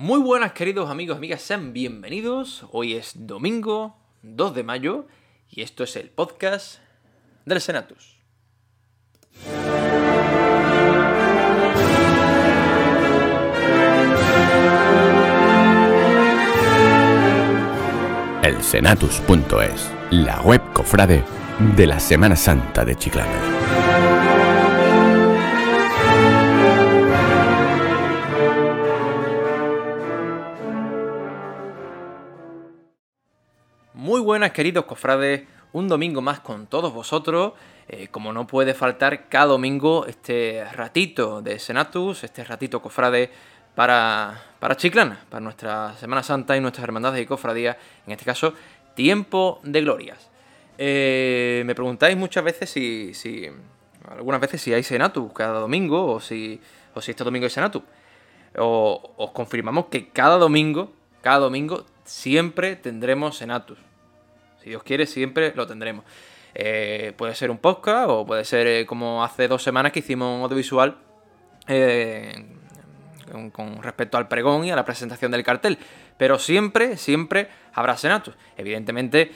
Muy 0.00 0.20
buenas 0.20 0.52
queridos 0.52 0.90
amigos 0.90 1.16
amigas, 1.16 1.42
sean 1.42 1.72
bienvenidos. 1.72 2.64
Hoy 2.70 2.94
es 2.94 3.26
domingo 3.26 3.96
2 4.22 4.54
de 4.54 4.62
mayo 4.62 5.08
y 5.50 5.62
esto 5.62 5.82
es 5.82 5.96
el 5.96 6.10
podcast 6.10 6.78
del 7.44 7.60
Senatus. 7.60 8.16
El 18.44 18.62
Senatus.es, 18.62 19.90
la 20.12 20.40
web 20.42 20.62
cofrade 20.74 21.24
de 21.74 21.86
la 21.88 21.98
Semana 21.98 22.36
Santa 22.36 22.84
de 22.84 22.94
Chiclana. 22.94 23.57
Buenas 34.38 34.52
queridos 34.52 34.84
cofrades, 34.84 35.42
un 35.72 35.88
domingo 35.88 36.22
más 36.22 36.38
con 36.38 36.68
todos 36.68 36.92
vosotros. 36.92 37.54
Eh, 37.88 38.06
como 38.06 38.32
no 38.32 38.46
puede 38.46 38.72
faltar 38.72 39.28
cada 39.28 39.46
domingo 39.46 40.06
este 40.06 40.64
ratito 40.74 41.42
de 41.42 41.58
Senatus, 41.58 42.22
este 42.22 42.44
ratito 42.44 42.80
cofrade 42.80 43.32
para, 43.74 44.40
para 44.60 44.76
Chiclana, 44.76 45.24
para 45.28 45.40
nuestra 45.40 45.96
Semana 45.96 46.22
Santa 46.22 46.56
y 46.56 46.60
nuestras 46.60 46.84
hermandades 46.84 47.20
y 47.20 47.26
cofradías, 47.26 47.78
en 48.06 48.12
este 48.12 48.24
caso, 48.24 48.54
tiempo 48.94 49.58
de 49.64 49.80
glorias. 49.80 50.30
Eh, 50.78 51.64
me 51.66 51.74
preguntáis 51.74 52.16
muchas 52.16 52.44
veces 52.44 52.70
si, 52.70 53.50
algunas 54.08 54.40
veces 54.40 54.62
si 54.62 54.72
hay 54.72 54.84
Senatus 54.84 55.32
cada 55.32 55.58
domingo 55.58 56.12
o 56.12 56.20
si, 56.20 56.60
o 56.94 57.00
si 57.00 57.10
este 57.10 57.24
domingo 57.24 57.46
hay 57.46 57.50
Senatus. 57.50 57.82
Os 58.56 59.32
confirmamos 59.32 59.86
que 59.86 60.10
cada 60.10 60.36
domingo, 60.36 60.92
cada 61.22 61.40
domingo 61.40 61.84
siempre 62.04 62.76
tendremos 62.76 63.36
Senatus. 63.36 63.87
Si 64.68 64.72
Dios 64.72 64.82
quiere, 64.82 65.06
siempre 65.06 65.54
lo 65.56 65.66
tendremos. 65.66 66.04
Eh, 66.54 67.14
puede 67.16 67.34
ser 67.34 67.50
un 67.50 67.56
podcast 67.56 68.10
o 68.10 68.26
puede 68.26 68.44
ser 68.44 68.66
eh, 68.66 68.84
como 68.84 69.24
hace 69.24 69.48
dos 69.48 69.62
semanas 69.62 69.92
que 69.92 70.00
hicimos 70.00 70.36
un 70.36 70.42
audiovisual 70.42 70.98
eh, 71.68 72.44
con, 73.52 73.82
respecto 73.82 74.18
al 74.18 74.28
pregón 74.28 74.66
y 74.66 74.70
a 74.70 74.76
la 74.76 74.84
presentación 74.84 75.32
del 75.32 75.42
cartel. 75.42 75.78
Pero 76.18 76.38
siempre, 76.38 76.98
siempre 76.98 77.48
habrá 77.72 77.96
Senatus. 77.96 78.34
Evidentemente, 78.58 79.32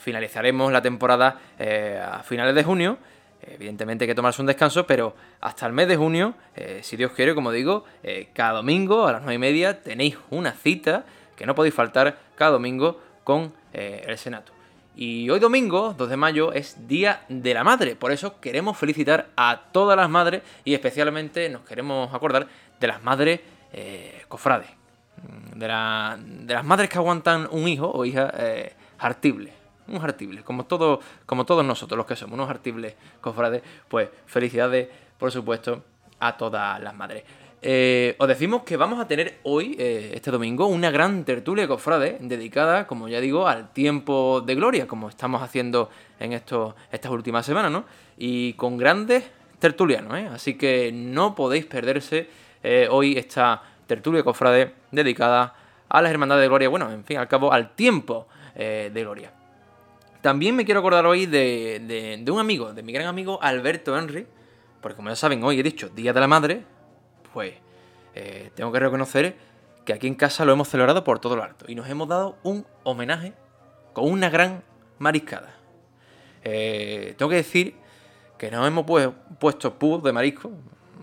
finalizaremos 0.00 0.72
la 0.72 0.82
temporada 0.82 1.38
a 1.56 2.24
finales 2.24 2.56
de 2.56 2.64
junio. 2.64 2.98
Evidentemente 3.42 4.04
hay 4.04 4.08
que 4.08 4.16
tomarse 4.16 4.42
un 4.42 4.46
descanso, 4.46 4.88
pero 4.88 5.14
hasta 5.40 5.66
el 5.66 5.72
mes 5.72 5.86
de 5.86 5.96
junio, 5.96 6.34
si 6.80 6.96
Dios 6.96 7.12
quiere, 7.12 7.32
como 7.36 7.52
digo, 7.52 7.84
cada 8.32 8.54
domingo 8.54 9.06
a 9.06 9.12
las 9.12 9.22
9 9.22 9.34
y 9.34 9.38
media 9.38 9.82
tenéis 9.82 10.16
una 10.30 10.50
cita 10.50 11.04
que 11.36 11.46
no 11.46 11.54
podéis 11.54 11.74
faltar 11.74 12.18
cada 12.34 12.52
domingo 12.52 13.00
con 13.22 13.52
el 13.72 14.16
Senato. 14.18 14.53
Y 14.96 15.28
hoy 15.30 15.40
domingo, 15.40 15.92
2 15.96 16.08
de 16.08 16.16
mayo, 16.16 16.52
es 16.52 16.86
Día 16.86 17.24
de 17.28 17.52
la 17.52 17.64
Madre. 17.64 17.96
Por 17.96 18.12
eso 18.12 18.40
queremos 18.40 18.76
felicitar 18.78 19.28
a 19.36 19.62
todas 19.72 19.96
las 19.96 20.08
madres 20.08 20.42
y 20.64 20.72
especialmente 20.74 21.48
nos 21.48 21.62
queremos 21.62 22.12
acordar 22.14 22.46
de 22.78 22.86
las 22.86 23.02
madres 23.02 23.40
eh, 23.72 24.22
cofrades. 24.28 24.70
Mm, 25.22 25.58
De, 25.58 25.68
la- 25.68 26.18
las 26.46 26.64
madres 26.64 26.88
que 26.88 26.98
aguantan 26.98 27.48
un 27.50 27.66
hijo 27.66 27.90
o 27.90 28.04
hija 28.04 28.32
eh. 28.38 28.72
Un 29.86 29.96
hartible, 30.02 30.42
como, 30.44 30.66
como 31.26 31.44
todos 31.44 31.62
nosotros 31.64 31.96
los 31.98 32.06
que 32.06 32.16
somos 32.16 32.34
unos 32.34 32.48
hartibles 32.48 32.94
cofrades. 33.20 33.62
Pues 33.88 34.08
felicidades, 34.26 34.88
por 35.18 35.30
supuesto, 35.30 35.82
a 36.20 36.36
todas 36.38 36.80
las 36.80 36.94
madres. 36.94 37.24
Eh, 37.66 38.14
os 38.18 38.28
decimos 38.28 38.62
que 38.62 38.76
vamos 38.76 39.00
a 39.00 39.08
tener 39.08 39.38
hoy, 39.42 39.74
eh, 39.78 40.12
este 40.14 40.30
domingo, 40.30 40.66
una 40.66 40.90
gran 40.90 41.24
tertulia 41.24 41.66
cofrade 41.66 42.18
dedicada, 42.20 42.86
como 42.86 43.08
ya 43.08 43.22
digo, 43.22 43.48
al 43.48 43.72
tiempo 43.72 44.42
de 44.44 44.54
gloria, 44.54 44.86
como 44.86 45.08
estamos 45.08 45.40
haciendo 45.40 45.88
en 46.20 46.34
estos, 46.34 46.74
estas 46.92 47.10
últimas 47.10 47.46
semanas, 47.46 47.72
¿no? 47.72 47.86
Y 48.18 48.52
con 48.52 48.76
grandes 48.76 49.24
tertulianos, 49.60 50.18
¿eh? 50.18 50.28
Así 50.30 50.58
que 50.58 50.92
no 50.92 51.34
podéis 51.34 51.64
perderse 51.64 52.28
eh, 52.62 52.86
hoy 52.90 53.16
esta 53.16 53.62
tertulia 53.86 54.22
cofrade 54.22 54.74
dedicada 54.90 55.54
a 55.88 56.02
las 56.02 56.10
hermandades 56.12 56.42
de 56.42 56.48
gloria, 56.48 56.68
bueno, 56.68 56.92
en 56.92 57.02
fin, 57.02 57.16
al 57.16 57.28
cabo, 57.28 57.50
al 57.50 57.74
tiempo 57.74 58.26
de 58.56 58.90
gloria. 58.94 59.32
También 60.20 60.54
me 60.54 60.64
quiero 60.64 60.78
acordar 60.80 61.06
hoy 61.06 61.26
de, 61.26 61.80
de- 61.84 62.18
de 62.22 62.30
un 62.30 62.38
amigo, 62.38 62.72
de 62.74 62.82
mi 62.84 62.92
gran 62.92 63.06
amigo 63.06 63.38
Alberto 63.42 63.98
Henry, 63.98 64.26
porque 64.80 64.94
como 64.96 65.08
ya 65.08 65.16
saben, 65.16 65.42
hoy 65.42 65.58
he 65.58 65.62
dicho 65.62 65.88
Día 65.88 66.12
de 66.12 66.20
la 66.20 66.28
Madre, 66.28 66.62
pues 67.34 67.52
eh, 68.14 68.50
tengo 68.54 68.72
que 68.72 68.80
reconocer 68.80 69.36
que 69.84 69.92
aquí 69.92 70.06
en 70.06 70.14
casa 70.14 70.46
lo 70.46 70.52
hemos 70.52 70.68
celebrado 70.68 71.04
por 71.04 71.18
todo 71.18 71.36
lo 71.36 71.42
alto 71.42 71.66
y 71.68 71.74
nos 71.74 71.86
hemos 71.90 72.08
dado 72.08 72.38
un 72.42 72.64
homenaje 72.84 73.34
con 73.92 74.10
una 74.10 74.30
gran 74.30 74.62
mariscada. 74.98 75.52
Eh, 76.44 77.14
tengo 77.18 77.28
que 77.30 77.36
decir 77.36 77.74
que 78.38 78.50
nos 78.50 78.66
hemos 78.66 78.86
pues- 78.86 79.10
puesto 79.38 79.74
pub 79.78 80.02
de 80.02 80.12
marisco, 80.12 80.50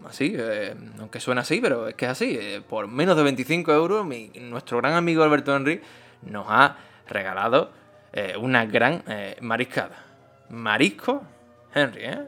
así, 0.08 0.34
eh, 0.38 0.76
aunque 1.00 1.20
suena 1.20 1.42
así, 1.42 1.60
pero 1.62 1.88
es 1.88 1.96
que 1.96 2.06
es 2.06 2.12
así. 2.12 2.38
eh, 2.40 2.62
por 2.68 2.88
menos 2.88 3.16
de 3.18 3.24
25 3.24 3.72
euros, 3.74 4.06
nuestro 4.40 4.78
gran 4.78 4.94
amigo 4.94 5.24
Alberto 5.24 5.56
Henry 5.56 5.82
nos 6.24 6.46
ha 6.50 6.78
regalado 7.08 7.72
eh, 8.14 8.36
una 8.40 8.66
gran 8.66 9.04
eh, 9.08 9.38
mariscada. 9.42 10.06
Marisco 10.50 11.24
Henry, 11.74 12.04
¿eh? 12.06 12.28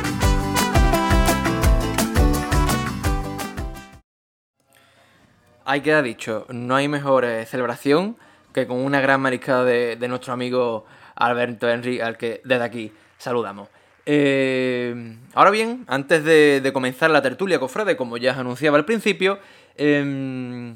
Ahí 5.63 5.81
queda 5.81 6.01
dicho, 6.01 6.47
no 6.49 6.75
hay 6.75 6.87
mejor 6.87 7.23
eh, 7.23 7.45
celebración 7.45 8.17
que 8.51 8.65
con 8.65 8.77
una 8.77 8.99
gran 8.99 9.21
mariscada 9.21 9.63
de, 9.63 10.07
nuestro 10.07 10.33
amigo 10.33 10.85
Alberto 11.15 11.69
Henry, 11.69 12.01
al 12.01 12.17
que 12.17 12.41
desde 12.43 12.63
aquí 12.63 12.91
saludamos. 13.17 13.69
Eh, 14.07 15.17
ahora 15.35 15.51
bien, 15.51 15.85
antes 15.87 16.23
de, 16.23 16.69
comenzar 16.73 17.11
la 17.11 17.21
tertulia 17.21 17.59
cofrade, 17.59 17.95
como 17.95 18.17
ya 18.17 18.31
os 18.31 18.37
anunciaba 18.37 18.77
al 18.77 18.85
principio, 18.85 19.37
eh, 19.75 20.75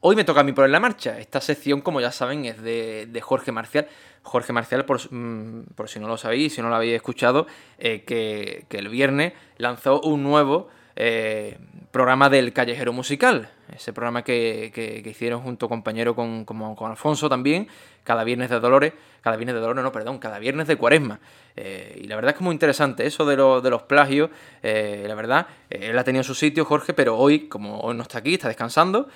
hoy 0.00 0.16
me 0.16 0.24
toca 0.24 0.40
a 0.40 0.44
mí 0.44 0.52
poner 0.52 0.70
la 0.70 0.80
marcha. 0.80 1.18
Esta 1.18 1.40
sección, 1.40 1.80
como 1.80 2.02
ya 2.02 2.12
saben, 2.12 2.44
es 2.44 2.62
de, 2.62 3.20
Jorge 3.22 3.52
Marcial. 3.52 3.88
Jorge 4.22 4.52
Marcial, 4.52 4.84
por, 4.84 5.00
mm, 5.10 5.68
por 5.74 5.88
si 5.88 5.98
no 5.98 6.08
lo 6.08 6.18
sabéis, 6.18 6.54
si 6.54 6.60
no 6.60 6.68
lo 6.68 6.74
habéis 6.74 6.94
escuchado, 6.94 7.46
eh, 7.78 8.04
que 8.04 8.66
el 8.70 8.88
viernes 8.88 9.32
lanzó 9.56 10.00
un 10.02 10.22
nuevo 10.22 10.68
eh, 10.96 11.58
programa 11.90 12.28
del 12.28 12.52
Callejero 12.52 12.92
Musical. 12.92 13.50
Ese 13.74 13.92
programa 13.92 14.22
que, 14.22 14.70
que- 14.74 15.02
hicieron 15.08 15.40
junto 15.42 15.68
compañero 15.68 16.14
con, 16.14 16.44
con 16.44 16.90
Alfonso 16.90 17.28
también, 17.28 17.68
cada 18.04 18.22
viernes 18.24 18.48
de 18.50 18.60
Dolores, 18.60 18.92
cada 19.22 19.36
viernes 19.36 19.54
de 19.54 19.60
Dolores, 19.60 19.82
no, 19.82 19.92
perdón, 19.92 20.18
cada 20.18 20.38
viernes 20.38 20.66
de 20.68 20.76
Cuaresma. 20.76 21.20
Eh, 21.56 22.00
y 22.02 22.06
la 22.06 22.16
verdad 22.16 22.32
es 22.32 22.38
que 22.38 22.44
muy 22.44 22.52
interesante 22.52 23.06
eso 23.06 23.24
de, 23.26 23.36
lo- 23.36 23.60
de 23.60 23.70
los 23.70 23.82
plagios. 23.82 24.30
eh, 24.62 25.04
la 25.06 25.14
verdad, 25.14 25.46
él 25.70 25.98
ha 25.98 26.04
tenido 26.04 26.22
su 26.24 26.34
sitio, 26.34 26.64
Jorge, 26.64 26.92
pero 26.94 27.16
hoy, 27.16 27.48
como 27.48 27.80
hoy 27.80 27.94
no 27.96 28.02
está 28.02 28.18
aquí, 28.18 28.34
está 28.34 28.48
descansando, 28.48 29.08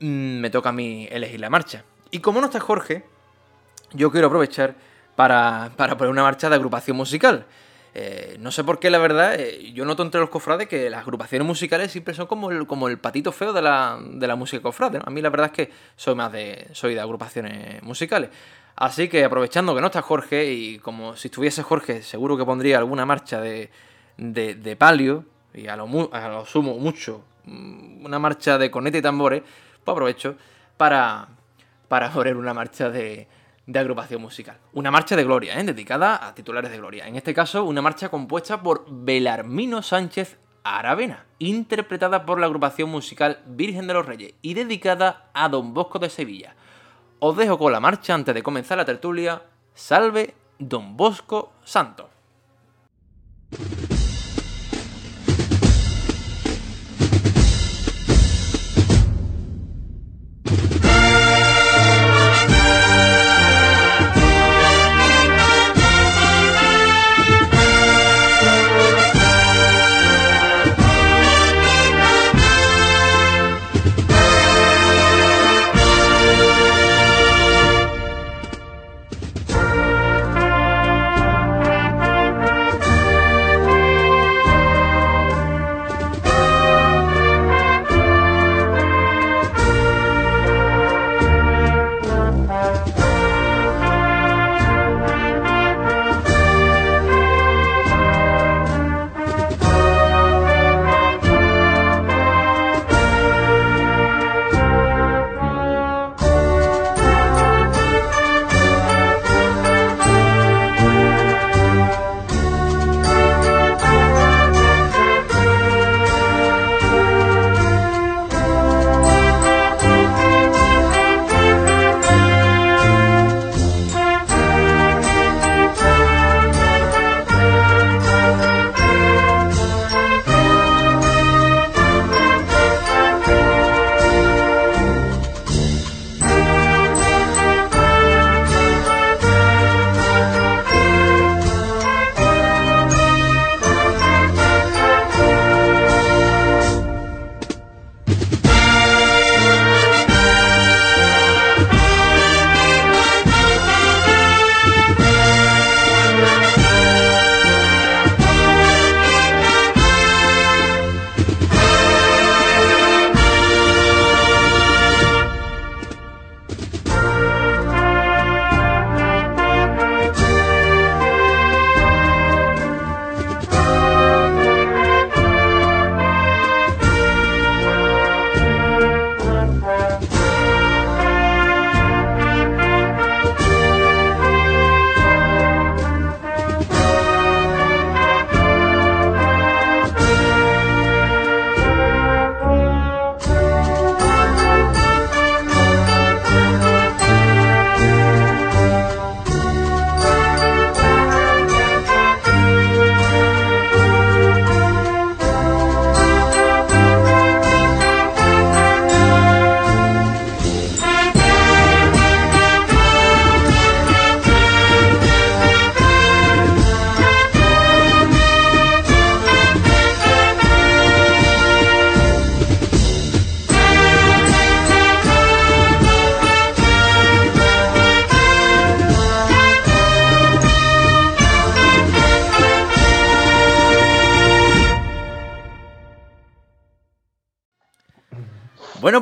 mm, 0.00 0.38
me 0.40 0.50
toca 0.50 0.70
a 0.70 0.72
mí 0.72 1.06
elegir 1.10 1.40
la 1.40 1.50
marcha. 1.50 1.84
Y 2.10 2.20
como 2.20 2.40
no 2.40 2.46
está 2.46 2.60
Jorge, 2.60 3.04
yo 3.92 4.10
quiero 4.10 4.28
aprovechar 4.28 4.74
para, 5.16 5.70
para 5.76 5.96
poner 5.98 6.10
una 6.10 6.22
marcha 6.22 6.48
de 6.48 6.54
agrupación 6.56 6.96
musical. 6.96 7.44
Eh, 7.94 8.36
no 8.40 8.50
sé 8.50 8.64
por 8.64 8.78
qué, 8.78 8.88
la 8.88 8.98
verdad, 8.98 9.38
eh, 9.38 9.70
yo 9.72 9.84
noto 9.84 10.02
entre 10.02 10.20
los 10.20 10.30
cofrades 10.30 10.66
que 10.66 10.88
las 10.88 11.02
agrupaciones 11.02 11.46
musicales 11.46 11.92
siempre 11.92 12.14
son 12.14 12.26
como 12.26 12.50
el, 12.50 12.66
como 12.66 12.88
el 12.88 12.98
patito 12.98 13.32
feo 13.32 13.52
de 13.52 13.60
la, 13.60 13.98
de 14.02 14.26
la 14.26 14.34
música 14.34 14.62
cofrade. 14.62 14.98
¿no? 14.98 15.04
A 15.06 15.10
mí 15.10 15.20
la 15.20 15.28
verdad 15.28 15.46
es 15.46 15.52
que 15.52 15.72
soy 15.96 16.14
más 16.14 16.32
de, 16.32 16.68
soy 16.72 16.94
de 16.94 17.00
agrupaciones 17.00 17.82
musicales. 17.82 18.30
Así 18.76 19.08
que 19.08 19.24
aprovechando 19.24 19.74
que 19.74 19.80
no 19.82 19.88
está 19.88 20.00
Jorge, 20.00 20.50
y 20.52 20.78
como 20.78 21.16
si 21.16 21.28
estuviese 21.28 21.62
Jorge, 21.62 22.02
seguro 22.02 22.38
que 22.38 22.44
pondría 22.44 22.78
alguna 22.78 23.04
marcha 23.04 23.40
de, 23.40 23.70
de, 24.16 24.76
palio, 24.76 25.26
y 25.52 25.66
a 25.66 25.76
lo, 25.76 25.86
a 26.12 26.28
lo 26.28 26.46
sumo 26.46 26.78
mucho, 26.78 27.22
mm, 27.44 28.06
una 28.06 28.18
marcha 28.18 28.56
de 28.56 28.70
corneta 28.70 28.96
y 28.96 29.02
tambores, 29.02 29.42
pues 29.84 29.92
aprovecho 29.92 30.36
para, 30.78 31.28
para 31.88 32.10
poner 32.10 32.36
una 32.36 32.54
marcha 32.54 32.88
de, 32.88 33.28
de 33.66 33.78
agrupación 33.78 34.20
musical. 34.20 34.58
Una 34.72 34.90
marcha 34.90 35.16
de 35.16 35.24
gloria, 35.24 35.58
¿eh? 35.58 35.64
dedicada 35.64 36.26
a 36.26 36.34
titulares 36.34 36.70
de 36.70 36.78
gloria. 36.78 37.06
En 37.06 37.16
este 37.16 37.34
caso, 37.34 37.64
una 37.64 37.82
marcha 37.82 38.08
compuesta 38.08 38.62
por 38.62 38.84
Belarmino 38.88 39.82
Sánchez 39.82 40.38
Aravena, 40.64 41.26
interpretada 41.38 42.24
por 42.24 42.38
la 42.38 42.46
agrupación 42.46 42.88
musical 42.88 43.40
Virgen 43.46 43.86
de 43.86 43.94
los 43.94 44.06
Reyes 44.06 44.34
y 44.42 44.54
dedicada 44.54 45.30
a 45.34 45.48
Don 45.48 45.74
Bosco 45.74 45.98
de 45.98 46.10
Sevilla. 46.10 46.54
os 47.18 47.36
dejo 47.36 47.58
con 47.58 47.72
la 47.72 47.80
marcha 47.80 48.14
antes 48.14 48.34
de 48.34 48.42
comenzar 48.42 48.78
la 48.78 48.84
tertulia. 48.84 49.42
Salve 49.74 50.34
Don 50.58 50.96
Bosco 50.96 51.52
Santos. 51.64 52.06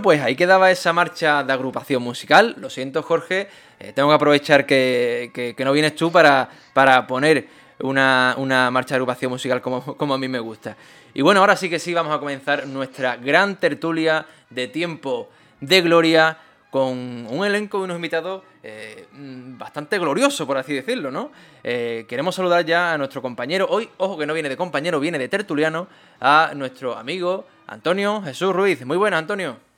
Pues 0.03 0.21
ahí 0.23 0.37
quedaba 0.37 0.71
esa 0.71 0.93
marcha 0.93 1.43
de 1.43 1.53
agrupación 1.53 2.03
musical. 2.03 2.57
Lo 2.59 2.71
siento, 2.71 3.03
Jorge. 3.03 3.49
Eh, 3.79 3.93
tengo 3.95 4.09
que 4.09 4.15
aprovechar 4.15 4.67
que, 4.67 5.55
no 5.59 5.73
vienes 5.73 5.95
tú 5.95 6.11
para, 6.11 6.49
para 6.73 7.07
poner 7.07 7.49
una, 7.81 8.35
marcha 8.71 8.95
de 8.95 8.97
agrupación 8.97 9.31
musical 9.31 9.61
como, 9.61 9.97
como 9.97 10.15
a 10.15 10.19
mí 10.19 10.29
me 10.29 10.39
gusta. 10.39 10.77
Y 11.13 11.23
bueno, 11.23 11.41
ahora 11.41 11.57
sí 11.57 11.69
que 11.69 11.79
sí, 11.79 11.93
vamos 11.93 12.15
a 12.15 12.19
comenzar 12.19 12.67
nuestra 12.67 13.17
gran 13.17 13.57
tertulia 13.57 14.27
de 14.49 14.69
tiempo 14.69 15.29
de 15.61 15.81
gloria 15.83 16.39
con 16.71 17.27
un 17.29 17.45
elenco 17.45 17.81
y 17.81 17.83
unos 17.83 17.97
invitados 17.97 18.43
eh, 18.63 19.07
mm, 19.13 19.59
bastante 19.59 19.99
glorioso, 19.99 20.47
por 20.47 20.57
así 20.57 20.73
decirlo, 20.73 21.11
¿no? 21.11 21.33
Eh, 21.65 22.07
queremos 22.09 22.35
saludar 22.35 22.65
ya 22.65 22.93
a 22.93 22.99
nuestro 22.99 23.21
compañero, 23.21 23.67
hoy, 23.69 23.89
ojo 23.97 24.17
que 24.17 24.27
no 24.27 24.35
viene 24.35 24.49
de 24.49 24.57
compañero, 24.57 25.01
viene 25.01 25.19
de 25.19 25.29
tertuliano, 25.29 25.89
a 26.21 26.53
nuestro 26.55 26.97
amigo 26.97 27.47
Antonio 27.67 28.23
Jesús 28.23 28.55
Ruiz. 28.55 28.85
Muy 28.87 28.97
buenas, 28.97 29.19
Antonio. 29.19 29.70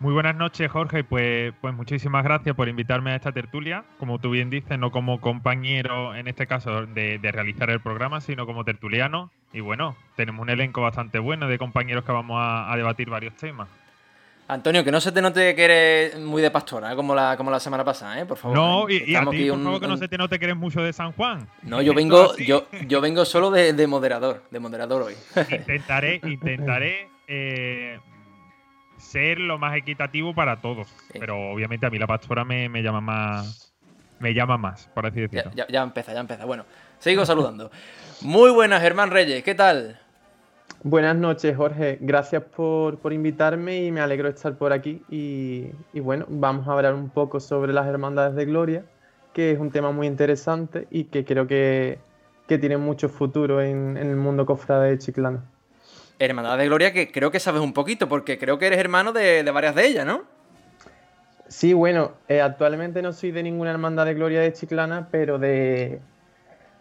Muy 0.00 0.14
buenas 0.14 0.34
noches, 0.34 0.70
Jorge. 0.70 1.04
Pues, 1.04 1.52
pues 1.60 1.74
muchísimas 1.74 2.24
gracias 2.24 2.56
por 2.56 2.70
invitarme 2.70 3.10
a 3.10 3.16
esta 3.16 3.32
tertulia. 3.32 3.84
Como 3.98 4.18
tú 4.18 4.30
bien 4.30 4.48
dices, 4.48 4.78
no 4.78 4.90
como 4.90 5.20
compañero, 5.20 6.14
en 6.14 6.26
este 6.26 6.46
caso, 6.46 6.86
de, 6.86 7.20
realizar 7.22 7.68
el 7.68 7.80
programa, 7.80 8.22
sino 8.22 8.46
como 8.46 8.64
tertuliano. 8.64 9.30
Y 9.52 9.60
bueno, 9.60 9.96
tenemos 10.16 10.40
un 10.40 10.48
elenco 10.48 10.80
bastante 10.80 11.18
bueno 11.18 11.48
de 11.48 11.58
compañeros 11.58 12.02
que 12.04 12.12
vamos 12.12 12.38
a, 12.40 12.74
debatir 12.74 13.10
varios 13.10 13.36
temas. 13.36 13.68
Antonio, 14.48 14.82
que 14.82 14.90
no 14.90 15.02
se 15.02 15.12
te 15.12 15.20
note 15.20 15.54
que 15.54 15.64
eres 15.64 16.18
muy 16.18 16.40
de 16.40 16.50
pastora, 16.50 16.94
¿eh? 16.94 16.96
como, 16.96 17.14
la, 17.14 17.36
como 17.36 17.50
la 17.50 17.60
semana 17.60 17.84
pasada, 17.84 18.18
¿eh? 18.20 18.24
por 18.24 18.38
favor. 18.38 18.56
No, 18.56 18.88
y, 18.88 19.14
a 19.14 19.20
ti, 19.26 19.50
por 19.50 19.62
favor, 19.62 19.80
que 19.80 19.86
no 19.86 19.96
se 19.98 20.08
te 20.08 20.16
note 20.16 20.38
que 20.38 20.46
eres 20.46 20.56
mucho 20.56 20.82
de 20.82 20.94
San 20.94 21.12
Juan. 21.12 21.46
No, 21.62 21.82
yo 21.82 21.92
vengo, 21.92 22.34
yo, 22.38 22.66
yo 22.88 23.02
vengo 23.02 23.26
solo 23.26 23.50
de, 23.50 23.86
moderador, 23.86 24.44
de 24.50 24.58
moderador 24.60 25.02
hoy. 25.02 25.14
Intentaré, 25.50 26.20
intentaré 26.24 27.10
eh, 27.28 28.00
ser 29.00 29.38
lo 29.38 29.58
más 29.58 29.76
equitativo 29.76 30.34
para 30.34 30.60
todos. 30.60 30.88
Pero 31.12 31.50
obviamente 31.50 31.86
a 31.86 31.90
mí 31.90 31.98
la 31.98 32.06
pastora 32.06 32.44
me, 32.44 32.68
llama 32.82 33.00
más. 33.00 33.72
Me 34.18 34.34
llama 34.34 34.58
más, 34.58 34.88
por 34.94 35.06
así 35.06 35.20
decirlo. 35.20 35.50
Ya, 35.54 35.66
ya, 35.68 35.82
empieza, 35.82 36.12
ya 36.12 36.20
empieza. 36.20 36.44
Bueno, 36.44 36.64
sigo 36.98 37.24
saludando. 37.24 37.70
Muy 38.20 38.50
buenas, 38.50 38.82
Germán 38.82 39.10
Reyes, 39.10 39.42
¿qué 39.42 39.54
tal? 39.54 39.98
Buenas 40.82 41.16
noches, 41.16 41.56
Jorge. 41.56 41.98
Gracias 42.00 42.42
por, 42.42 42.98
invitarme 43.12 43.84
y 43.84 43.92
me 43.92 44.00
alegro 44.00 44.28
de 44.28 44.34
estar 44.34 44.56
por 44.56 44.72
aquí. 44.72 45.02
Y, 45.08 45.70
bueno, 46.00 46.26
vamos 46.28 46.68
a 46.68 46.72
hablar 46.72 46.94
un 46.94 47.10
poco 47.10 47.40
sobre 47.40 47.72
las 47.72 47.86
hermandades 47.86 48.34
de 48.34 48.44
gloria, 48.44 48.84
que 49.32 49.52
es 49.52 49.58
un 49.58 49.70
tema 49.70 49.90
muy 49.90 50.06
interesante 50.06 50.86
y 50.90 51.04
que 51.04 51.24
creo 51.24 51.46
que, 51.46 51.98
tiene 52.46 52.78
mucho 52.78 53.08
futuro 53.08 53.62
en, 53.62 53.96
en 53.96 54.10
el 54.10 54.16
mundo 54.16 54.44
cofrade 54.44 54.90
de 54.90 54.98
Chiclana. 54.98 55.44
Hermandad 56.20 56.58
de 56.58 56.66
Gloria, 56.66 56.92
que 56.92 57.10
creo 57.10 57.30
que 57.30 57.40
sabes 57.40 57.60
un 57.60 57.72
poquito, 57.72 58.08
porque 58.08 58.38
creo 58.38 58.58
que 58.58 58.68
eres 58.68 58.78
hermano 58.78 59.12
de, 59.12 59.42
varias 59.50 59.74
de 59.74 59.86
ellas, 59.86 60.06
¿no? 60.06 60.22
Sí, 61.48 61.72
bueno, 61.72 62.12
eh, 62.28 62.40
actualmente 62.40 63.02
no 63.02 63.12
soy 63.12 63.32
de 63.32 63.42
ninguna 63.42 63.72
hermandad 63.72 64.06
de 64.06 64.14
Gloria 64.14 64.40
de 64.40 64.52
Chiclana, 64.52 65.08
pero 65.10 65.38
de 65.38 66.00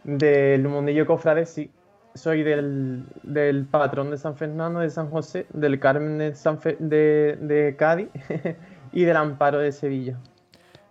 del 0.04 0.68
mundillo 0.68 1.06
cofrade 1.06 1.46
sí. 1.46 1.72
Soy 2.16 2.44
del, 2.44 3.68
patrón 3.70 4.10
de 4.12 4.18
San 4.18 4.36
Fernando 4.36 4.80
de 4.80 4.90
San 4.90 5.10
José, 5.10 5.46
del 5.54 5.80
Carmen 5.80 6.18
de, 6.18 6.36
San 6.36 6.60
de, 6.60 7.76
Cádiz 7.78 8.10
y 8.92 9.04
del 9.04 9.16
Amparo 9.16 9.60
de 9.60 9.72
Sevilla. 9.72 10.18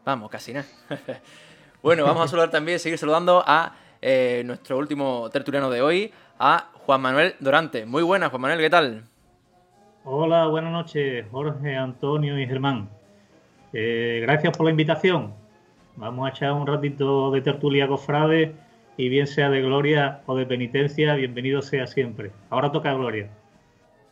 Vamos, 0.04 0.30
casi 0.30 0.54
nada. 0.54 0.66
bueno, 1.82 2.04
vamos 2.04 2.24
a 2.24 2.28
saludar 2.28 2.50
también, 2.50 2.78
seguir 2.78 2.98
saludando 2.98 3.42
a 3.44 3.74
eh, 4.00 4.42
nuestro 4.46 4.78
último 4.78 5.28
tertuliano 5.30 5.70
de 5.70 5.82
hoy, 5.82 6.12
a 6.38 6.70
Juan 6.86 7.00
Manuel 7.00 7.34
Dorante. 7.40 7.84
Muy 7.84 8.02
buenas, 8.02 8.30
Juan 8.30 8.42
Manuel, 8.42 8.60
¿qué 8.60 8.70
tal? 8.70 9.04
Hola, 10.04 10.46
buenas 10.46 10.72
noches, 10.72 11.26
Jorge, 11.30 11.76
Antonio 11.76 12.38
y 12.38 12.46
Germán. 12.46 12.88
Eh, 13.72 14.20
gracias 14.22 14.56
por 14.56 14.64
la 14.64 14.70
invitación. 14.70 15.34
Vamos 15.96 16.26
a 16.26 16.30
echar 16.30 16.52
un 16.52 16.66
ratito 16.66 17.30
de 17.32 17.40
tertulia 17.40 17.88
cofrade 17.88 18.54
y 18.96 19.08
bien 19.08 19.26
sea 19.26 19.50
de 19.50 19.60
gloria 19.60 20.22
o 20.26 20.36
de 20.36 20.46
penitencia, 20.46 21.14
bienvenido 21.14 21.60
sea 21.60 21.86
siempre. 21.86 22.30
Ahora 22.50 22.70
toca 22.70 22.92
gloria. 22.94 23.28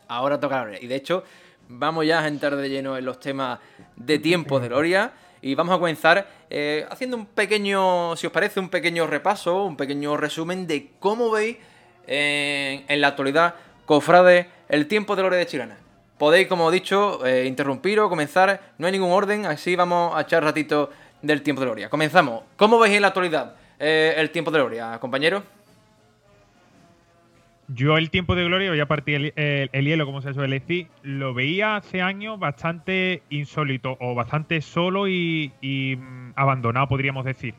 Ahora 0.08 0.38
toca 0.40 0.62
gloria. 0.62 0.80
Y 0.82 0.88
de 0.88 0.96
hecho, 0.96 1.22
vamos 1.68 2.06
ya 2.06 2.20
a 2.20 2.28
entrar 2.28 2.56
de 2.56 2.68
lleno 2.68 2.96
en 2.96 3.04
los 3.04 3.20
temas 3.20 3.60
de 3.94 4.18
tiempo 4.18 4.58
de 4.58 4.68
gloria. 4.68 5.12
Y 5.40 5.54
vamos 5.54 5.76
a 5.76 5.78
comenzar 5.78 6.26
eh, 6.50 6.84
haciendo 6.90 7.16
un 7.16 7.26
pequeño, 7.26 8.16
si 8.16 8.26
os 8.26 8.32
parece, 8.32 8.58
un 8.58 8.68
pequeño 8.68 9.06
repaso, 9.06 9.64
un 9.64 9.76
pequeño 9.76 10.16
resumen 10.16 10.66
de 10.66 10.90
cómo 10.98 11.30
veis 11.30 11.58
en, 12.06 13.00
la 13.00 13.08
actualidad, 13.08 13.54
cofrade, 13.84 14.48
el 14.68 14.86
tiempo 14.86 15.16
de 15.16 15.22
gloria 15.22 15.38
de 15.38 15.46
Chilana. 15.46 15.76
Podéis, 16.18 16.48
como 16.48 16.70
he 16.70 16.72
dicho, 16.72 17.24
eh, 17.26 17.44
interrumpir 17.46 18.00
o 18.00 18.08
comenzar. 18.08 18.60
No 18.78 18.86
hay 18.86 18.92
ningún 18.92 19.10
orden, 19.10 19.46
así 19.46 19.76
vamos 19.76 20.16
a 20.16 20.22
echar 20.22 20.42
ratito 20.42 20.90
del 21.22 21.42
tiempo 21.42 21.60
de 21.60 21.66
gloria. 21.66 21.90
Comenzamos. 21.90 22.42
¿Cómo 22.56 22.78
veis 22.78 22.94
en 22.94 23.02
la 23.02 23.08
actualidad 23.08 23.54
eh, 23.78 24.14
el 24.16 24.30
tiempo 24.30 24.50
de 24.50 24.58
gloria, 24.58 24.98
compañero? 24.98 25.42
Yo 27.68 27.96
el 27.98 28.10
tiempo 28.10 28.36
de 28.36 28.44
gloria, 28.44 28.70
voy 28.70 28.78
a 28.78 28.86
partir 28.86 29.32
el, 29.34 29.84
hielo, 29.84 30.06
como 30.06 30.22
se 30.22 30.32
suele 30.32 30.60
decir, 30.60 30.86
lo 31.02 31.34
veía 31.34 31.76
hace 31.76 32.00
años 32.00 32.38
bastante 32.38 33.22
insólito 33.28 33.96
o 34.00 34.14
bastante 34.14 34.60
solo 34.60 35.08
y, 35.08 35.50
mm, 35.98 36.32
abandonado, 36.36 36.86
podríamos 36.86 37.24
decir. 37.24 37.54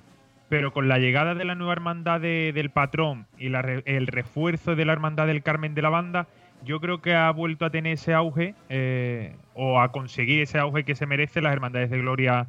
Pero 0.50 0.72
con 0.72 0.88
la 0.88 0.98
llegada 0.98 1.36
de 1.36 1.44
la 1.46 1.56
nueva 1.56 1.74
hermandad 1.74 2.22
del 2.22 2.70
patrón 2.70 3.27
y 3.38 3.48
el 3.48 4.08
refuerzo 4.08 4.75
de 4.75 4.86
la 4.86 4.94
hermandad 4.94 5.27
del 5.27 5.44
Carmen 5.44 5.75
de 5.75 5.82
la 5.82 5.89
Banda, 5.89 6.27
yo 6.63 6.80
creo 6.80 7.01
que 7.01 7.13
ha 7.13 7.30
vuelto 7.32 7.66
a 7.66 7.70
tener 7.70 7.94
ese 7.94 8.13
auge 8.13 8.56
eh, 8.70 9.36
o 9.54 9.80
a 9.80 9.92
conseguir 9.92 10.42
ese 10.42 10.58
auge 10.58 10.84
que 10.84 10.96
se 10.96 11.06
merece 11.06 11.42
las 11.42 11.54
Hermandades 11.54 11.89
de 11.89 12.00
Gloria 12.00 12.48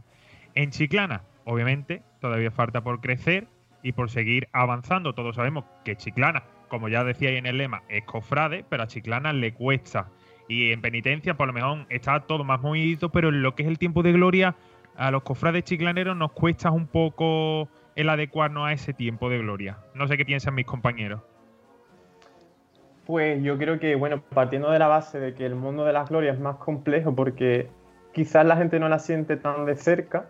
en 0.55 0.71
Chiclana. 0.71 1.23
Obviamente, 1.45 2.03
todavía 2.21 2.51
falta 2.51 2.83
por 2.83 3.01
crecer 3.01 3.49
y 3.83 3.93
por 3.93 4.11
seguir 4.11 4.49
avanzando. 4.53 5.15
Todos 5.15 5.37
sabemos 5.37 5.65
que 5.85 5.97
Chiclana, 5.97 6.45
como 6.69 6.89
ya 6.89 7.05
decía 7.05 7.31
ahí 7.31 7.37
en 7.37 7.47
el 7.47 7.59
lema, 7.59 7.83
es 7.89 8.05
cofrade, 8.05 8.65
pero 8.69 8.85
a 8.85 8.87
Chiclana 8.87 9.33
le 9.33 9.53
cuesta. 9.53 10.09
Y 10.49 10.73
en 10.73 10.81
penitencia, 10.81 11.37
por 11.37 11.47
lo 11.47 11.53
mejor, 11.53 11.87
está 11.91 12.21
todo 12.21 12.45
más 12.45 12.61
movidito, 12.61 13.11
pero 13.11 13.29
en 13.29 13.43
lo 13.43 13.55
que 13.55 13.65
es 13.65 13.69
el 13.69 13.79
tiempo 13.79 14.03
de 14.03 14.13
gloria, 14.13 14.57
a 14.97 15.11
los 15.11 15.23
cofrades 15.23 15.63
chiclaneros 15.65 16.17
nos 16.17 16.33
cuesta 16.33 16.73
un 16.73 16.89
poco 16.89 17.69
el 17.99 18.09
adecuarnos 18.11 18.69
a 18.69 18.73
ese 18.73 18.93
tiempo 18.93 19.29
de 19.29 19.39
gloria. 19.39 19.79
No 19.93 20.07
sé 20.07 20.17
qué 20.17 20.25
piensan 20.25 20.55
mis 20.55 20.67
compañeros. 20.67 21.21
Pues 23.05 23.43
yo 23.43 23.59
creo 23.59 23.81
que, 23.81 23.97
bueno, 23.97 24.23
partiendo 24.23 24.71
de 24.71 24.79
la 24.79 24.87
base 24.87 25.19
de 25.19 25.35
que 25.35 25.45
el 25.45 25.57
mundo 25.57 25.85
de 25.85 25.93
las 25.93 26.09
glorias 26.09 26.37
es 26.37 26.41
más 26.41 26.59
complejo 26.59 27.17
porque 27.17 27.69
quizás 28.13 28.47
la 28.47 28.57
gente 28.57 28.79
no 28.79 28.89
la 28.89 29.01
siente 29.01 29.37
tan 29.37 29.67
de 29.67 29.75
cerca, 29.75 30.27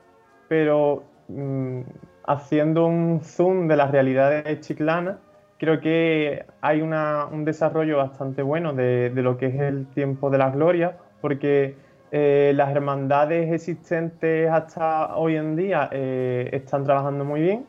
pero 0.48 1.04
mm, 1.28 1.82
haciendo 2.26 2.86
un 2.86 3.20
zoom 3.22 3.68
de 3.68 3.76
las 3.76 3.90
realidades 3.90 4.60
chiclanas, 4.60 5.16
creo 5.58 5.78
que 5.80 6.46
hay 6.62 6.80
un 6.80 7.44
desarrollo 7.44 7.98
bastante 7.98 8.40
bueno 8.40 8.72
de, 8.72 9.12
lo 9.14 9.36
que 9.36 9.46
es 9.46 9.60
el 9.60 9.86
tiempo 9.88 10.30
de 10.30 10.38
las 10.38 10.54
glorias, 10.54 10.94
porque 11.20 11.76
eh, 12.10 12.52
las 12.54 12.70
hermandades 12.70 13.52
existentes 13.52 14.50
hasta 14.50 15.16
hoy 15.16 15.36
en 15.36 15.56
día 15.56 15.90
eh, 15.92 16.48
están 16.52 16.84
trabajando 16.84 17.24
muy 17.24 17.40
bien. 17.42 17.66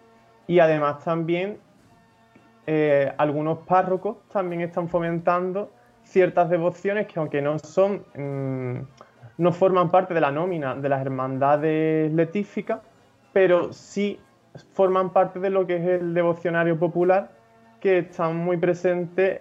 Y 0.48 0.60
además 0.60 1.04
también 1.04 1.58
eh, 2.66 3.12
algunos 3.18 3.60
párrocos 3.60 4.18
también 4.32 4.62
están 4.62 4.88
fomentando 4.88 5.72
ciertas 6.04 6.50
devociones 6.50 7.08
que 7.08 7.20
aunque 7.20 7.42
no 7.42 7.60
son, 7.60 8.04
mm, 8.16 8.82
no 9.38 9.52
forman 9.52 9.92
parte 9.92 10.14
de 10.14 10.22
la 10.22 10.32
nómina 10.32 10.76
de 10.76 10.90
las 10.90 11.02
hermandades 11.02 12.12
letíficas, 12.14 12.80
pero 13.34 13.74
sí 13.74 14.20
forman 14.74 15.12
parte 15.12 15.40
de 15.40 15.50
lo 15.50 15.68
que 15.68 15.76
es 15.76 16.02
el 16.02 16.14
devocionario 16.14 16.80
popular 16.80 17.32
que 17.80 18.00
están 18.00 18.38
muy 18.38 18.58
presentes 18.58 19.40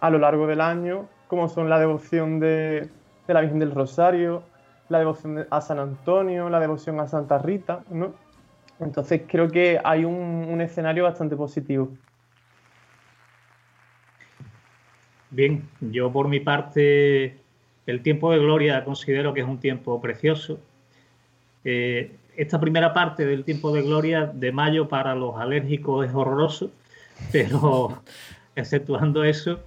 a 0.00 0.10
lo 0.10 0.18
largo 0.18 0.46
del 0.46 0.60
año, 0.60 1.08
como 1.28 1.48
son 1.48 1.70
la 1.70 1.78
devoción 1.78 2.40
de, 2.40 2.90
la 3.34 3.40
Virgen 3.40 3.58
del 3.58 3.72
Rosario, 3.72 4.42
la 4.88 4.98
devoción 4.98 5.46
a 5.50 5.60
San 5.60 5.78
Antonio, 5.78 6.48
la 6.48 6.60
devoción 6.60 7.00
a 7.00 7.08
Santa 7.08 7.38
Rita, 7.38 7.82
¿no? 7.90 8.14
Entonces 8.78 9.22
creo 9.26 9.48
que 9.48 9.80
hay 9.82 10.04
un, 10.04 10.60
escenario 10.60 11.04
bastante 11.04 11.36
positivo. 11.36 11.90
Bien, 15.30 15.68
yo 15.80 16.12
por 16.12 16.28
mi 16.28 16.40
parte, 16.40 17.38
el 17.86 18.02
tiempo 18.02 18.32
de 18.32 18.38
gloria 18.38 18.84
considero 18.84 19.34
que 19.34 19.40
es 19.40 19.46
un 19.46 19.58
tiempo 19.58 20.00
precioso. 20.00 20.58
Eh, 21.64 22.16
esta 22.36 22.60
primera 22.60 22.92
parte 22.92 23.24
del 23.24 23.44
tiempo 23.44 23.72
de 23.72 23.82
gloria 23.82 24.26
de 24.26 24.52
mayo 24.52 24.88
para 24.88 25.14
los 25.14 25.36
alérgicos 25.38 26.06
es 26.06 26.14
horroroso, 26.14 26.70
pero 27.32 28.02
exceptuando 28.54 29.24
eso, 29.24 29.60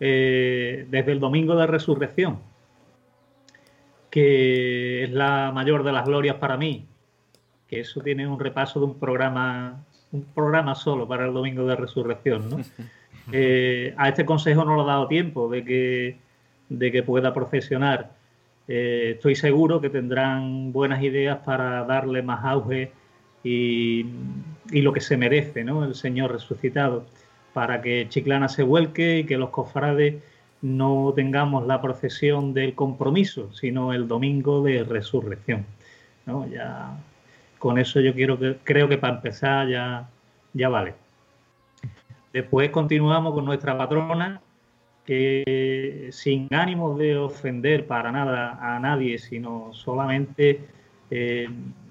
eh, 0.00 0.86
desde 0.90 1.12
el 1.12 1.20
domingo 1.20 1.54
de 1.54 1.66
resurrección, 1.66 2.40
que 4.14 5.02
es 5.02 5.10
la 5.10 5.50
mayor 5.52 5.82
de 5.82 5.90
las 5.90 6.06
glorias 6.06 6.36
para 6.36 6.56
mí, 6.56 6.86
que 7.66 7.80
eso 7.80 8.00
tiene 8.00 8.28
un 8.28 8.38
repaso 8.38 8.78
de 8.78 8.86
un 8.86 9.00
programa, 9.00 9.84
un 10.12 10.22
programa 10.22 10.76
solo 10.76 11.08
para 11.08 11.26
el 11.26 11.34
domingo 11.34 11.66
de 11.66 11.74
resurrección, 11.74 12.48
¿no? 12.48 12.58
Eh, 13.32 13.94
a 13.96 14.10
este 14.10 14.26
consejo 14.26 14.66
no 14.66 14.76
le 14.76 14.82
ha 14.82 14.84
dado 14.84 15.08
tiempo 15.08 15.48
de 15.48 15.64
que, 15.64 16.18
de 16.68 16.92
que 16.92 17.02
pueda 17.02 17.32
profesionar. 17.32 18.10
Eh, 18.68 19.12
estoy 19.14 19.34
seguro 19.34 19.80
que 19.80 19.88
tendrán 19.88 20.72
buenas 20.72 21.02
ideas 21.02 21.38
para 21.38 21.84
darle 21.84 22.20
más 22.20 22.44
auge 22.44 22.92
y, 23.42 24.04
y, 24.70 24.82
lo 24.82 24.92
que 24.92 25.00
se 25.00 25.16
merece, 25.16 25.64
¿no? 25.64 25.86
El 25.86 25.94
Señor 25.94 26.32
resucitado, 26.32 27.06
para 27.54 27.80
que 27.80 28.06
Chiclana 28.10 28.50
se 28.50 28.62
vuelque 28.62 29.20
y 29.20 29.24
que 29.24 29.38
los 29.38 29.48
cofrades 29.48 30.16
no 30.64 31.12
tengamos 31.14 31.66
la 31.66 31.82
procesión 31.82 32.54
del 32.54 32.74
compromiso, 32.74 33.52
sino 33.52 33.92
el 33.92 34.08
domingo 34.08 34.62
de 34.62 34.82
resurrección. 34.82 35.66
¿no? 36.24 36.48
Ya 36.48 36.96
con 37.58 37.76
eso 37.76 38.00
yo 38.00 38.14
quiero 38.14 38.38
que, 38.38 38.56
creo 38.64 38.88
que 38.88 38.96
para 38.96 39.16
empezar 39.16 39.68
ya, 39.68 40.08
ya 40.54 40.70
vale. 40.70 40.94
Después 42.32 42.70
continuamos 42.70 43.34
con 43.34 43.44
nuestra 43.44 43.76
patrona, 43.76 44.40
que 45.04 46.08
sin 46.12 46.48
ánimo 46.50 46.96
de 46.96 47.18
ofender 47.18 47.86
para 47.86 48.10
nada 48.10 48.58
a 48.62 48.80
nadie, 48.80 49.18
sino 49.18 49.68
solamente 49.74 50.66
eh, 51.10 51.46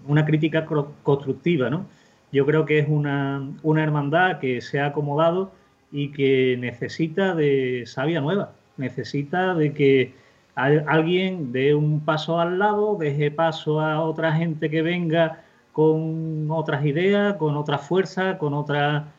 una 0.07 0.25
crítica 0.25 0.65
constructiva, 1.03 1.69
¿no? 1.69 1.85
Yo 2.31 2.43
creo 2.47 2.65
que 2.65 2.79
es 2.79 2.87
una, 2.89 3.47
una 3.61 3.83
hermandad 3.83 4.39
que 4.39 4.61
se 4.61 4.79
ha 4.79 4.87
acomodado 4.87 5.51
y 5.91 6.09
que 6.09 6.57
necesita 6.59 7.35
de 7.35 7.83
sabia 7.85 8.19
nueva, 8.19 8.53
necesita 8.77 9.53
de 9.53 9.73
que 9.73 10.13
alguien 10.55 11.51
dé 11.51 11.73
un 11.73 12.01
paso 12.01 12.39
al 12.39 12.59
lado, 12.59 12.95
deje 12.95 13.31
paso 13.31 13.81
a 13.81 14.01
otra 14.01 14.33
gente 14.33 14.69
que 14.69 14.81
venga 14.81 15.43
con 15.71 16.49
otras 16.51 16.85
ideas, 16.85 17.35
con 17.35 17.57
otra 17.57 17.77
fuerza, 17.77 18.37
con 18.37 18.53
otra... 18.53 19.11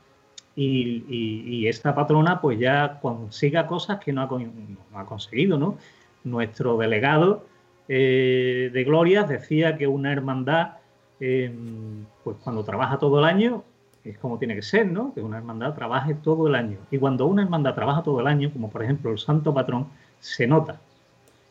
Y, 0.57 1.67
esta 1.67 1.95
patrona 1.95 2.41
pues 2.41 2.61
ya 2.61 3.01
consiga 3.01 3.67
cosas 3.67 3.99
que 3.99 4.13
no 4.13 4.23
ha, 4.23 5.05
conseguido, 5.07 5.59
¿no? 5.59 5.79
Nuestro 6.23 6.77
delegado 6.77 7.45
eh, 7.89 8.71
de 8.73 8.85
Glorias 8.85 9.29
decía 9.29 9.77
que 9.77 9.89
una 9.89 10.13
hermandad, 10.13 10.75
em, 11.19 12.05
pues 12.23 12.37
cuando 12.45 12.63
trabaja 12.63 12.99
todo 12.99 13.19
el 13.19 13.25
año, 13.25 13.65
es 14.05 14.19
como 14.19 14.39
tiene 14.39 14.55
que 14.55 14.63
ser, 14.63 14.87
¿no? 14.87 15.15
Que 15.15 15.23
una 15.23 15.39
hermandad 15.39 15.75
trabaje 15.75 16.15
todo 16.15 16.49
el 16.49 16.55
año. 16.55 16.79
Y 16.91 16.99
cuando 16.99 17.27
una 17.27 17.43
hermandad 17.43 17.75
trabaja 17.75 18.03
todo 18.03 18.21
el 18.21 18.27
año, 18.27 18.51
como 18.53 18.71
por 18.71 18.83
ejemplo 18.83 19.11
el 19.11 19.19
Santo 19.19 19.55
Patrón, 19.55 19.87
se 20.21 20.47
nota. 20.47 20.81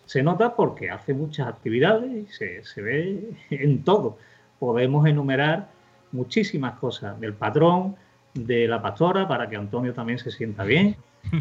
Se 0.05 0.21
nota 0.21 0.55
porque 0.55 0.89
hace 0.89 1.13
muchas 1.13 1.47
actividades 1.47 2.11
y 2.11 2.31
se, 2.31 2.63
se 2.63 2.81
ve 2.81 3.29
en 3.49 3.83
todo 3.83 4.17
podemos 4.63 5.05
enumerar 5.05 5.67
muchísimas 6.13 6.79
cosas 6.79 7.19
del 7.19 7.33
patrón, 7.33 7.97
de 8.33 8.65
la 8.65 8.81
pastora, 8.81 9.27
para 9.27 9.49
que 9.49 9.57
Antonio 9.57 9.93
también 9.93 10.19
se 10.19 10.31
sienta 10.31 10.63
bien. 10.63 10.95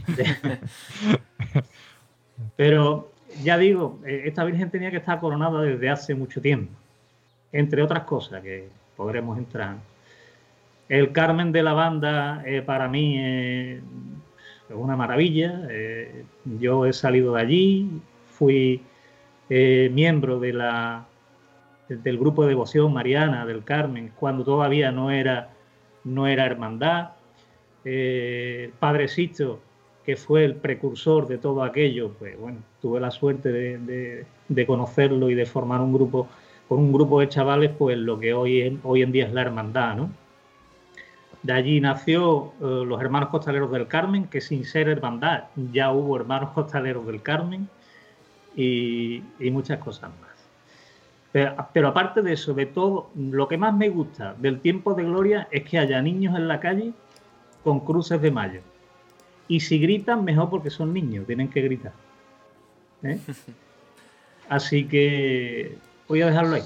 Pero 2.57 3.13
ya 3.45 3.59
digo, 3.59 4.01
eh, 4.05 4.23
esta 4.25 4.43
Virgen 4.43 4.71
tenía 4.71 4.91
que 4.91 4.97
estar 4.97 5.21
coronada 5.21 5.63
desde 5.63 5.89
hace 5.89 6.17
mucho 6.17 6.41
tiempo, 6.41 6.73
entre 7.53 7.81
otras 7.81 8.03
cosas 8.03 8.43
que 8.43 8.69
podremos 8.97 9.39
entrar. 9.39 9.77
El 10.89 11.13
Carmen 11.13 11.53
de 11.53 11.63
la 11.63 11.73
banda 11.73 12.43
eh, 12.45 12.63
para 12.63 12.89
mí 12.89 13.19
es 13.19 13.81
una 14.71 14.97
maravilla. 14.97 15.67
Eh, 15.71 16.25
yo 16.59 16.87
he 16.87 16.93
salido 16.93 17.35
de 17.35 17.41
allí, 17.41 17.89
fui 18.27 18.83
miembro 19.49 20.41
de 20.41 20.53
la 20.55 21.07
del 21.97 22.19
grupo 22.19 22.43
de 22.43 22.51
devoción 22.51 22.93
mariana 22.93 23.45
del 23.47 23.65
Carmen, 23.65 24.13
cuando 24.19 24.45
todavía 24.45 24.93
no 24.93 25.11
era, 25.11 25.51
no 26.05 26.27
era 26.27 26.47
hermandad. 26.47 27.11
Eh, 27.85 28.65
el 28.67 28.71
Padre 28.73 29.09
Sisto, 29.09 29.61
que 30.05 30.17
fue 30.17 30.45
el 30.45 30.55
precursor 30.55 31.27
de 31.27 31.39
todo 31.39 31.63
aquello, 31.63 32.13
pues 32.19 32.39
bueno, 32.39 32.59
tuve 32.81 33.01
la 33.01 33.11
suerte 33.11 33.51
de, 33.51 34.67
conocerlo 34.67 35.31
y 35.31 35.35
de 35.35 35.47
formar 35.47 35.81
un 35.81 35.93
grupo 35.93 36.29
con 36.69 36.79
un 36.79 36.93
grupo 36.93 37.21
de 37.21 37.29
chavales, 37.29 37.71
pues 37.77 37.99
lo 37.99 38.19
que 38.19 38.33
hoy, 38.33 38.81
hoy 38.83 39.03
en 39.03 39.13
día 39.13 39.27
es 39.27 39.33
la 39.33 39.43
hermandad, 39.43 39.97
¿no? 39.97 40.11
De 41.43 41.53
allí 41.53 41.81
nació 41.81 42.53
eh, 42.61 42.85
los 42.87 43.01
hermanos 43.01 43.31
costaleros 43.31 43.71
del 43.73 43.89
Carmen, 43.89 44.29
que 44.29 44.41
sin 44.41 44.65
ser 44.65 44.89
hermandad 44.89 45.45
ya 45.73 45.91
hubo 45.91 46.17
hermanos 46.17 46.51
costaleros 46.51 47.05
del 47.07 47.21
Carmen 47.21 47.69
y, 48.55 49.23
muchas 49.51 49.79
cosas 49.79 50.11
más. 50.21 50.31
Pero, 51.73 51.89
aparte 51.89 52.23
de 52.23 52.35
eso, 52.35 52.53
de 52.55 52.67
todo, 52.67 53.11
lo 53.17 53.49
que 53.49 53.57
más 53.57 53.75
me 53.75 53.89
gusta 53.89 54.35
del 54.39 54.61
tiempo 54.61 54.95
de 54.95 55.03
gloria 55.03 55.49
es 55.51 55.65
que 55.65 55.79
haya 55.79 56.01
niños 56.03 56.37
en 56.37 56.47
la 56.47 56.61
calle 56.61 56.93
con 57.65 57.81
cruces 57.81 58.21
de 58.21 58.31
mayo. 58.31 58.61
Y 59.49 59.61
si 59.61 59.79
gritan, 59.79 60.25
mejor 60.25 60.51
porque 60.51 60.71
son 60.71 60.93
niños, 60.93 61.27
tienen 61.27 61.49
que 61.49 61.63
gritar. 61.63 61.93
¿eh? 63.03 63.19
Así 64.49 64.85
que 64.85 65.77
voy 66.07 66.23
a 66.23 66.27
dejarlo 66.27 66.57
ahí. 66.57 66.63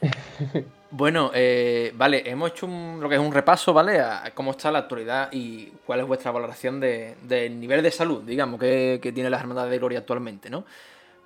Bueno, 0.90 1.32
eh, 1.34 1.92
vale, 1.96 2.22
hemos 2.30 2.52
hecho 2.52 2.68
lo 2.68 3.08
que 3.08 3.16
es 3.16 3.20
un 3.20 3.32
repaso, 3.32 3.72
¿vale? 3.72 4.00
A 4.00 4.30
cómo 4.34 4.52
está 4.52 4.70
la 4.70 4.80
actualidad 4.80 5.28
y 5.32 5.66
cuál 5.84 6.00
es 6.00 6.06
vuestra 6.06 6.30
valoración 6.30 6.78
del 6.78 7.58
nivel 7.58 7.82
de 7.82 7.90
salud, 7.90 8.22
digamos, 8.22 8.60
que, 8.60 9.00
tiene 9.12 9.28
las 9.28 9.40
hermandades 9.40 9.72
de 9.72 9.78
gloria 9.78 9.98
actualmente, 9.98 10.48
¿no? 10.48 10.64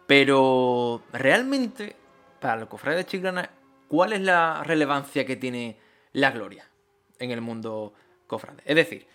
Pero, 0.06 1.02
realmente, 1.12 1.94
para 2.40 2.62
el 2.62 2.68
cofrade 2.68 2.96
de 2.96 3.06
Chiclana, 3.06 3.50
¿cuál 3.86 4.14
es 4.14 4.22
la 4.22 4.62
relevancia 4.64 5.26
que 5.26 5.36
tiene 5.36 5.76
la 6.12 6.30
gloria 6.30 6.66
en 7.18 7.30
el 7.30 7.42
mundo 7.42 7.92
cofrade? 8.26 8.62
Es 8.64 8.76
decir, 8.76 9.06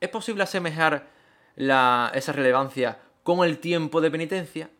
¿es 0.00 0.08
posible 0.08 0.44
asemejar 0.44 1.08
esa 1.56 2.32
relevancia 2.32 2.98
con 3.22 3.46
el 3.46 3.58
tiempo 3.58 4.00
de 4.00 4.10
penitencia? 4.10 4.70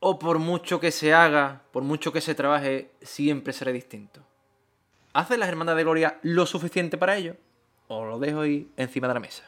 ¿O 0.00 0.18
por 0.18 0.40
mucho 0.40 0.80
que 0.80 0.90
se 0.90 1.14
haga, 1.14 1.62
por 1.72 1.84
mucho 1.84 2.12
que 2.12 2.20
se 2.20 2.34
trabaje, 2.34 2.90
siempre 3.00 3.52
será 3.52 3.70
distinto? 3.70 4.33
¿Hace 5.14 5.38
las 5.38 5.48
hermanas 5.48 5.76
de 5.76 5.84
gloria 5.84 6.18
lo 6.22 6.44
suficiente 6.44 6.98
para 6.98 7.16
ello? 7.16 7.36
¿O 7.86 8.04
lo 8.04 8.18
dejo 8.18 8.40
ahí 8.40 8.68
encima 8.76 9.06
de 9.06 9.14
la 9.14 9.20
mesa? 9.20 9.44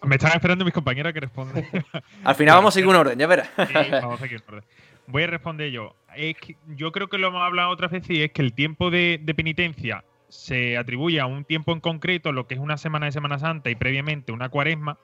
Me 0.00 0.14
están 0.14 0.30
esperando 0.32 0.64
mis 0.64 0.72
compañeras 0.72 1.12
que 1.12 1.18
respondan. 1.18 1.66
Al 2.24 2.34
final 2.36 2.54
vamos 2.54 2.72
a 2.72 2.74
seguir 2.74 2.88
un 2.88 2.94
orden, 2.94 3.18
ya 3.18 3.26
verás. 3.26 3.50
vamos 3.90 4.20
a 4.20 4.22
seguir 4.22 4.40
un 4.46 4.54
orden. 4.54 4.68
Voy 5.08 5.24
a 5.24 5.26
responder 5.26 5.72
yo. 5.72 5.96
Es 6.14 6.36
que 6.36 6.56
yo 6.76 6.92
creo 6.92 7.08
que 7.08 7.18
lo 7.18 7.28
hemos 7.28 7.42
hablado 7.42 7.70
otras 7.70 7.90
veces 7.90 8.10
y 8.10 8.22
es 8.22 8.30
que 8.30 8.42
el 8.42 8.52
tiempo 8.52 8.92
de, 8.92 9.18
de, 9.20 9.34
penitencia 9.34 10.04
se 10.28 10.78
atribuye 10.78 11.18
a 11.18 11.26
un 11.26 11.44
tiempo 11.44 11.72
en 11.72 11.80
concreto, 11.80 12.30
lo 12.30 12.46
que 12.46 12.54
es 12.54 12.60
una 12.60 12.76
semana 12.76 13.06
de 13.06 13.12
Semana 13.12 13.40
Santa 13.40 13.70
y 13.70 13.74
previamente 13.74 14.30
una 14.30 14.50
cuaresma, 14.50 14.98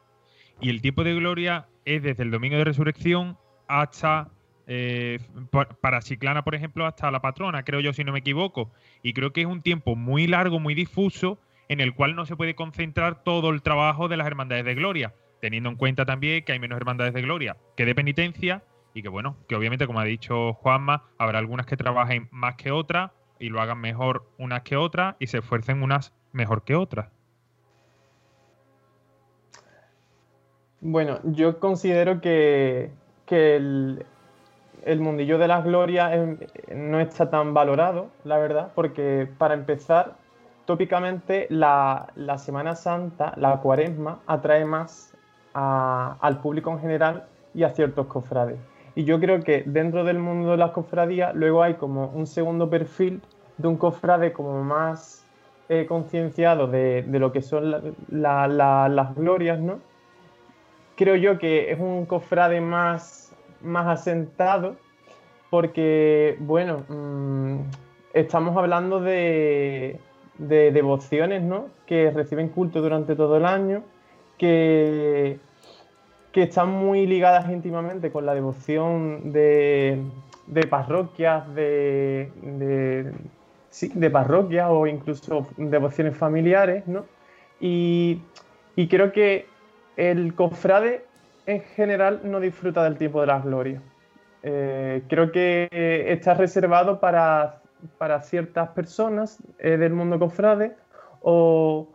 y 0.61 0.71
el 0.71 0.81
tiempo 0.81 1.03
de 1.03 1.15
gloria 1.15 1.67
es 1.85 2.05
desde 2.05 2.23
el 2.23 2.31
domingo 2.31 2.57
de 2.57 2.65
resurrección 2.65 3.37
hasta 3.67 4.29
eh, 4.73 5.19
para 5.81 6.01
Chiclana, 6.01 6.45
por 6.45 6.55
ejemplo, 6.55 6.87
hasta 6.87 7.11
la 7.11 7.21
patrona, 7.21 7.65
creo 7.65 7.81
yo, 7.81 7.93
si 7.93 8.05
no 8.05 8.13
me 8.13 8.21
equivoco. 8.21 8.71
Y 9.03 9.15
creo 9.15 9.33
que 9.33 9.41
es 9.41 9.49
un 9.49 9.63
tiempo 9.63 9.97
muy 9.97 10.29
largo, 10.29 10.61
muy 10.61 10.75
difuso, 10.75 11.41
en 11.69 11.81
el 11.81 11.93
cual 11.93 12.15
no 12.15 12.25
se 12.25 12.37
puede 12.37 12.55
concentrar 12.55 13.25
todo 13.25 13.51
el 13.51 13.63
trabajo 13.63 14.07
de 14.07 14.17
las 14.17 14.29
hermandades 14.29 14.65
de 14.65 14.77
gloria, 14.77 15.13
teniendo 15.41 15.71
en 15.71 15.75
cuenta 15.75 16.07
también 16.07 16.45
que 16.45 16.53
hay 16.53 16.61
menos 16.61 16.77
hermandades 16.77 17.13
de 17.15 17.21
gloria 17.21 17.57
que 17.77 17.85
de 17.85 17.97
penitencia, 17.97 18.63
y 18.95 19.03
que 19.03 19.09
bueno, 19.09 19.37
que 19.49 19.57
obviamente, 19.57 19.89
como 19.89 19.99
ha 19.99 20.05
dicho 20.05 20.53
Juanma, 20.53 21.03
habrá 21.19 21.41
algunas 21.41 21.67
que 21.67 21.77
trabajen 21.77 22.29
más 22.31 22.55
que 22.55 22.71
otras 22.71 23.11
y 23.41 23.49
lo 23.49 23.61
hagan 23.61 23.81
mejor 23.81 24.31
unas 24.39 24.63
que 24.63 24.77
otras 24.77 25.17
y 25.19 25.27
se 25.27 25.39
esfuercen 25.39 25.83
unas 25.83 26.15
mejor 26.31 26.63
que 26.63 26.77
otras. 26.77 27.09
Bueno, 30.81 31.19
yo 31.25 31.59
considero 31.59 32.21
que, 32.21 32.93
que 33.27 33.57
el, 33.57 34.07
el 34.85 35.01
mundillo 35.01 35.39
de 35.39 35.49
las 35.49 35.65
glorias 35.65 36.13
no 36.75 37.01
está 37.01 37.31
tan 37.31 37.55
valorado, 37.55 38.09
la 38.25 38.39
verdad, 38.39 38.73
porque 38.75 39.29
para 39.39 39.55
empezar, 39.55 40.15
tópicamente 40.65 41.47
la, 41.51 42.13
Semana 42.39 42.75
Santa, 42.75 43.33
la 43.37 43.57
cuaresma, 43.61 44.21
atrae 44.27 44.65
más 44.65 45.13
al 45.53 46.41
público 46.41 46.71
en 46.71 46.81
general 46.81 47.27
y 47.55 47.65
a 47.65 47.71
ciertos 47.71 48.07
cofrades. 48.07 48.59
Y 48.95 49.05
yo 49.05 49.21
creo 49.21 49.41
que 49.41 49.63
dentro 49.67 50.05
del 50.05 50.19
mundo 50.19 50.53
de 50.53 50.57
las 50.57 50.71
cofradías 50.73 51.35
luego 51.35 51.63
hay 51.63 51.75
como 51.75 52.09
un 52.09 52.27
segundo 52.27 52.69
perfil 52.69 53.21
de 53.59 53.69
un 53.69 53.77
cofrade 53.77 54.33
como 54.33 54.63
más 54.63 55.27
eh, 55.69 55.87
concienciado 55.87 56.67
de, 56.67 57.05
lo 57.09 57.33
que 57.33 57.43
son 57.43 57.95
las 58.09 59.15
glorias, 59.15 59.61
¿no? 59.61 59.79
Creo 60.97 61.17
yo 61.17 61.39
que 61.39 61.71
es 61.71 61.81
un 61.81 62.05
cofrade 62.07 62.61
más 62.61 63.30
más 63.63 63.87
asentado 63.87 64.77
porque, 65.51 66.37
bueno, 66.39 66.85
mm, 66.89 67.57
estamos 68.15 68.57
hablando 68.57 69.01
de, 69.01 69.99
devociones, 70.39 71.43
¿no? 71.43 71.67
Que 71.87 72.11
reciben 72.11 72.49
culto 72.49 72.81
durante 72.81 73.15
todo 73.15 73.37
el 73.37 73.45
año, 73.45 73.83
que, 74.39 75.39
que 76.33 76.45
están 76.45 76.71
muy 76.71 77.07
ligadas 77.07 77.51
íntimamente 77.51 78.11
con 78.11 78.25
la 78.25 78.35
devoción 78.35 79.33
de, 79.33 80.01
parroquias, 80.71 81.53
de, 81.55 82.33
de, 82.43 83.13
sí, 83.69 83.91
de 83.95 84.09
parroquias 84.09 84.69
o 84.71 84.87
incluso 84.87 85.47
devociones 85.57 86.17
familiares, 86.17 86.87
¿no? 86.87 87.05
Y, 87.61 88.23
y 88.77 88.89
creo 88.89 89.13
que 89.13 89.47
el 89.97 90.35
cofrade 90.35 91.05
en 91.51 91.63
general 91.63 92.21
no 92.25 92.41
disfruta 92.41 92.85
del 92.85 92.97
tiempo 92.97 93.21
de 93.21 93.27
las 93.27 93.45
glorias. 93.45 93.83
Eh, 94.43 95.03
creo 95.09 95.33
que 95.33 95.69
está 96.09 96.35
reservado 96.35 97.01
para, 97.01 97.61
ciertas 98.23 98.71
personas 98.71 99.43
eh, 99.59 99.77
del 99.77 99.93
mundo 99.93 100.19
cofrade 100.19 100.77
o, 101.21 101.89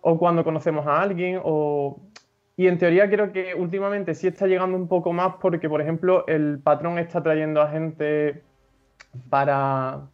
cuando 0.00 0.42
conocemos 0.44 0.86
a 0.86 1.02
alguien 1.02 1.40
y 2.56 2.66
en 2.66 2.78
teoría 2.78 3.08
creo 3.08 3.32
que 3.32 3.54
últimamente 3.54 4.14
sí 4.14 4.26
está 4.26 4.46
llegando 4.46 4.76
un 4.76 4.88
poco 4.88 5.12
más 5.12 5.36
porque, 5.40 5.68
por 5.68 5.80
ejemplo, 5.80 6.26
el 6.26 6.60
patrón 6.62 6.98
está 6.98 7.22
trayendo 7.22 7.62
a 7.62 7.70
gente 7.70 8.42
para, 9.30 10.08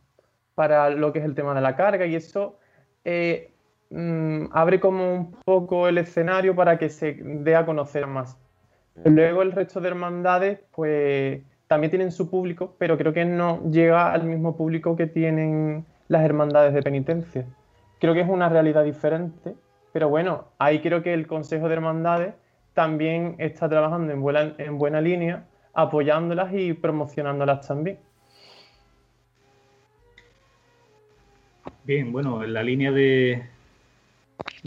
para 0.54 0.90
lo 0.90 1.12
que 1.12 1.18
es 1.18 1.24
el 1.24 1.34
tema 1.34 1.54
de 1.54 1.60
la 1.60 1.74
carga 1.76 2.06
y 2.06 2.14
eso 2.14 2.58
eh, 3.04 3.52
mm, 3.90 4.46
abre 4.52 4.80
como 4.80 5.12
un 5.12 5.32
poco 5.44 5.88
el 5.88 5.98
escenario 5.98 6.54
para 6.54 6.78
que 6.78 6.88
se 6.88 7.14
dé 7.20 7.56
a 7.56 7.66
conocer 7.66 8.06
más. 8.06 8.38
Luego 9.04 9.42
el 9.42 9.52
resto 9.52 9.80
de 9.80 9.88
hermandades, 9.88 10.58
pues 10.74 11.42
también 11.66 11.90
tienen 11.90 12.12
su 12.12 12.30
público, 12.30 12.74
pero 12.78 12.96
creo 12.96 13.12
que 13.12 13.24
no 13.24 13.62
llega 13.70 14.12
al 14.12 14.24
mismo 14.24 14.56
público 14.56 14.96
que 14.96 15.06
tienen 15.06 15.84
las 16.08 16.24
hermandades 16.24 16.72
de 16.72 16.82
penitencia. 16.82 17.44
Creo 17.98 18.14
que 18.14 18.20
es 18.20 18.28
una 18.28 18.48
realidad 18.48 18.84
diferente, 18.84 19.54
pero 19.92 20.08
bueno, 20.08 20.46
ahí 20.58 20.80
creo 20.80 21.02
que 21.02 21.12
el 21.12 21.26
Consejo 21.26 21.68
de 21.68 21.74
Hermandades 21.74 22.34
también 22.74 23.36
está 23.38 23.68
trabajando 23.68 24.12
en 24.12 24.20
buena, 24.20 24.54
en 24.58 24.78
buena 24.78 25.00
línea, 25.00 25.44
apoyándolas 25.72 26.52
y 26.54 26.72
promocionándolas 26.74 27.66
también. 27.66 27.98
Bien, 31.84 32.12
bueno, 32.12 32.42
en 32.44 32.52
la 32.52 32.62
línea 32.62 32.92
de, 32.92 33.44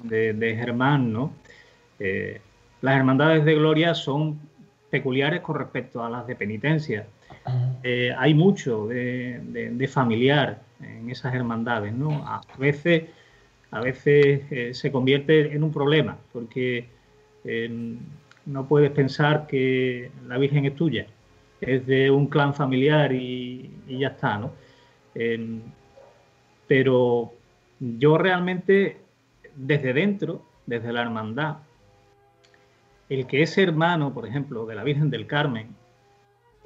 de, 0.03 0.55
Germán, 0.55 1.11
¿no? 1.11 1.33
Eh, 1.99 2.41
las 2.81 2.95
hermandades 2.95 3.45
de 3.45 3.55
gloria 3.55 3.93
son 3.93 4.39
peculiares 4.89 5.41
con 5.41 5.57
respecto 5.57 6.03
a 6.03 6.09
las 6.09 6.27
de 6.27 6.35
penitencia. 6.35 7.05
Eh, 7.83 8.13
hay 8.17 8.33
mucho 8.33 8.87
de, 8.87 9.89
familiar 9.91 10.61
en 10.81 11.09
esas 11.09 11.33
hermandades, 11.33 11.93
¿no? 11.93 12.25
A 12.27 12.41
veces, 12.57 13.03
a 13.71 13.81
veces 13.81 14.41
eh, 14.51 14.73
se 14.73 14.91
convierte 14.91 15.53
en 15.53 15.63
un 15.63 15.71
problema, 15.71 16.17
porque 16.31 16.87
em, 17.43 17.97
no 18.45 18.67
puedes 18.67 18.91
pensar 18.91 19.47
que 19.47 20.11
la 20.27 20.37
Virgen 20.37 20.65
es 20.65 20.75
tuya, 20.75 21.07
es 21.61 21.85
de 21.85 22.11
un 22.11 22.27
clan 22.27 22.53
familiar 22.53 23.11
y, 23.13 23.71
ya 23.87 24.09
está, 24.09 24.37
¿no? 24.37 24.51
Em, 25.15 25.61
pero 26.67 27.33
yo 27.79 28.17
realmente, 28.17 28.97
desde 29.55 29.93
dentro, 29.93 30.43
desde 30.65 30.93
la 30.93 31.01
hermandad, 31.01 31.57
el 33.09 33.25
que 33.25 33.41
es 33.41 33.57
hermano, 33.57 34.13
por 34.13 34.27
ejemplo, 34.27 34.65
de 34.65 34.75
la 34.75 34.83
Virgen 34.83 35.09
del 35.09 35.27
Carmen, 35.27 35.75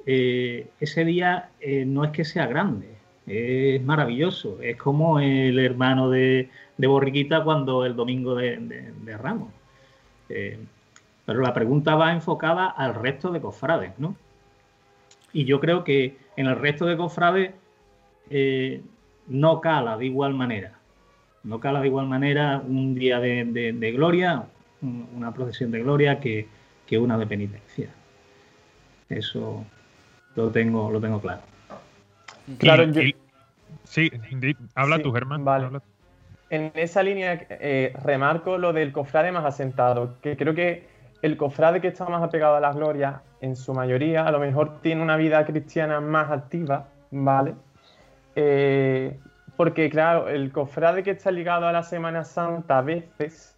eh, 0.06 0.68
ese 0.80 1.04
día 1.04 1.48
eh, 1.60 1.84
no 1.86 2.04
es 2.04 2.10
que 2.10 2.24
sea 2.24 2.46
grande, 2.46 2.88
es 3.26 3.82
maravilloso. 3.82 4.60
Es 4.60 4.76
como 4.76 5.18
el 5.18 5.58
hermano 5.58 6.10
de, 6.10 6.50
Borriquita 6.76 7.42
cuando 7.42 7.86
el 7.86 7.96
domingo 7.96 8.34
de, 8.34 9.16
Ramos. 9.18 9.48
Eh, 10.28 10.58
pero 11.24 11.40
la 11.40 11.54
pregunta 11.54 11.94
va 11.94 12.12
enfocada 12.12 12.66
al 12.66 12.94
resto 12.94 13.32
de 13.32 13.40
cofrades, 13.40 13.98
¿no? 13.98 14.14
Y 15.32 15.46
yo 15.46 15.58
creo 15.58 15.82
que 15.84 16.18
en 16.36 16.46
el 16.46 16.56
resto 16.56 16.84
de 16.84 16.96
cofrades 16.96 17.52
no 19.26 19.60
cala 19.60 19.96
de 19.96 20.06
igual 20.06 20.34
manera. 20.34 20.78
No 21.42 21.60
cala 21.60 21.80
de 21.80 21.88
igual 21.88 22.06
manera 22.06 22.62
un 22.66 22.94
día 22.94 23.20
de, 23.20 23.92
gloria, 23.94 24.46
una 25.16 25.32
procesión 25.32 25.70
de 25.70 25.80
gloria 25.80 26.20
que, 26.20 26.48
una 26.98 27.18
de 27.18 27.26
penitencia. 27.26 27.88
Eso 29.08 29.64
lo 30.36 30.50
tengo, 30.50 30.90
lo 30.90 31.00
tengo 31.00 31.20
claro. 31.20 31.42
Claro, 32.58 32.84
sí, 33.84 34.10
habla 34.76 35.00
tú, 35.00 35.12
Germán. 35.12 35.44
Vale. 35.44 35.80
En 36.50 36.70
esa 36.74 37.02
línea 37.02 37.46
eh, 37.50 37.92
remarco 38.04 38.58
lo 38.58 38.72
del 38.72 38.92
cofrade 38.92 39.32
más 39.32 39.44
asentado, 39.44 40.14
que 40.20 40.36
creo 40.36 40.54
que 40.54 40.86
el 41.22 41.36
cofrade 41.36 41.80
que 41.80 41.88
está 41.88 42.04
más 42.04 42.22
apegado 42.22 42.56
a 42.56 42.60
las 42.60 42.76
glorias, 42.76 43.16
en 43.40 43.56
su 43.56 43.74
mayoría, 43.74 44.26
a 44.26 44.30
lo 44.30 44.38
mejor 44.38 44.80
tiene 44.80 45.02
una 45.02 45.16
vida 45.16 45.44
cristiana 45.44 46.00
más 46.00 46.30
activa, 46.30 46.88
¿vale? 47.10 47.54
Eh, 48.36 49.18
porque, 49.56 49.90
claro, 49.90 50.28
el 50.28 50.52
cofrade 50.52 51.02
que 51.02 51.12
está 51.12 51.30
ligado 51.30 51.66
a 51.66 51.72
la 51.72 51.82
Semana 51.82 52.24
Santa 52.24 52.78
a 52.78 52.82
veces 52.82 53.53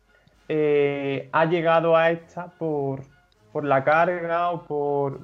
eh, 0.48 1.28
ha 1.32 1.44
llegado 1.46 1.96
a 1.96 2.10
esta 2.10 2.48
por, 2.58 3.00
la 3.62 3.84
carga 3.84 4.50
o 4.50 4.62
por, 4.64 5.20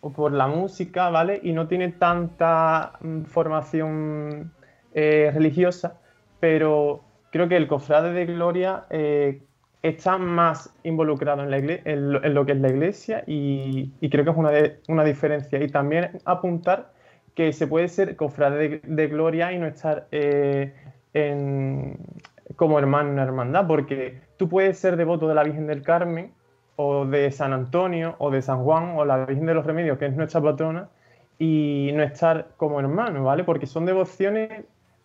o 0.00 0.10
por 0.10 0.32
la 0.32 0.46
música, 0.46 1.10
¿vale? 1.10 1.40
Y 1.42 1.52
no 1.52 1.66
tiene 1.66 1.88
tanta 1.88 2.92
mm, 3.00 3.22
formación 3.24 4.52
eh, 4.94 5.30
religiosa, 5.34 5.98
pero 6.40 7.02
creo 7.30 7.48
que 7.48 7.56
el 7.56 7.66
cofrade 7.66 8.12
de 8.12 8.26
Gloria 8.26 8.84
está 9.82 10.18
más 10.18 10.74
involucrado 10.84 11.42
en, 11.42 11.50
la 11.50 11.58
en, 11.58 12.34
lo, 12.34 12.46
que 12.46 12.52
es 12.52 12.58
la 12.58 12.68
iglesia 12.68 13.24
y, 13.26 13.90
creo 14.08 14.24
que 14.24 14.30
es 14.30 14.36
una, 14.36 14.50
una 14.88 15.04
diferencia. 15.04 15.62
Y 15.62 15.68
también 15.68 16.20
apuntar 16.24 16.92
que 17.38 17.52
se 17.52 17.68
puede 17.68 17.86
ser 17.86 18.16
cofrade 18.16 18.80
de, 18.82 19.06
gloria 19.06 19.52
y 19.52 19.58
no 19.58 19.68
estar 19.68 20.08
eh, 20.10 20.74
como 22.56 22.78
hermano 22.78 23.10
en 23.10 23.18
hermandad, 23.18 23.66
porque 23.66 24.20
tú 24.36 24.48
puedes 24.48 24.78
ser 24.78 24.96
devoto 24.96 25.28
de 25.28 25.34
la 25.34 25.44
Virgen 25.44 25.66
del 25.66 25.82
Carmen 25.82 26.32
o 26.76 27.06
de 27.06 27.30
San 27.30 27.52
Antonio 27.52 28.14
o 28.18 28.30
de 28.30 28.42
San 28.42 28.62
Juan 28.62 28.94
o 28.96 29.04
la 29.04 29.24
Virgen 29.26 29.46
de 29.46 29.54
los 29.54 29.66
Remedios, 29.66 29.98
que 29.98 30.06
es 30.06 30.16
nuestra 30.16 30.40
patrona, 30.40 30.88
y 31.38 31.90
no 31.94 32.02
estar 32.02 32.48
como 32.56 32.80
hermano, 32.80 33.24
¿vale? 33.24 33.44
Porque 33.44 33.66
son 33.66 33.86
devociones 33.86 34.64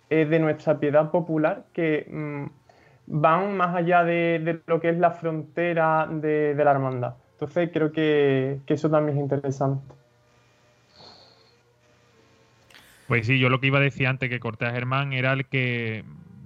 eh, 0.09 0.25
de 0.25 0.39
nuestra 0.39 0.79
piedad 0.79 1.11
popular 1.11 1.65
que 1.73 2.07
mm, 2.09 2.45
van 3.07 3.57
más 3.57 3.75
allá 3.75 4.03
de, 4.03 4.61
lo 4.65 4.79
que 4.79 4.89
es 4.89 4.97
la 4.97 5.11
frontera 5.11 6.07
de, 6.09 6.55
la 6.55 6.71
hermandad. 6.71 7.15
Entonces 7.33 7.69
creo 7.73 7.91
que 7.91 8.59
eso 8.67 8.89
también 8.89 9.17
es 9.17 9.23
interesante. 9.23 9.93
Pues 13.07 13.27
sí, 13.27 13.37
yo 13.37 13.49
lo 13.49 13.59
que 13.59 13.67
iba 13.67 13.79
a 13.79 13.81
decir 13.81 14.07
antes 14.07 14.29
que 14.29 14.39
corté 14.39 14.65
a 14.65 14.71
Germán 14.71 15.13
era 15.13 15.33
el 15.33 15.45
que, 15.45 16.03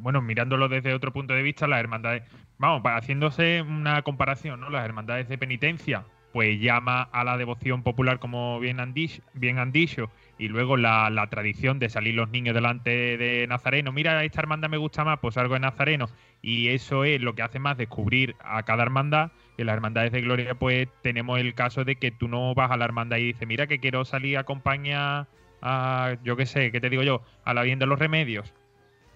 bueno, 0.07 0.21
mirándolo 0.21 0.69
desde 0.69 0.93
otro 0.93 1.11
punto 1.11 1.33
de 1.33 1.43
vista, 1.43 1.67
las 1.67 1.81
hermandades, 1.81 2.23
vamos, 2.59 2.81
haciéndose 2.85 3.61
una 3.61 4.03
comparación, 4.03 4.61
¿no? 4.61 4.69
Las 4.69 4.85
hermandades 4.85 5.27
de 5.27 5.37
penitencia, 5.37 6.05
pues 6.31 6.61
llama 6.61 7.01
a 7.11 7.25
la 7.25 7.35
devoción 7.35 7.83
popular, 7.83 8.17
como 8.17 8.57
bien 8.61 8.79
han 8.79 8.93
dicho, 8.93 9.21
bien 9.33 9.59
han 9.59 9.73
dicho 9.73 10.09
y 10.37 10.47
luego 10.47 10.77
la, 10.77 11.27
tradición 11.29 11.77
de 11.77 11.89
salir 11.89 12.15
los 12.15 12.29
niños 12.29 12.55
delante 12.55 13.17
de 13.17 13.45
Nazareno. 13.47 13.91
Mira, 13.91 14.23
esta 14.23 14.39
hermandad 14.39 14.69
me 14.69 14.77
gusta 14.77 15.03
más, 15.03 15.19
pues 15.19 15.35
algo 15.35 15.55
de 15.55 15.59
Nazareno. 15.59 16.07
Y 16.41 16.69
eso 16.69 17.03
es 17.03 17.19
lo 17.21 17.35
que 17.35 17.41
hace 17.41 17.59
más 17.59 17.75
descubrir 17.75 18.37
a 18.39 18.63
cada 18.63 18.83
hermandad. 18.83 19.31
En 19.57 19.65
las 19.65 19.75
hermandades 19.75 20.13
de 20.13 20.21
gloria, 20.21 20.55
pues 20.55 20.87
tenemos 21.01 21.37
el 21.37 21.53
caso 21.53 21.83
de 21.83 21.97
que 21.97 22.11
tú 22.11 22.29
no 22.29 22.55
vas 22.55 22.71
a 22.71 22.77
la 22.77 22.85
hermandad 22.85 23.17
y 23.17 23.25
dices, 23.33 23.45
mira 23.45 23.67
que 23.67 23.81
quiero 23.81 24.05
salir 24.05 24.37
a 24.37 24.41
acompañar 24.41 25.27
a, 25.61 26.15
yo 26.23 26.37
qué 26.37 26.45
sé, 26.45 26.71
¿qué 26.71 26.79
te 26.79 26.89
digo 26.89 27.03
yo? 27.03 27.23
A 27.43 27.53
la 27.53 27.63
bien 27.63 27.77
de 27.77 27.87
los 27.87 27.99
remedios. 27.99 28.53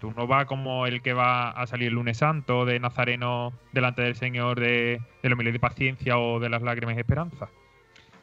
Tú 0.02 0.12
no 0.18 0.26
vas 0.26 0.46
como 0.46 0.88
el 0.88 1.04
que 1.04 1.14
va 1.14 1.52
a 1.52 1.68
salir 1.68 1.90
el 1.90 1.94
lunes 1.94 2.18
santo 2.18 2.66
de 2.66 2.80
Nazareno 2.80 3.54
delante 3.72 4.02
del 4.02 4.16
Señor 4.16 4.60
de, 4.60 5.00
de 5.22 5.30
los 5.30 5.38
miles 5.38 5.54
de 5.54 5.60
paciencia 5.60 6.18
o 6.18 6.40
de 6.40 6.50
las 6.50 6.64
lágrimas 6.64 6.96
de 6.96 7.02
esperanza. 7.02 7.50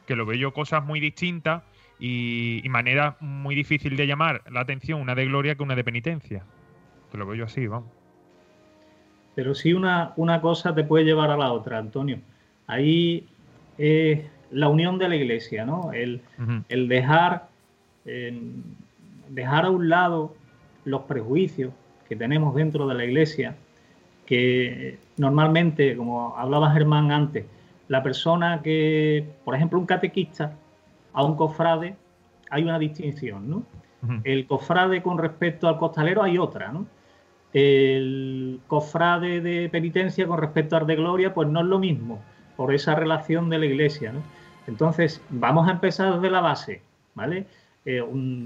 Que 0.05 0.17
lo 0.17 0.25
veo 0.25 0.37
yo 0.37 0.53
cosas 0.53 0.83
muy 0.83 0.99
distintas 0.99 1.63
y, 1.97 2.59
y 2.65 2.67
manera 2.67 3.15
muy 3.21 3.55
difícil 3.55 3.95
de 3.95 4.07
llamar 4.07 4.41
la 4.51 4.59
atención 4.59 4.99
una 4.99 5.15
de 5.15 5.25
gloria 5.25 5.55
que 5.55 5.63
una 5.63 5.75
de 5.75 5.85
penitencia. 5.85 6.43
Que 7.13 7.17
lo 7.17 7.25
veo 7.25 7.35
yo 7.35 7.45
así, 7.45 7.65
vamos. 7.65 7.89
Pero 9.35 9.55
sí 9.55 9.71
una, 9.73 10.11
una 10.17 10.41
cosa 10.41 10.75
te 10.75 10.83
puede 10.83 11.05
llevar 11.05 11.31
a 11.31 11.37
la 11.37 11.53
otra, 11.53 11.77
Antonio. 11.77 12.19
Ahí 12.67 13.25
es 13.77 14.19
la 14.51 14.67
unión 14.67 14.97
de 14.97 15.07
la 15.07 15.15
iglesia, 15.15 15.65
¿no? 15.65 15.93
El, 15.93 16.21
el 16.67 16.89
dejar 16.89 17.47
dejar 19.29 19.65
a 19.65 19.69
un 19.69 19.87
lado 19.87 20.35
los 20.89 21.01
prejuicios 21.03 21.71
que 22.07 22.15
tenemos 22.15 22.55
dentro 22.55 22.87
de 22.87 22.95
la 22.95 23.05
iglesia, 23.05 23.55
que 24.25 24.97
normalmente, 25.17 25.95
como 25.95 26.35
hablaba 26.35 26.71
Germán 26.71 27.11
antes, 27.11 27.45
la 27.87 28.03
persona 28.03 28.61
que, 28.61 29.25
por 29.43 29.55
ejemplo, 29.55 29.79
un 29.79 29.85
catequista 29.85 30.53
a 31.13 31.23
un 31.23 31.35
cofrade, 31.35 31.95
hay 32.49 32.63
una 32.63 32.79
distinción, 32.79 33.49
¿no? 33.49 33.63
El 34.23 34.47
cofrade 34.47 35.01
con 35.01 35.17
respecto 35.17 35.67
al 35.67 35.77
costalero 35.77 36.23
hay 36.23 36.37
otra, 36.37 36.71
¿no? 36.71 36.87
El 37.53 38.61
cofrade 38.67 39.41
de 39.41 39.69
penitencia 39.69 40.25
con 40.25 40.39
respecto 40.39 40.77
al 40.77 40.87
de 40.87 40.95
gloria, 40.95 41.33
pues 41.33 41.49
no 41.49 41.59
es 41.59 41.65
lo 41.65 41.79
mismo, 41.79 42.19
por 42.55 42.73
esa 42.73 42.95
relación 42.95 43.49
de 43.49 43.59
la 43.59 43.65
iglesia, 43.65 44.13
¿no? 44.13 44.21
Entonces, 44.67 45.21
vamos 45.29 45.67
a 45.67 45.71
empezar 45.71 46.15
desde 46.15 46.29
la 46.29 46.41
base, 46.41 46.81
¿vale? 47.15 47.45
Eh, 47.85 48.03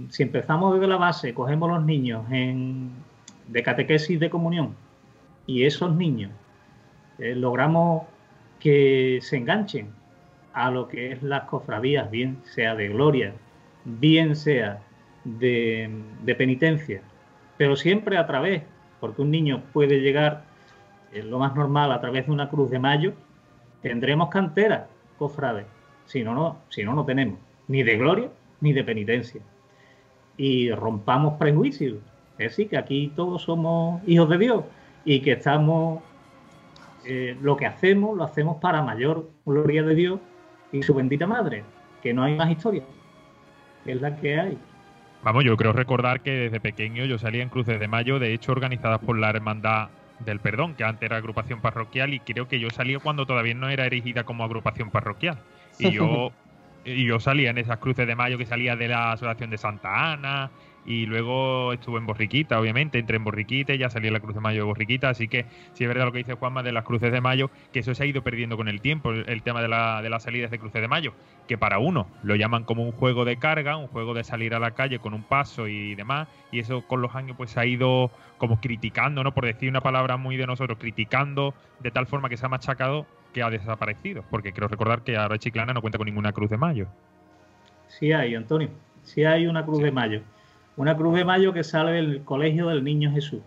si 0.09 0.23
empezamos 0.23 0.73
desde 0.75 0.87
la 0.87 0.97
base, 0.97 1.33
cogemos 1.33 1.69
los 1.69 1.83
niños 1.83 2.23
en, 2.31 2.91
de 3.47 3.63
catequesis 3.63 4.19
de 4.19 4.29
comunión 4.29 4.75
y 5.47 5.63
esos 5.63 5.95
niños 5.95 6.31
eh, 7.19 7.35
logramos 7.35 8.03
que 8.59 9.19
se 9.21 9.37
enganchen 9.37 9.89
a 10.53 10.69
lo 10.71 10.87
que 10.87 11.11
es 11.11 11.23
las 11.23 11.43
cofradías, 11.43 12.09
bien 12.11 12.37
sea 12.43 12.75
de 12.75 12.89
gloria, 12.89 13.33
bien 13.85 14.35
sea 14.35 14.81
de, 15.23 15.89
penitencia, 16.37 17.01
pero 17.57 17.75
siempre 17.75 18.17
a 18.17 18.27
través, 18.27 18.63
porque 18.99 19.21
un 19.21 19.31
niño 19.31 19.63
puede 19.73 19.99
llegar, 19.99 20.43
es 21.11 21.25
lo 21.25 21.39
más 21.39 21.55
normal, 21.55 21.91
a 21.91 21.99
través 22.01 22.27
de 22.27 22.31
una 22.31 22.49
cruz 22.49 22.69
de 22.69 22.79
mayo, 22.79 23.13
tendremos 23.81 24.29
cantera, 24.29 24.87
cofrades, 25.17 25.65
si 26.05 26.23
no, 26.23 26.33
no, 26.35 26.59
si 26.69 26.83
no, 26.83 26.93
no 26.93 27.03
tenemos 27.03 27.39
ni 27.67 27.81
de 27.81 27.97
gloria 27.97 28.29
ni 28.63 28.73
de 28.73 28.83
penitencia. 28.83 29.41
Y 30.37 30.71
rompamos 30.71 31.35
prejuicios. 31.37 31.97
Es 32.39 32.49
decir, 32.49 32.69
que 32.69 32.77
aquí 32.77 33.11
todos 33.15 33.43
somos 33.43 34.01
hijos 34.07 34.29
de 34.29 34.37
Dios 34.39 34.63
y 35.05 35.19
que 35.19 35.33
estamos, 35.33 36.01
eh, 37.05 37.37
lo 37.41 37.55
que 37.57 37.67
hacemos, 37.67 38.17
lo 38.17 38.23
hacemos 38.23 38.57
para 38.57 38.81
mayor 38.81 39.29
gloria 39.45 39.83
de 39.83 39.93
Dios 39.93 40.19
y 40.71 40.81
su 40.81 40.95
bendita 40.95 41.27
madre, 41.27 41.63
que 42.01 42.13
no 42.13 42.23
hay 42.23 42.35
más 42.35 42.49
historia, 42.49 42.83
es 43.85 44.01
la 44.01 44.15
que 44.15 44.39
hay. 44.39 44.57
Vamos, 45.23 45.43
yo 45.43 45.55
creo 45.55 45.73
recordar 45.73 46.21
que 46.21 46.31
desde 46.31 46.59
pequeño 46.59 47.05
yo 47.05 47.17
salía 47.17 47.43
en 47.43 47.49
Cruces 47.49 47.79
de 47.79 47.87
Mayo, 47.87 48.17
de 48.17 48.33
hecho 48.33 48.51
organizadas 48.51 48.99
por 48.99 49.19
la 49.19 49.29
Hermandad 49.29 49.89
del 50.19 50.39
Perdón, 50.39 50.73
que 50.75 50.83
antes 50.83 51.03
era 51.03 51.17
agrupación 51.17 51.61
parroquial, 51.61 52.13
y 52.13 52.19
creo 52.19 52.47
que 52.47 52.59
yo 52.59 52.69
salía 52.71 52.99
cuando 52.99 53.25
todavía 53.25 53.53
no 53.53 53.69
era 53.69 53.85
erigida 53.85 54.23
como 54.23 54.43
agrupación 54.43 54.89
parroquial. 54.89 55.37
Y 55.79 55.91
yo 55.91 56.31
y 56.85 57.05
yo 57.05 57.19
salía 57.19 57.49
en 57.49 57.57
esas 57.57 57.77
cruces 57.77 58.07
de 58.07 58.15
mayo 58.15 58.37
que 58.37 58.45
salía 58.45 58.75
de 58.75 58.87
la 58.87 59.13
asociación 59.13 59.49
de 59.49 59.57
Santa 59.57 60.13
Ana 60.13 60.51
y 60.85 61.05
luego 61.05 61.71
estuve 61.73 61.99
en 61.99 62.05
Borriquita, 62.05 62.59
obviamente, 62.59 62.99
entré 62.99 63.15
en 63.15 63.23
Borriquita 63.23 63.73
y 63.73 63.77
ya 63.77 63.89
salí 63.89 64.07
en 64.07 64.13
la 64.13 64.19
Cruz 64.19 64.35
de 64.35 64.41
Mayo 64.41 64.59
de 64.59 64.65
Borriquita, 64.65 65.09
así 65.09 65.27
que 65.27 65.45
sí 65.73 65.83
es 65.83 65.87
verdad 65.87 66.05
lo 66.05 66.11
que 66.11 66.17
dice 66.19 66.33
Juanma 66.33 66.61
de 66.61 66.71
las 66.71 66.83
cruces 66.83 67.11
de 67.11 67.21
mayo, 67.21 67.49
que 67.71 67.79
eso 67.79 67.95
se 67.95 68.03
ha 68.03 68.05
ido 68.05 68.21
perdiendo 68.21 68.57
con 68.57 68.67
el 68.67 68.81
tiempo, 68.81 69.11
el, 69.11 69.43
tema 69.43 69.61
de, 69.61 69.69
la, 69.69 70.01
de 70.01 70.09
las 70.09 70.23
salidas 70.23 70.51
de 70.51 70.59
cruces 70.59 70.81
de 70.81 70.87
mayo, 70.87 71.13
que 71.47 71.57
para 71.57 71.79
uno 71.79 72.07
lo 72.21 72.35
llaman 72.35 72.63
como 72.63 72.83
un 72.83 72.91
juego 72.91 73.23
de 73.23 73.37
carga, 73.37 73.77
un 73.77 73.87
juego 73.87 74.13
de 74.13 74.23
salir 74.23 74.53
a 74.53 74.59
la 74.59 74.71
calle 74.71 74.99
con 74.99 75.13
un 75.13 75.23
paso 75.23 75.67
y 75.67 75.95
demás, 75.95 76.27
y 76.51 76.59
eso 76.59 76.81
con 76.85 77.01
los 77.01 77.15
años 77.15 77.37
pues 77.37 77.51
se 77.51 77.59
ha 77.59 77.65
ido 77.65 78.11
como 78.37 78.59
criticando, 78.59 79.23
¿no? 79.23 79.33
Por 79.33 79.45
decir 79.45 79.69
una 79.69 79.81
palabra 79.81 80.17
muy 80.17 80.35
de 80.35 80.47
nosotros, 80.47 80.77
criticando 80.77 81.53
de 81.79 81.91
tal 81.91 82.07
forma 82.07 82.27
que 82.27 82.35
se 82.35 82.45
ha 82.45 82.49
machacado 82.49 83.05
que 83.33 83.43
ha 83.43 83.49
desaparecido, 83.49 84.23
porque 84.29 84.53
quiero 84.53 84.67
recordar 84.67 85.01
que 85.01 85.17
ahora 85.17 85.37
Chiclana 85.37 85.73
no 85.73 85.81
cuenta 85.81 85.97
con 85.97 86.05
ninguna 86.05 86.31
cruz 86.31 86.49
de 86.49 86.57
mayo. 86.57 86.87
Sí 87.87 88.13
hay, 88.13 88.35
Antonio, 88.35 88.69
sí 89.03 89.25
hay 89.25 89.47
una 89.47 89.65
cruz 89.65 89.81
de 89.83 89.91
mayo. 89.91 90.21
Una 90.77 90.95
cruz 90.95 91.15
de 91.15 91.25
mayo 91.25 91.53
que 91.53 91.63
sale 91.63 91.91
del 91.91 92.23
Colegio 92.23 92.67
del 92.67 92.83
Niño 92.83 93.11
Jesús. 93.11 93.41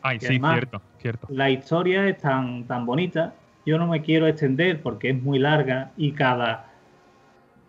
Ay, 0.00 0.18
sí, 0.18 0.38
cierto, 0.38 0.82
cierto. 0.98 1.26
La 1.30 1.50
historia 1.50 2.08
es 2.08 2.18
tan, 2.18 2.64
tan 2.64 2.86
bonita, 2.86 3.34
yo 3.64 3.78
no 3.78 3.86
me 3.86 4.02
quiero 4.02 4.26
extender 4.26 4.80
porque 4.82 5.10
es 5.10 5.22
muy 5.22 5.38
larga 5.38 5.92
y 5.96 6.12
cada, 6.12 6.72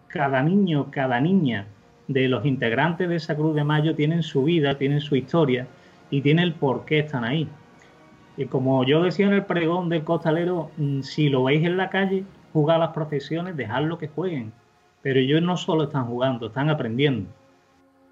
cada 0.08 0.42
niño, 0.42 0.90
cada 0.90 1.20
niña 1.20 1.68
de 2.08 2.28
los 2.28 2.46
integrantes 2.46 3.08
de 3.08 3.16
esa 3.16 3.36
Cruz 3.36 3.56
de 3.56 3.64
Mayo 3.64 3.96
tienen 3.96 4.24
su 4.24 4.44
vida, 4.44 4.78
tienen 4.78 5.02
su 5.02 5.16
historia 5.16 5.68
y 6.10 6.22
tienen 6.22 6.46
el 6.46 6.54
por 6.54 6.86
qué 6.86 7.00
están 7.00 7.24
ahí. 7.24 7.48
Y 8.36 8.46
como 8.48 8.84
yo 8.84 9.04
decía 9.04 9.28
en 9.28 9.34
el 9.34 9.46
pregón 9.46 9.89
del 9.89 10.04
costalero, 10.04 10.72
mm, 10.78 11.02
si 11.02 11.30
lo 11.30 11.43
veis 11.43 11.65
en 11.65 11.78
la 11.78 11.89
calle, 11.89 12.24
jugad 12.52 12.80
las 12.80 12.93
procesiones, 12.93 13.56
dejadlo 13.58 13.98
que 13.98 14.08
jueguen. 14.08 14.52
pero 15.02 15.19
ellos 15.19 15.41
no 15.41 15.58
solo 15.58 15.84
están 15.84 16.06
jugando, 16.06 16.48
están 16.48 16.69
aprendiendo. 16.69 17.30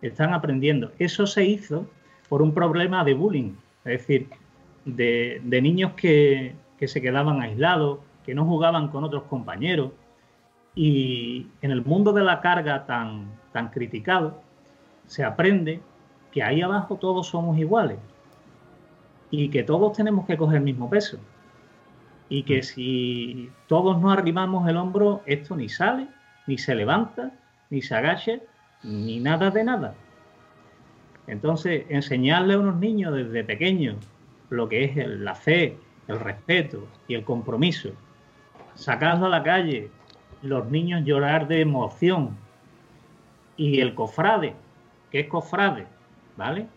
Están 0.01 0.33
aprendiendo. 0.33 0.91
Eso 0.99 1.25
se 1.25 1.45
hizo 1.45 1.87
por 2.27 2.41
un 2.41 2.53
problema 2.53 3.05
de 3.05 3.13
bullying, 3.13 3.53
es 3.85 3.99
decir, 3.99 4.27
de, 4.83 5.41
niños 5.61 5.93
que, 5.93 6.53
que 6.77 6.89
se 6.89 7.01
quedaban 7.01 7.41
aislados, 7.41 7.99
que 8.25 8.35
no 8.35 8.45
jugaban 8.45 8.89
con 8.89 9.05
otros 9.05 9.23
compañeros. 9.23 9.91
Y 10.75 11.47
en 11.61 11.71
el 11.71 11.85
mundo 11.85 12.11
de 12.11 12.23
la 12.23 12.41
carga 12.41 12.85
tan, 12.85 13.31
tan 13.53 13.69
criticado, 13.69 14.41
se 15.07 15.23
aprende 15.23 15.79
que 16.29 16.43
ahí 16.43 16.61
abajo 16.61 16.97
todos 16.97 17.27
somos 17.27 17.57
iguales 17.57 17.99
y 19.31 19.49
que 19.49 19.63
todos 19.63 19.93
tenemos 19.93 20.25
que 20.27 20.37
coger 20.37 20.57
el 20.57 20.63
mismo 20.63 20.89
peso. 20.89 21.17
Y 22.29 22.43
que 22.43 22.59
mm. 22.59 22.63
si 22.63 23.49
todos 23.67 23.99
no 23.99 24.11
arrimamos 24.11 24.67
el 24.69 24.77
hombro, 24.77 25.23
esto 25.25 25.55
ni 25.55 25.69
sale, 25.69 26.07
ni 26.47 26.57
se 26.57 26.75
levanta, 26.75 27.31
ni 27.69 27.81
se 27.81 27.95
agacha, 27.95 28.33
ni 28.83 29.19
nada 29.19 29.49
de 29.49 29.63
nada. 29.63 29.95
Entonces, 31.27 31.85
enseñarle 31.89 32.55
a 32.55 32.59
unos 32.59 32.75
niños 32.75 33.13
desde 33.13 33.43
pequeños 33.43 33.95
lo 34.49 34.67
que 34.67 34.83
es 34.83 35.07
la 35.07 35.33
fe, 35.33 35.77
el 36.07 36.19
respeto 36.19 36.87
y 37.07 37.15
el 37.15 37.23
compromiso, 37.23 37.91
sacarlo 38.75 39.27
a 39.27 39.29
la 39.29 39.43
calle, 39.43 39.89
los 40.41 40.69
niños 40.69 41.05
llorar 41.05 41.47
de 41.47 41.61
emoción 41.61 42.35
y 43.55 43.79
el 43.79 43.95
cofrade, 43.95 44.55
que 45.09 45.21
es 45.21 45.27
cofrade, 45.27 45.87
¿vale? 46.35 46.67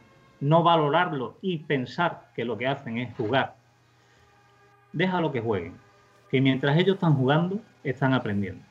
No 0.45 0.63
valorarlo 0.63 1.39
y 1.41 1.57
pensar 1.57 2.29
que 2.37 2.45
lo 2.45 2.59
que 2.59 2.67
hacen 2.67 2.99
es 2.99 3.17
jugar. 3.17 3.55
Déjalo 4.93 5.33
que 5.33 5.41
jueguen, 5.41 5.73
que 6.31 6.43
mientras 6.43 6.77
ellos 6.77 6.97
están 6.97 7.15
jugando, 7.15 7.61
están 7.83 8.13
aprendiendo. 8.13 8.63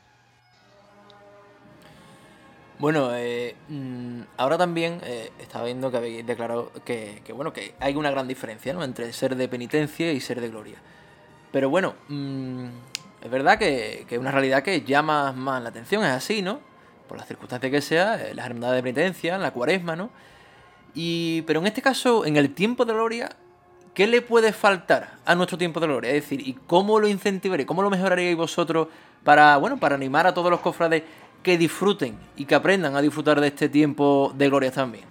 Bueno, 2.78 3.10
eh, 3.16 3.56
mm, 3.70 4.22
ahora 4.38 4.60
también 4.60 5.00
eh, 5.04 5.32
estaba 5.40 5.66
viendo 5.66 5.90
que 5.90 5.98
habéis 5.98 6.24
declarado 6.28 6.72
que, 6.86 7.24
bueno, 7.34 7.54
que 7.54 7.74
hay 7.80 7.96
una 7.96 8.12
gran 8.12 8.28
diferencia 8.28 8.72
¿no? 8.72 8.84
entre 8.84 9.12
ser 9.12 9.36
de 9.36 9.48
penitencia 9.48 10.14
y 10.14 10.20
ser 10.20 10.42
de 10.42 10.50
gloria. 10.50 10.78
Pero 11.52 11.72
bueno, 11.72 11.96
mm, 12.08 12.66
es 13.20 13.32
verdad 13.32 13.58
que 13.58 14.06
es 14.08 14.20
una 14.20 14.30
realidad 14.30 14.62
que 14.62 14.82
llama 14.82 15.32
más 15.32 15.64
la 15.64 15.70
atención, 15.70 16.04
es 16.04 16.12
así, 16.12 16.44
¿no? 16.44 16.60
Por 17.08 17.18
las 17.18 17.28
circunstancias 17.28 17.72
que 17.72 17.82
sea, 17.82 18.22
eh, 18.22 18.36
las 18.36 18.46
hermandades 18.46 18.76
de 18.76 18.84
penitencia, 18.84 19.40
la 19.40 19.50
cuaresma, 19.50 19.96
¿no? 19.96 20.12
Y, 20.94 21.42
pero 21.44 21.60
en 21.60 21.68
este 21.68 21.82
caso, 21.82 22.26
en 22.26 22.38
el 22.38 22.54
tiempo 22.54 22.86
de 22.86 22.94
gloria, 22.94 23.30
¿qué 23.94 24.08
le 24.08 24.22
puede 24.22 24.54
faltar 24.54 25.18
a 25.26 25.36
nuestro 25.36 25.58
tiempo 25.58 25.80
de 25.80 25.88
gloria? 25.88 26.12
Es 26.12 26.24
decir, 26.24 26.48
¿y 26.48 26.54
cómo 26.54 27.00
lo 27.00 27.08
incentivaréis? 27.08 27.68
¿Cómo 27.68 27.82
lo 27.82 27.90
mejoraríais 27.90 28.36
vosotros 28.38 28.88
para, 29.24 29.58
bueno, 29.58 29.78
para 29.78 29.96
animar 29.96 30.28
a 30.28 30.34
todos 30.34 30.52
los 30.52 30.60
cofrades 30.60 31.04
que 31.42 31.58
disfruten 31.58 32.18
y 32.38 32.46
que 32.46 32.56
aprendan 32.56 32.96
a 32.96 33.02
disfrutar 33.02 33.42
de 33.42 33.48
este 33.48 33.70
tiempo 33.70 34.34
de 34.36 34.48
gloria 34.48 34.72
también? 34.72 35.06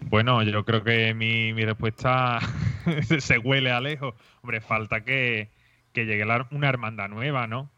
Bueno, 0.00 0.42
yo 0.42 0.64
creo 0.64 0.82
que 0.82 1.14
mi, 1.14 1.52
respuesta 1.52 2.40
se 3.18 3.38
huele 3.38 3.70
a 3.70 3.80
lejos. 3.80 4.14
Hombre, 4.42 4.60
falta 4.60 5.04
que, 5.04 5.50
llegue 5.94 6.24
una 6.50 6.68
hermandad 6.68 7.08
nueva, 7.08 7.46
¿no? 7.46 7.70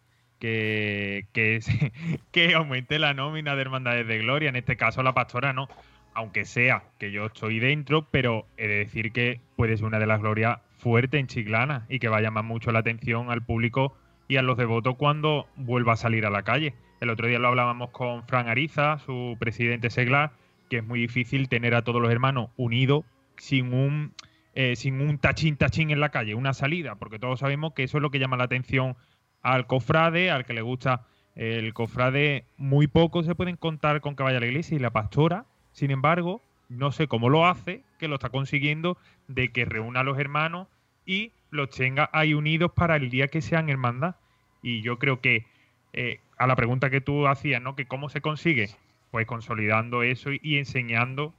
Que, 2.32 2.54
aumente 2.56 2.98
la 2.98 3.14
nómina 3.14 3.54
de 3.54 3.62
hermandades 3.62 4.08
de 4.08 4.18
gloria, 4.18 4.48
en 4.48 4.56
este 4.56 4.76
caso 4.76 5.02
la 5.04 5.14
pastora, 5.14 5.52
¿no? 5.52 5.68
Aunque 6.14 6.44
sea 6.44 6.82
que 6.98 7.12
yo 7.12 7.26
estoy 7.26 7.60
dentro, 7.60 8.08
pero 8.10 8.46
he 8.56 8.66
de 8.66 8.78
decir 8.78 9.12
que 9.12 9.40
puede 9.56 9.76
ser 9.76 9.86
una 9.86 10.00
de 10.00 10.06
las 10.06 10.20
glorias 10.20 10.58
fuertes 10.78 11.20
en 11.20 11.28
Chiclana 11.28 11.86
y 11.88 12.00
que 12.00 12.08
va 12.08 12.16
a 12.18 12.22
llamar 12.22 12.42
mucho 12.42 12.72
la 12.72 12.80
atención 12.80 13.30
al 13.30 13.44
público 13.44 13.96
y 14.26 14.36
a 14.36 14.42
los 14.42 14.56
devotos 14.56 14.96
cuando 14.96 15.46
vuelva 15.54 15.92
a 15.92 15.96
salir 15.96 16.26
a 16.26 16.30
la 16.30 16.42
calle. 16.42 16.74
El 17.00 17.10
otro 17.10 17.28
día 17.28 17.38
lo 17.38 17.48
hablábamos 17.48 17.90
con 17.90 18.26
Fran 18.26 18.48
Ariza, 18.48 18.98
su 18.98 19.36
presidente 19.38 19.90
seglar, 19.90 20.32
que 20.68 20.78
es 20.78 20.84
muy 20.84 21.00
difícil 21.00 21.48
tener 21.48 21.74
a 21.76 21.82
todos 21.82 22.02
los 22.02 22.10
hermanos 22.10 22.50
unidos 22.56 23.04
sin 23.36 23.72
un, 23.72 24.12
eh, 24.54 24.74
sin 24.74 25.00
un 25.00 25.18
tachín 25.18 25.56
tachín 25.56 25.90
en 25.90 26.00
la 26.00 26.08
calle, 26.08 26.34
una 26.34 26.52
salida, 26.52 26.96
porque 26.96 27.20
todos 27.20 27.38
sabemos 27.38 27.74
que 27.74 27.84
eso 27.84 27.98
es 27.98 28.02
lo 28.02 28.10
que 28.10 28.18
llama 28.18 28.36
la 28.36 28.44
atención 28.44 28.96
al 29.42 29.66
cofrade, 29.66 30.30
al 30.30 30.44
que 30.44 30.54
le 30.54 30.62
gusta 30.62 31.06
el 31.34 31.72
cofrade, 31.74 32.44
muy 32.56 32.86
poco 32.86 33.22
se 33.22 33.34
pueden 33.34 33.56
contar 33.56 34.00
con 34.00 34.16
que 34.16 34.22
vaya 34.22 34.36
a 34.36 34.40
la 34.40 34.46
iglesia 34.46 34.76
y 34.76 34.80
la 34.80 34.90
pastora, 34.90 35.46
sin 35.72 35.90
embargo, 35.90 36.42
no 36.68 36.92
sé 36.92 37.06
cómo 37.08 37.28
lo 37.28 37.46
hace, 37.46 37.82
que 37.98 38.08
lo 38.08 38.16
está 38.16 38.30
consiguiendo, 38.30 38.98
de 39.28 39.50
que 39.50 39.64
reúna 39.64 40.00
a 40.00 40.04
los 40.04 40.18
hermanos 40.18 40.68
y 41.06 41.32
los 41.50 41.70
tenga 41.70 42.08
ahí 42.12 42.34
unidos 42.34 42.72
para 42.74 42.96
el 42.96 43.10
día 43.10 43.28
que 43.28 43.42
sean 43.42 43.68
hermandad. 43.68 44.16
Y 44.62 44.82
yo 44.82 44.98
creo 44.98 45.20
que 45.20 45.46
eh, 45.92 46.20
a 46.38 46.46
la 46.46 46.56
pregunta 46.56 46.90
que 46.90 47.00
tú 47.00 47.26
hacías, 47.26 47.60
¿no? 47.60 47.76
Que 47.76 47.86
cómo 47.86 48.08
se 48.08 48.20
consigue, 48.20 48.70
pues 49.10 49.26
consolidando 49.26 50.02
eso 50.02 50.30
y, 50.32 50.58
enseñando. 50.58 51.34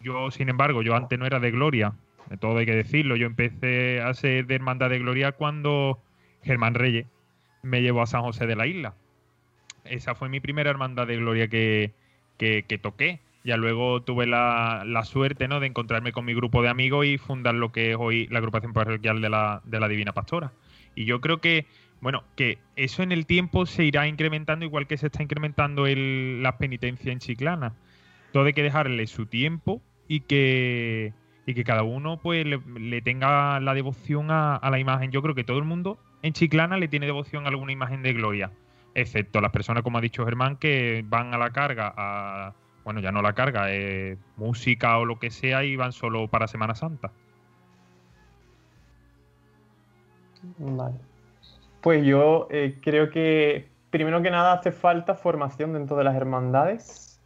Yo, 0.00 0.30
sin 0.30 0.48
embargo, 0.48 0.82
yo 0.82 0.94
antes 0.94 1.18
no 1.18 1.26
era 1.26 1.40
de 1.40 1.50
Gloria, 1.50 1.94
de 2.28 2.36
todo 2.36 2.58
hay 2.58 2.66
que 2.66 2.74
decirlo. 2.74 3.16
Yo 3.16 3.26
empecé 3.26 4.00
a 4.00 4.12
ser 4.14 4.46
de 4.46 4.54
hermandad 4.54 4.90
de 4.90 4.98
Gloria 4.98 5.32
cuando 5.32 6.00
Germán 6.42 6.74
Reyes 6.74 7.06
me 7.62 7.82
llevó 7.82 8.02
a 8.02 8.06
San 8.06 8.22
José 8.22 8.46
de 8.46 8.56
la 8.56 8.66
Isla. 8.66 8.94
Esa 9.84 10.14
fue 10.14 10.28
mi 10.28 10.40
primera 10.40 10.70
hermandad 10.70 11.06
de 11.06 11.16
Gloria 11.16 11.48
que, 11.48 11.92
que, 12.38 12.78
toqué. 12.80 13.20
Ya 13.44 13.56
luego 13.56 14.02
tuve 14.02 14.26
la, 14.26 15.02
suerte 15.04 15.48
¿no? 15.48 15.60
de 15.60 15.68
encontrarme 15.68 16.12
con 16.12 16.24
mi 16.24 16.34
grupo 16.34 16.62
de 16.62 16.68
amigos 16.68 17.06
y 17.06 17.18
fundar 17.18 17.54
lo 17.54 17.70
que 17.70 17.92
es 17.92 17.96
hoy 17.98 18.26
la 18.28 18.38
agrupación 18.38 18.72
parroquial 18.72 19.20
de 19.20 19.28
la, 19.28 19.62
de 19.64 19.80
la 19.80 19.88
Divina 19.88 20.12
Pastora. 20.12 20.52
Y 20.96 21.04
yo 21.04 21.20
creo 21.20 21.40
que, 21.40 21.66
bueno, 22.00 22.24
que 22.34 22.58
eso 22.74 23.02
en 23.02 23.12
el 23.12 23.26
tiempo 23.26 23.66
se 23.66 23.84
irá 23.84 24.08
incrementando 24.08 24.64
igual 24.64 24.86
que 24.86 24.96
se 24.96 25.06
está 25.06 25.22
incrementando 25.22 25.86
el, 25.86 26.42
la 26.42 26.58
penitencia 26.58 27.12
en 27.12 27.20
Chiclana. 27.20 27.74
Todo 28.32 28.44
hay 28.44 28.52
que 28.52 28.62
dejarle 28.62 29.06
su 29.06 29.26
tiempo 29.26 29.80
y 30.08 30.20
que, 30.20 31.12
y 31.46 31.54
que 31.54 31.64
cada 31.64 31.82
uno 31.82 32.18
pues 32.20 32.44
le, 32.44 33.02
tenga 33.02 33.60
la 33.60 33.74
devoción 33.74 34.30
a, 34.30 34.60
la 34.68 34.78
imagen. 34.78 35.12
Yo 35.12 35.22
creo 35.22 35.34
que 35.34 35.44
todo 35.44 35.58
el 35.58 35.64
mundo 35.64 35.98
en 36.26 36.32
Chiclana 36.32 36.76
le 36.76 36.88
tiene 36.88 37.06
devoción 37.06 37.46
alguna 37.46 37.72
imagen 37.72 38.02
de 38.02 38.12
gloria, 38.12 38.50
excepto 38.94 39.40
las 39.40 39.52
personas, 39.52 39.82
como 39.82 39.98
ha 39.98 40.00
dicho 40.00 40.24
Germán, 40.24 40.56
que 40.56 41.04
van 41.06 41.34
a 41.34 41.38
la 41.38 41.50
carga 41.50 41.92
a 41.96 42.54
bueno, 42.86 43.00
ya 43.00 43.10
no 43.10 43.20
la 43.20 43.32
carga, 43.32 43.74
eh, 43.74 44.16
música 44.36 44.96
o 44.98 45.04
lo 45.04 45.18
que 45.18 45.32
sea 45.32 45.64
y 45.64 45.74
van 45.74 45.90
solo 45.90 46.28
para 46.28 46.46
Semana 46.46 46.76
Santa. 46.76 47.10
Vale. 50.58 50.94
Pues 51.80 52.06
yo 52.06 52.46
eh, 52.48 52.78
creo 52.80 53.10
que 53.10 53.68
primero 53.90 54.22
que 54.22 54.30
nada 54.30 54.52
hace 54.52 54.70
falta 54.70 55.16
formación 55.16 55.72
dentro 55.72 55.96
de 55.96 56.04
las 56.04 56.14
hermandades, 56.14 57.20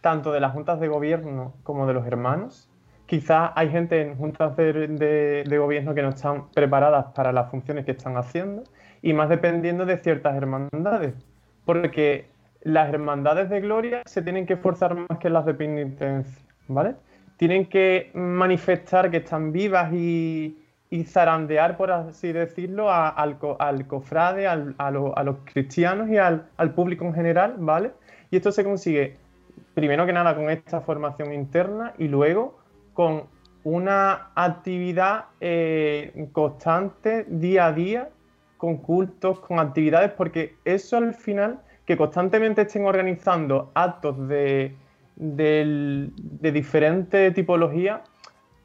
tanto 0.00 0.32
de 0.32 0.40
las 0.40 0.52
juntas 0.52 0.80
de 0.80 0.88
gobierno 0.88 1.54
como 1.62 1.86
de 1.86 1.94
los 1.94 2.04
hermanos. 2.04 2.68
Quizás 3.06 3.52
hay 3.54 3.70
gente 3.70 4.00
en 4.00 4.16
juntas 4.16 4.56
de, 4.56 5.56
gobierno 5.58 5.94
que 5.94 6.02
no 6.02 6.08
están 6.08 6.50
preparadas 6.50 7.06
para 7.14 7.32
las 7.32 7.50
funciones 7.50 7.84
que 7.84 7.92
están 7.92 8.16
haciendo 8.16 8.64
y 9.00 9.12
más 9.12 9.28
dependiendo 9.28 9.86
de 9.86 9.96
ciertas 9.98 10.36
hermandades. 10.36 11.14
Porque 11.64 12.26
las 12.62 12.92
hermandades 12.92 13.48
de 13.48 13.60
gloria 13.60 14.02
se 14.06 14.22
tienen 14.22 14.44
que 14.44 14.54
esforzar 14.54 14.96
más 14.96 15.18
que 15.20 15.30
las 15.30 15.46
de 15.46 15.54
penitencia, 15.54 16.44
¿vale? 16.66 16.96
Tienen 17.36 17.66
que 17.66 18.10
manifestar 18.14 19.08
que 19.10 19.18
están 19.18 19.52
vivas 19.52 19.92
y, 19.92 20.58
zarandear, 21.04 21.76
por 21.76 21.92
así 21.92 22.32
decirlo, 22.32 22.90
al, 22.90 23.38
cofrade, 23.86 24.48
a, 24.48 24.56
los 24.90 25.36
cristianos 25.44 26.08
y 26.08 26.16
al, 26.16 26.72
público 26.74 27.04
en 27.04 27.14
general, 27.14 27.54
¿vale? 27.58 27.92
Y 28.32 28.36
esto 28.36 28.50
se 28.50 28.64
consigue, 28.64 29.14
primero 29.74 30.06
que 30.06 30.12
nada, 30.12 30.34
con 30.34 30.50
esta 30.50 30.80
formación 30.80 31.32
interna 31.32 31.92
y 31.98 32.08
luego 32.08 32.65
con 32.96 33.24
una 33.62 34.30
actividad 34.34 35.26
eh, 35.40 36.28
constante, 36.32 37.26
día 37.28 37.66
a 37.66 37.72
día, 37.72 38.08
con 38.56 38.78
cultos, 38.78 39.38
con 39.40 39.58
actividades, 39.58 40.12
porque 40.12 40.56
eso 40.64 40.96
al 40.96 41.12
final 41.12 41.60
que 41.84 41.96
constantemente 41.96 42.62
estén 42.62 42.86
organizando 42.86 43.70
actos 43.74 44.16
de, 44.28 44.74
diferentes 46.40 47.34
tipologías, 47.34 48.00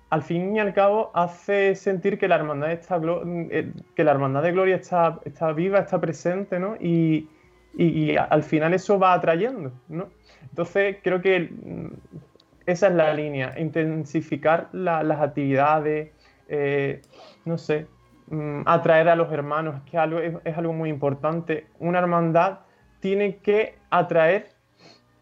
al 0.10 0.24
fin 0.24 0.56
y 0.56 0.60
al 0.60 0.74
cabo 0.74 1.12
hace 1.14 1.76
sentir 1.76 2.18
que 2.18 2.30
la 2.30 2.36
hermandad, 2.36 2.72
está, 2.72 3.02
eh, 3.50 3.74
que 3.96 4.04
la 4.06 4.12
hermandad 4.12 4.44
de 4.44 4.54
gloria 4.54 4.78
está, 4.78 5.20
está 5.26 5.52
viva, 5.52 5.80
está 5.80 6.00
presente, 6.00 6.58
¿no? 6.58 6.78
Y, 6.80 7.28
al 8.30 8.44
final 8.44 8.74
eso 8.74 9.00
va 9.00 9.14
atrayendo, 9.14 9.72
¿no? 9.88 10.10
Entonces 10.50 10.98
creo 11.02 11.22
que 11.22 11.50
esa 12.66 12.88
es 12.88 12.94
la 12.94 13.14
línea, 13.14 13.54
intensificar 13.60 14.70
las 14.72 15.20
actividades, 15.20 16.12
eh, 16.48 17.02
no 17.46 17.58
sé, 17.58 17.88
mm, 18.28 18.62
atraer 18.66 19.10
a 19.10 19.16
los 19.16 19.32
hermanos, 19.32 19.82
que 19.90 19.98
algo, 19.98 20.20
es 20.20 20.58
algo 20.58 20.74
muy 20.74 20.90
importante. 20.90 21.68
Una 21.80 22.00
hermandad 22.00 22.60
tiene 23.00 23.38
que 23.38 23.76
atraer 23.90 24.50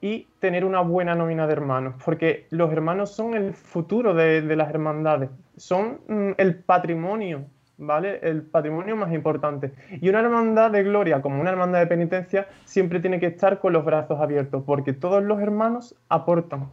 y 0.01 0.27
tener 0.39 0.63
una 0.63 0.81
buena 0.81 1.15
nómina 1.15 1.45
de 1.47 1.53
hermanos, 1.53 1.95
porque 2.03 2.47
los 2.51 2.71
hermanos 2.71 3.11
son 3.11 3.33
el 3.35 3.53
futuro 3.53 4.13
de, 4.13 4.41
las 4.55 4.69
hermandades, 4.69 5.29
son 5.57 5.99
mm, 6.07 6.31
el 6.37 6.55
patrimonio 6.55 7.45
¿vale? 7.79 8.19
El 8.21 8.43
patrimonio 8.43 8.95
más 8.95 9.11
importante. 9.13 9.73
Y 10.01 10.09
una 10.09 10.19
hermandad 10.19 10.71
de 10.71 10.83
gloria, 10.83 11.21
como 11.21 11.39
una 11.41 11.49
hermandad 11.49 11.79
de 11.79 11.87
penitencia, 11.87 12.47
siempre 12.65 12.99
tiene 12.99 13.19
que 13.19 13.27
estar 13.27 13.59
con 13.59 13.73
los 13.73 13.85
brazos 13.85 14.19
abiertos, 14.19 14.63
porque 14.65 14.93
todos 14.93 15.23
los 15.23 15.39
hermanos 15.39 15.95
aportan. 16.09 16.69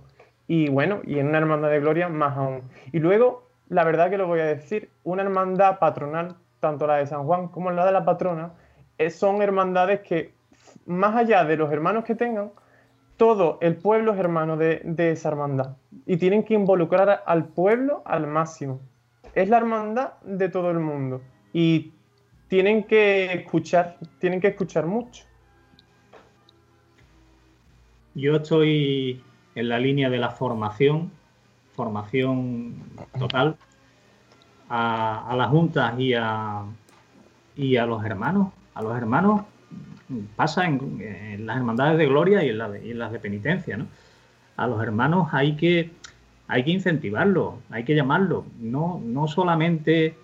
Y 0.48 0.68
bueno, 0.68 1.00
y 1.04 1.18
en 1.18 1.28
una 1.28 1.38
hermandad 1.38 1.70
de 1.70 1.80
gloria 1.80 2.08
más 2.08 2.36
aún. 2.36 2.62
Y 2.92 3.00
luego, 3.00 3.48
la 3.68 3.84
verdad 3.84 4.10
que 4.10 4.18
lo 4.18 4.26
voy 4.26 4.40
a 4.40 4.46
decir, 4.46 4.90
una 5.04 5.22
hermandad 5.22 5.78
patronal, 5.78 6.36
tanto 6.60 6.86
la 6.86 6.96
de 6.96 7.06
San 7.06 7.24
Juan 7.24 7.48
como 7.48 7.70
la 7.70 7.84
de 7.84 7.92
la 7.92 8.04
patrona, 8.04 8.52
son 9.10 9.42
hermandades 9.42 10.00
que, 10.00 10.32
más 10.86 11.16
allá 11.16 11.44
de 11.44 11.56
los 11.56 11.72
hermanos 11.72 12.04
que 12.04 12.14
tengan, 12.14 12.50
todo 13.16 13.58
el 13.60 13.76
pueblo 13.76 14.12
es 14.12 14.18
hermano 14.18 14.56
de 14.56 15.10
esa 15.10 15.28
hermandad. 15.28 15.76
Y 16.06 16.16
tienen 16.18 16.44
que 16.44 16.54
involucrar 16.54 17.22
al 17.26 17.46
pueblo 17.46 18.02
al 18.04 18.26
máximo 18.26 18.80
es 19.36 19.50
la 19.50 19.58
hermandad 19.58 20.14
de 20.22 20.48
todo 20.48 20.70
el 20.70 20.80
mundo 20.80 21.20
y 21.52 21.92
tienen 22.48 22.84
que 22.84 23.26
escuchar, 23.34 23.98
tienen 24.18 24.40
que 24.40 24.48
escuchar 24.48 24.86
mucho. 24.86 25.24
Yo 28.14 28.36
estoy 28.36 29.22
en 29.56 29.68
la 29.68 29.80
línea 29.80 30.08
de 30.08 30.18
la 30.18 30.30
formación, 30.30 31.10
formación 31.74 32.74
total 33.18 33.56
a, 34.68 35.34
las 35.36 35.48
juntas 35.48 35.98
y 35.98 36.14
a, 36.14 36.62
y 37.56 37.76
a 37.76 37.86
los 37.86 38.04
hermanos. 38.04 38.52
A 38.74 38.82
los 38.82 38.96
hermanos 38.96 39.42
pasa 40.36 40.66
en, 40.66 41.46
las 41.46 41.56
hermandades 41.56 41.98
de 41.98 42.06
gloria 42.06 42.44
y 42.44 42.50
en, 42.50 42.60
y 42.84 42.90
en 42.92 42.98
las 42.98 43.10
de 43.10 43.18
penitencia. 43.18 43.78
¿no? 43.78 43.86
A 44.56 44.66
los 44.66 44.80
hermanos 44.80 45.28
hay 45.32 45.56
que 45.56 45.90
hay 46.48 46.62
que 46.62 46.70
incentivarlo, 46.70 47.58
hay 47.70 47.82
que 47.84 47.96
llamarlo. 47.96 48.44
No, 48.60 49.00
no 49.04 49.26
solamente 49.26 50.16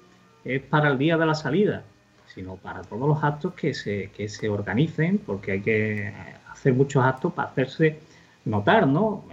es 0.44 0.62
para 0.62 0.90
el 0.90 0.98
día 0.98 1.16
de 1.16 1.26
la 1.26 1.34
salida, 1.34 1.82
sino 2.26 2.56
para 2.56 2.82
todos 2.82 3.08
los 3.08 3.24
actos 3.24 3.54
que 3.54 3.74
se, 3.74 4.10
que 4.10 4.28
se 4.28 4.48
organicen, 4.48 5.18
porque 5.18 5.52
hay 5.52 5.62
que 5.62 6.14
hacer 6.48 6.74
muchos 6.74 7.02
actos 7.02 7.32
para 7.32 7.48
hacerse 7.48 7.98
notar, 8.44 8.86
¿no? 8.86 9.24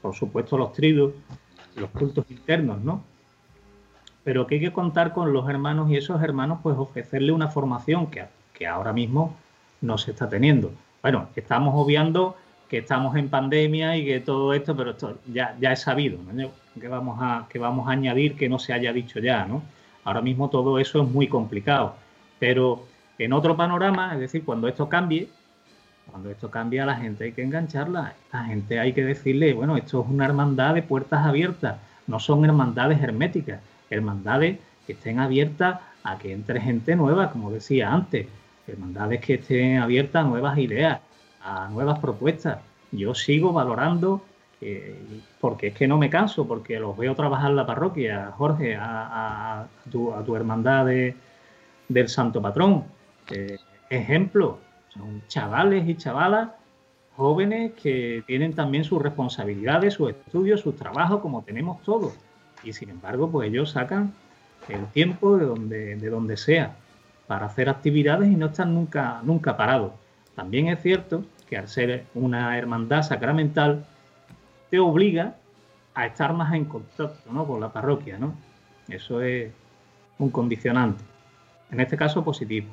Por 0.00 0.14
supuesto, 0.14 0.58
los 0.58 0.72
tridos, 0.72 1.12
los 1.76 1.90
cultos 1.90 2.24
internos, 2.30 2.80
¿no? 2.80 3.02
Pero 4.24 4.46
que 4.46 4.56
hay 4.56 4.60
que 4.60 4.72
contar 4.72 5.12
con 5.12 5.32
los 5.32 5.48
hermanos 5.48 5.90
y 5.90 5.96
esos 5.96 6.22
hermanos, 6.22 6.60
pues 6.62 6.76
ofrecerle 6.76 7.32
una 7.32 7.48
formación 7.48 8.08
que, 8.08 8.24
que 8.52 8.66
ahora 8.66 8.92
mismo 8.92 9.36
no 9.80 9.98
se 9.98 10.12
está 10.12 10.28
teniendo. 10.28 10.72
Bueno, 11.02 11.28
estamos 11.34 11.74
obviando 11.76 12.36
que 12.68 12.78
estamos 12.78 13.16
en 13.16 13.28
pandemia 13.28 13.96
y 13.96 14.06
que 14.06 14.20
todo 14.20 14.54
esto, 14.54 14.74
pero 14.74 14.92
esto 14.92 15.18
ya, 15.26 15.56
ya 15.60 15.72
es 15.72 15.80
sabido, 15.80 16.18
¿no? 16.32 16.50
que, 16.80 16.88
vamos 16.88 17.18
a, 17.20 17.46
que 17.50 17.58
vamos 17.58 17.86
a 17.86 17.90
añadir 17.92 18.34
que 18.34 18.48
no 18.48 18.58
se 18.58 18.72
haya 18.72 18.92
dicho 18.92 19.18
ya, 19.18 19.44
¿no? 19.44 19.62
Ahora 20.04 20.22
mismo 20.22 20.48
todo 20.48 20.78
eso 20.78 21.02
es 21.02 21.08
muy 21.08 21.28
complicado, 21.28 21.96
pero 22.38 22.86
en 23.18 23.32
otro 23.34 23.56
panorama, 23.56 24.14
es 24.14 24.20
decir, 24.20 24.44
cuando 24.44 24.68
esto 24.68 24.88
cambie, 24.88 25.28
cuando 26.12 26.30
esto 26.30 26.50
cambie 26.50 26.80
a 26.80 26.86
la 26.86 26.94
gente 26.94 27.24
hay 27.24 27.32
que 27.32 27.42
engancharla, 27.42 28.14
la 28.32 28.44
gente 28.44 28.78
hay 28.78 28.92
que 28.92 29.02
decirle, 29.02 29.54
bueno, 29.54 29.78
esto 29.78 30.02
es 30.02 30.10
una 30.10 30.26
hermandad 30.26 30.74
de 30.74 30.82
puertas 30.82 31.26
abiertas, 31.26 31.78
no 32.06 32.20
son 32.20 32.44
hermandades 32.44 33.02
herméticas, 33.02 33.60
hermandades 33.88 34.58
que 34.86 34.92
estén 34.92 35.18
abiertas 35.18 35.80
a 36.04 36.18
que 36.18 36.32
entre 36.32 36.60
gente 36.60 36.94
nueva, 36.96 37.30
como 37.30 37.50
decía 37.50 37.90
antes, 37.90 38.26
hermandades 38.68 39.22
que 39.22 39.34
estén 39.34 39.78
abiertas 39.78 40.22
a 40.22 40.28
nuevas 40.28 40.58
ideas, 40.58 41.00
a 41.42 41.68
nuevas 41.68 41.98
propuestas. 41.98 42.58
Yo 42.90 43.14
sigo 43.14 43.54
valorando, 43.54 44.22
porque 45.40 45.68
es 45.68 45.74
que 45.74 45.88
no 45.88 45.96
me 45.96 46.10
canso, 46.10 46.46
porque 46.46 46.78
los 46.78 46.94
veo 46.96 47.14
trabajar 47.14 47.50
en 47.50 47.56
la 47.56 47.66
parroquia, 47.66 48.32
Jorge, 48.36 48.76
a, 48.78 49.66
tu, 49.90 50.36
hermandad 50.36 50.86
del 51.88 52.08
Santo 52.08 52.42
Patrón. 52.42 52.84
Eh, 53.30 53.56
ejemplo, 53.88 54.58
son 54.92 55.22
chavales 55.28 55.88
y 55.88 55.96
chavalas 55.96 56.50
jóvenes 57.16 57.72
que 57.72 58.22
tienen 58.26 58.54
también 58.54 58.84
sus 58.84 59.00
responsabilidades, 59.00 59.94
sus 59.94 60.10
estudios, 60.10 60.60
sus 60.60 60.76
trabajos, 60.76 61.20
como 61.20 61.42
tenemos 61.42 61.82
todos. 61.82 62.14
Y 62.64 62.72
sin 62.72 62.90
embargo, 62.90 63.30
pues 63.30 63.48
ellos 63.48 63.70
sacan 63.70 64.12
el 64.68 64.86
tiempo 64.86 65.36
de 65.36 65.46
donde, 65.46 65.96
de 65.96 66.10
donde 66.10 66.36
sea 66.36 66.76
para 67.26 67.46
hacer 67.46 67.68
actividades 67.68 68.30
y 68.30 68.36
no 68.36 68.46
están 68.46 68.74
nunca, 68.74 69.20
nunca 69.22 69.56
parados. 69.56 69.92
También 70.34 70.68
es 70.68 70.80
cierto 70.80 71.24
que 71.48 71.56
al 71.58 71.68
ser 71.68 72.06
una 72.14 72.56
hermandad 72.56 73.02
sacramental, 73.02 73.84
te 74.70 74.78
obliga 74.78 75.36
a 75.94 76.06
estar 76.06 76.32
más 76.32 76.54
en 76.54 76.64
contacto 76.64 77.30
¿no? 77.30 77.46
con 77.46 77.60
la 77.60 77.70
parroquia. 77.70 78.16
¿no? 78.16 78.34
Eso 78.88 79.20
es 79.20 79.52
un 80.18 80.30
condicionante. 80.30 81.04
En 81.70 81.80
este 81.80 81.96
caso, 81.96 82.24
positivo. 82.24 82.68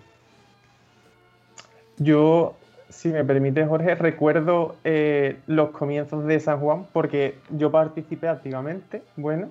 Yo, 2.00 2.56
si 2.90 3.10
me 3.10 3.24
permite, 3.24 3.66
Jorge, 3.66 3.96
recuerdo 3.96 4.76
eh, 4.84 5.38
los 5.48 5.70
comienzos 5.70 6.26
de 6.26 6.40
San 6.40 6.60
Juan 6.60 6.86
porque 6.92 7.36
yo 7.50 7.72
participé 7.72 8.28
activamente. 8.28 9.04
Bueno, 9.16 9.50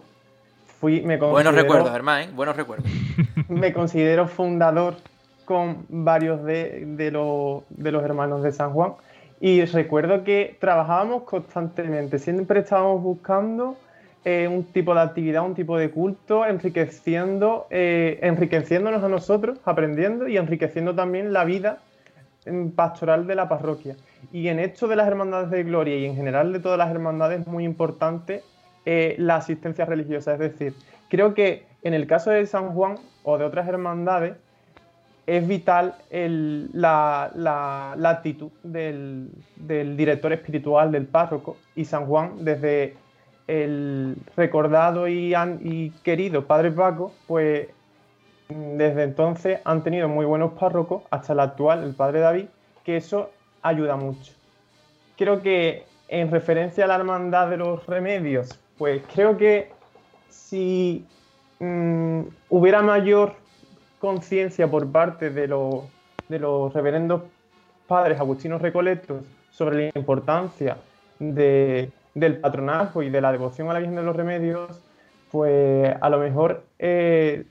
fui. 0.81 1.03
Me 1.03 1.17
Buenos 1.17 1.55
recuerdos, 1.55 1.95
hermano, 1.95 2.25
¿eh? 2.25 2.31
Buenos 2.35 2.57
recuerdos. 2.57 2.91
Me 3.49 3.73
considero 3.73 4.27
fundador 4.27 4.97
con 5.45 5.87
varios 5.89 6.45
de, 6.45 6.85
de, 6.85 7.11
de 7.71 7.93
los 7.93 8.05
hermanos 8.05 8.43
de 8.43 8.53
San 8.53 8.73
Juan 8.73 8.93
y 9.41 9.65
recuerdo 9.65 10.25
que 10.25 10.57
trabajábamos 10.61 11.23
constantemente, 11.23 12.19
siempre 12.19 12.61
estábamos 12.61 13.03
buscando 13.03 13.77
eh, 14.25 14.49
un 14.49 14.65
tipo 14.65 14.95
de 14.95 15.01
actividad, 15.01 15.45
un 15.45 15.55
tipo 15.55 15.79
de 15.79 15.91
culto, 15.91 16.45
enriqueciendo, 16.45 17.67
eh, 17.71 18.19
enriqueciéndonos 18.23 19.03
a 19.03 19.09
nosotros, 19.09 19.59
aprendiendo 19.65 20.27
y 20.27 20.37
enriqueciendo 20.37 20.95
también 20.95 21.33
la 21.33 21.45
vida 21.45 21.79
pastoral 22.75 23.27
de 23.27 23.35
la 23.35 23.49
parroquia. 23.49 23.97
Y 24.33 24.49
en 24.49 24.59
esto 24.59 24.89
de 24.89 24.97
las 24.97 25.09
hermandades 25.09 25.51
de 25.51 25.63
gloria 25.65 25.97
y 25.97 26.05
en 26.05 26.17
general 26.17 26.53
de 26.53 26.61
todas 26.61 26.79
las 26.79 26.91
hermandades 26.91 27.41
es 27.41 27.47
muy 27.47 27.65
importante 27.65 28.43
eh, 28.85 29.15
la 29.19 29.37
asistencia 29.37 29.85
religiosa. 29.85 30.33
Es 30.35 30.39
decir, 30.39 30.75
creo 31.09 31.35
que 31.35 31.67
en 31.83 31.95
el 31.95 32.07
caso 32.07 32.31
de 32.31 32.45
San 32.47 32.71
Juan 32.71 32.97
o 33.23 33.39
de 33.39 33.45
otras 33.45 33.69
hermandades, 33.69 34.35
es 35.29 35.47
vital 35.47 35.95
la, 36.73 37.95
actitud 38.03 38.51
del, 38.63 39.29
director 39.59 40.33
espiritual, 40.33 40.91
del 40.91 41.05
párroco, 41.05 41.59
y 41.77 41.85
San 41.85 42.07
Juan, 42.07 42.45
desde 42.47 42.95
el 43.47 44.17
recordado 44.37 45.07
y, 45.07 45.35
y, 45.35 45.91
querido 46.03 46.47
Padre 46.47 46.71
Paco, 46.73 47.13
pues 47.27 47.69
desde 48.49 49.03
entonces 49.03 49.61
han 49.65 49.83
tenido 49.83 50.09
muy 50.09 50.25
buenos 50.25 50.53
párrocos, 50.53 51.03
hasta 51.11 51.33
el 51.33 51.41
actual, 51.41 51.85
el 51.85 51.95
Padre 51.95 52.21
David, 52.21 52.47
que 52.85 52.97
eso 52.97 53.31
ayuda 53.63 53.97
mucho. 53.97 54.33
Creo 55.17 55.43
que 55.43 55.85
en 56.09 56.31
referencia 56.31 56.85
a 56.85 56.87
la 56.89 56.95
hermandad 56.97 57.51
de 57.51 57.59
los 57.59 57.87
remedios, 57.87 58.59
pues 58.79 59.03
creo 59.15 59.37
que 59.37 59.71
si 60.29 61.05
mm, 61.59 62.21
hubiera 62.49 62.81
mayor 62.83 63.35
conciencia 63.99 64.71
por 64.71 64.91
parte 64.91 65.31
de, 65.31 65.49
los 65.49 66.73
reverendos 66.73 67.23
padres 67.87 68.21
agustinos 68.21 68.63
recoletos 68.63 69.25
sobre 69.51 69.91
la 69.93 69.99
importancia 69.99 70.79
del 71.19 71.91
patronazgo 72.41 73.03
y 73.03 73.11
de 73.11 73.21
la 73.21 73.33
devoción 73.33 73.69
a 73.69 73.73
la 73.73 73.81
Virgen 73.81 73.97
de 73.97 74.03
los 74.03 74.15
Remedios, 74.15 74.81
pues 75.31 75.95
a 76.01 76.09
lo 76.09 76.19
mejor 76.19 76.63
eh, 76.79 77.45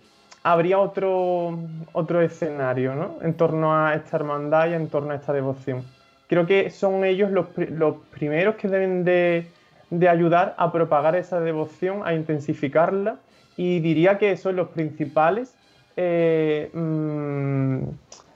habría 0.52 0.80
otro, 0.80 1.60
otro 1.92 2.22
escenario 2.22 2.96
¿no? 2.96 3.16
en 3.22 3.34
torno 3.34 3.76
a 3.76 3.96
esta 3.96 4.16
hermandad 4.16 4.70
y 4.70 4.74
en 4.74 4.88
torno 4.88 5.12
a 5.12 5.16
esta 5.16 5.34
devoción. 5.34 5.84
Creo 6.28 6.46
que 6.46 6.70
son 6.70 7.04
ellos 7.04 7.32
los, 7.32 7.48
los 7.58 7.96
primeros 8.12 8.56
que 8.56 8.68
deben 8.68 9.04
de, 9.04 9.48
de 9.90 10.10
ayudar 10.10 10.56
a 10.58 10.72
propagar 10.72 11.16
esa 11.16 11.42
devoción, 11.42 12.02
a 12.06 12.14
intensificarla 12.14 13.18
y 13.58 13.80
diría 13.80 14.18
que 14.18 14.38
son 14.38 14.56
los 14.56 14.70
principales 14.70 15.54
eh, 15.98 16.70
mm, 16.74 17.80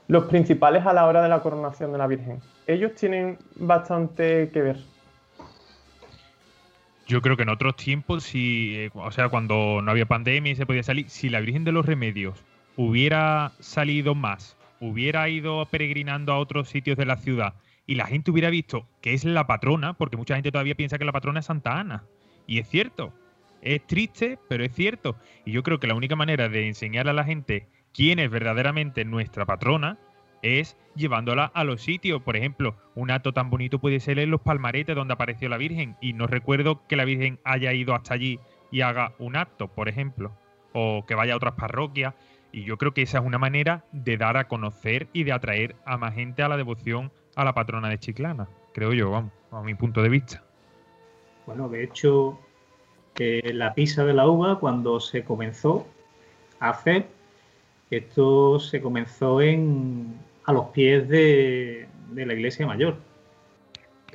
los 0.08 0.24
principales 0.24 0.84
a 0.84 0.92
la 0.92 1.06
hora 1.06 1.22
de 1.22 1.28
la 1.30 1.40
coronación 1.40 1.92
de 1.92 1.98
la 1.98 2.06
Virgen. 2.06 2.40
Ellos 2.66 2.94
tienen 2.94 3.38
bastante 3.54 4.50
que 4.52 4.60
ver. 4.60 4.76
Yo 7.06 7.20
creo 7.20 7.36
que 7.36 7.42
en 7.42 7.48
otros 7.48 7.76
tiempos, 7.76 8.24
si, 8.24 8.74
eh, 8.76 8.90
o 8.94 9.10
sea, 9.10 9.28
cuando 9.28 9.80
no 9.82 9.90
había 9.90 10.06
pandemia 10.06 10.52
y 10.52 10.56
se 10.56 10.66
podía 10.66 10.82
salir, 10.82 11.08
si 11.10 11.28
la 11.28 11.40
Virgen 11.40 11.64
de 11.64 11.72
los 11.72 11.84
Remedios 11.84 12.44
hubiera 12.76 13.52
salido 13.58 14.14
más, 14.14 14.56
hubiera 14.80 15.28
ido 15.28 15.66
peregrinando 15.66 16.32
a 16.32 16.38
otros 16.38 16.68
sitios 16.68 16.96
de 16.96 17.06
la 17.06 17.16
ciudad 17.16 17.54
y 17.86 17.96
la 17.96 18.06
gente 18.06 18.30
hubiera 18.30 18.50
visto 18.50 18.86
que 19.00 19.14
es 19.14 19.24
la 19.24 19.46
patrona, 19.46 19.94
porque 19.94 20.16
mucha 20.16 20.34
gente 20.34 20.52
todavía 20.52 20.74
piensa 20.74 20.98
que 20.98 21.04
la 21.04 21.12
patrona 21.12 21.40
es 21.40 21.46
Santa 21.46 21.78
Ana. 21.78 22.04
Y 22.46 22.58
es 22.58 22.68
cierto, 22.68 23.12
es 23.60 23.86
triste, 23.86 24.38
pero 24.48 24.64
es 24.64 24.72
cierto. 24.72 25.16
Y 25.44 25.52
yo 25.52 25.62
creo 25.62 25.80
que 25.80 25.86
la 25.86 25.94
única 25.94 26.16
manera 26.16 26.48
de 26.48 26.66
enseñar 26.68 27.08
a 27.08 27.12
la 27.12 27.24
gente 27.24 27.66
quién 27.92 28.18
es 28.18 28.30
verdaderamente 28.30 29.04
nuestra 29.04 29.46
patrona 29.46 29.98
es 30.42 30.76
llevándola 30.94 31.46
a 31.54 31.64
los 31.64 31.82
sitios. 31.82 32.22
Por 32.22 32.36
ejemplo, 32.36 32.76
un 32.94 33.10
acto 33.10 33.32
tan 33.32 33.50
bonito 33.50 33.78
puede 33.78 34.00
ser 34.00 34.18
en 34.18 34.30
los 34.30 34.40
palmaretes 34.40 34.94
donde 34.94 35.14
apareció 35.14 35.48
la 35.48 35.56
Virgen. 35.56 35.96
Y 36.00 36.12
no 36.12 36.26
recuerdo 36.26 36.86
que 36.86 36.96
la 36.96 37.04
Virgen 37.04 37.38
haya 37.44 37.72
ido 37.72 37.94
hasta 37.94 38.14
allí 38.14 38.38
y 38.70 38.82
haga 38.82 39.14
un 39.18 39.36
acto, 39.36 39.68
por 39.68 39.88
ejemplo. 39.88 40.32
O 40.72 41.04
que 41.06 41.14
vaya 41.14 41.34
a 41.34 41.36
otras 41.36 41.54
parroquias. 41.54 42.14
Y 42.52 42.64
yo 42.64 42.76
creo 42.76 42.92
que 42.92 43.02
esa 43.02 43.18
es 43.18 43.24
una 43.24 43.38
manera 43.38 43.84
de 43.92 44.18
dar 44.18 44.36
a 44.36 44.48
conocer 44.48 45.08
y 45.12 45.24
de 45.24 45.32
atraer 45.32 45.76
a 45.86 45.96
más 45.96 46.14
gente 46.14 46.42
a 46.42 46.48
la 46.48 46.58
devoción 46.58 47.10
a 47.34 47.44
la 47.44 47.54
patrona 47.54 47.88
de 47.88 47.98
Chiclana, 47.98 48.48
creo 48.72 48.92
yo, 48.92 49.10
vamos, 49.10 49.32
a 49.50 49.62
mi 49.62 49.74
punto 49.74 50.02
de 50.02 50.08
vista. 50.08 50.42
Bueno, 51.46 51.68
de 51.68 51.84
hecho, 51.84 52.38
que 53.14 53.40
la 53.54 53.74
pisa 53.74 54.04
de 54.04 54.14
la 54.14 54.28
uva, 54.28 54.58
cuando 54.58 55.00
se 55.00 55.24
comenzó 55.24 55.86
a 56.60 56.70
hacer, 56.70 57.06
esto 57.90 58.60
se 58.60 58.80
comenzó 58.80 59.40
en, 59.40 60.18
a 60.44 60.52
los 60.52 60.66
pies 60.66 61.08
de, 61.08 61.88
la 62.14 62.34
iglesia 62.34 62.66
mayor. 62.66 62.96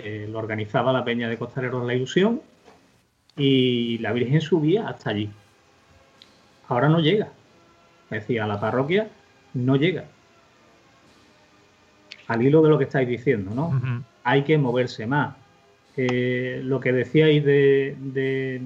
lo 0.04 0.40
organizaba 0.40 0.94
la 0.94 1.04
Peña 1.04 1.30
de 1.30 1.38
Costareros 1.38 1.86
La 1.86 1.96
Ilusión 1.96 2.42
y 3.36 3.98
la 4.00 4.12
Virgen 4.12 4.42
subía 4.42 4.88
hasta 4.88 5.12
allí. 5.12 5.30
Ahora 6.68 6.90
no 6.90 7.00
llega. 7.00 7.30
Es 8.10 8.22
decir, 8.22 8.42
a 8.42 8.48
la 8.48 8.60
parroquia 8.60 9.10
no 9.54 9.76
llega. 9.76 10.06
Al 12.28 12.42
hilo 12.42 12.62
de 12.62 12.70
lo 12.70 12.78
que 12.78 12.86
estáis 12.86 13.08
diciendo, 13.08 13.52
¿no? 13.54 14.04
Hay 14.24 14.44
que 14.44 14.58
moverse 14.58 15.06
más. 15.06 15.36
Eh, 15.96 16.62
lo 16.64 16.80
que 16.80 16.92
decíais 16.92 17.44
de, 17.44 17.96
de, 18.00 18.62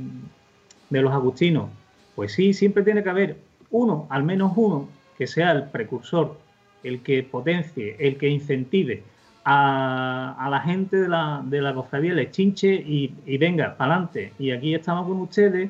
de 0.90 1.02
los 1.02 1.14
agustinos, 1.14 1.70
pues 2.16 2.34
sí, 2.34 2.54
siempre 2.54 2.84
tiene 2.84 3.04
que 3.04 3.10
haber 3.10 3.38
uno, 3.70 4.08
al 4.10 4.24
menos 4.24 4.52
uno, 4.56 4.90
que 5.18 5.28
sea 5.28 5.52
el 5.52 5.64
precursor, 5.66 6.38
el 6.84 7.02
que 7.02 7.24
potencie, 7.24 7.96
el 8.00 8.18
que 8.18 8.30
incentive 8.30 9.04
a, 9.44 10.48
la 10.50 10.60
gente 10.62 10.98
de 10.98 11.10
la, 11.10 11.42
de 11.44 11.62
la 11.62 11.74
cofradía, 11.74 12.14
les 12.14 12.32
chinche 12.32 12.74
y, 12.74 13.38
venga, 13.38 13.76
para 13.76 13.94
adelante. 13.94 14.34
Y 14.40 14.52
aquí 14.52 14.76
estamos 14.76 15.08
con 15.08 15.20
ustedes 15.20 15.70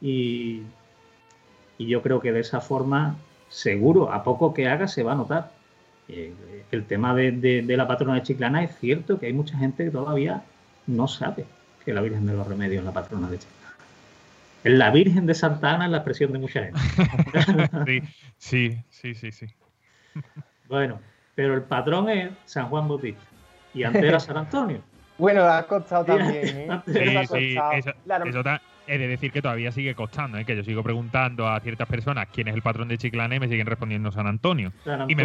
y, 0.00 0.62
yo 1.78 2.00
creo 2.02 2.20
que 2.20 2.32
de 2.32 2.40
esa 2.40 2.60
forma, 2.60 3.16
seguro, 3.48 4.10
a 4.10 4.24
poco 4.24 4.54
que 4.54 4.68
haga, 4.68 4.88
se 4.88 5.02
va 5.02 5.12
a 5.12 5.16
notar. 5.16 5.52
Eh, 6.08 6.32
el 6.70 6.84
tema 6.84 7.14
de, 7.14 7.64
la 7.66 7.86
patrona 7.86 8.14
de 8.14 8.22
Chiclana 8.22 8.62
es 8.62 8.76
cierto 8.78 9.18
que 9.18 9.26
hay 9.26 9.32
mucha 9.32 9.58
gente 9.58 9.84
que 9.84 9.90
todavía 9.90 10.42
no 10.86 11.08
sabe 11.08 11.44
que 11.84 11.92
la 11.92 12.00
Virgen 12.00 12.26
de 12.26 12.34
los 12.34 12.46
Remedios 12.46 12.80
es 12.80 12.84
la 12.84 12.92
patrona 12.92 13.28
de 13.28 13.38
Chiclana. 13.38 13.56
La 14.64 14.90
Virgen 14.90 15.26
de 15.26 15.34
Santa 15.34 15.74
Ana 15.74 15.84
es 15.84 15.90
la 15.90 15.98
expresión 15.98 16.32
de 16.32 16.38
mucha 16.38 16.64
gente. 16.64 16.80
sí, 18.38 18.78
sí, 18.90 19.14
sí, 19.14 19.32
sí. 19.32 19.46
Bueno, 20.68 21.00
pero 21.34 21.54
el 21.54 21.62
patrón 21.62 22.08
es 22.08 22.32
San 22.44 22.68
Juan 22.68 22.88
Bautista 22.88 23.22
y 23.74 23.84
antes 23.84 24.02
era 24.02 24.20
San 24.20 24.36
Antonio. 24.36 24.80
Bueno, 25.18 25.44
ha 25.44 25.66
costado 25.66 26.04
también. 26.04 26.44
¿eh? 26.44 26.80
Sí, 26.84 27.26
sí, 27.26 27.56
eso, 27.72 27.94
es 28.86 29.00
de 29.00 29.08
decir 29.08 29.32
que 29.32 29.42
todavía 29.42 29.72
sigue 29.72 29.94
costando, 29.94 30.38
¿eh? 30.38 30.44
que 30.44 30.54
yo 30.54 30.62
sigo 30.62 30.82
preguntando 30.82 31.48
a 31.48 31.58
ciertas 31.60 31.88
personas 31.88 32.28
quién 32.32 32.48
es 32.48 32.54
el 32.54 32.62
patrón 32.62 32.88
de 32.88 32.98
Chiclana 32.98 33.34
y 33.34 33.40
me 33.40 33.48
siguen 33.48 33.66
respondiendo 33.66 34.12
San 34.12 34.26
Antonio. 34.26 34.72
Y, 35.08 35.16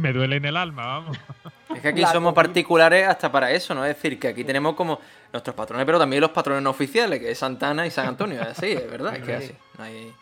me, 0.00 0.12
duele 0.12 0.36
en 0.36 0.44
el 0.44 0.56
alma, 0.56 0.86
vamos. 0.86 1.18
Es 1.74 1.82
que 1.82 1.88
aquí 1.88 2.02
somos 2.06 2.32
particulares 2.32 3.06
hasta 3.06 3.30
para 3.30 3.50
eso, 3.50 3.74
¿no? 3.74 3.84
Es 3.84 3.94
decir, 3.94 4.18
que 4.18 4.28
aquí 4.28 4.42
tenemos 4.42 4.74
como 4.74 4.98
nuestros 5.32 5.54
patrones, 5.54 5.84
pero 5.84 5.98
también 5.98 6.22
los 6.22 6.30
patrones 6.30 6.62
no 6.62 6.70
oficiales, 6.70 7.20
que 7.20 7.30
es 7.30 7.38
Santana 7.38 7.86
y 7.86 7.90
San 7.90 8.08
Antonio. 8.08 8.40
Es 8.40 8.48
así, 8.48 8.72
es 8.72 8.90
verdad, 8.90 9.14
es 9.16 9.22
que 9.22 9.36
es 9.36 9.44
así. 9.44 9.54
No 9.76 9.84
hay, 9.84 10.12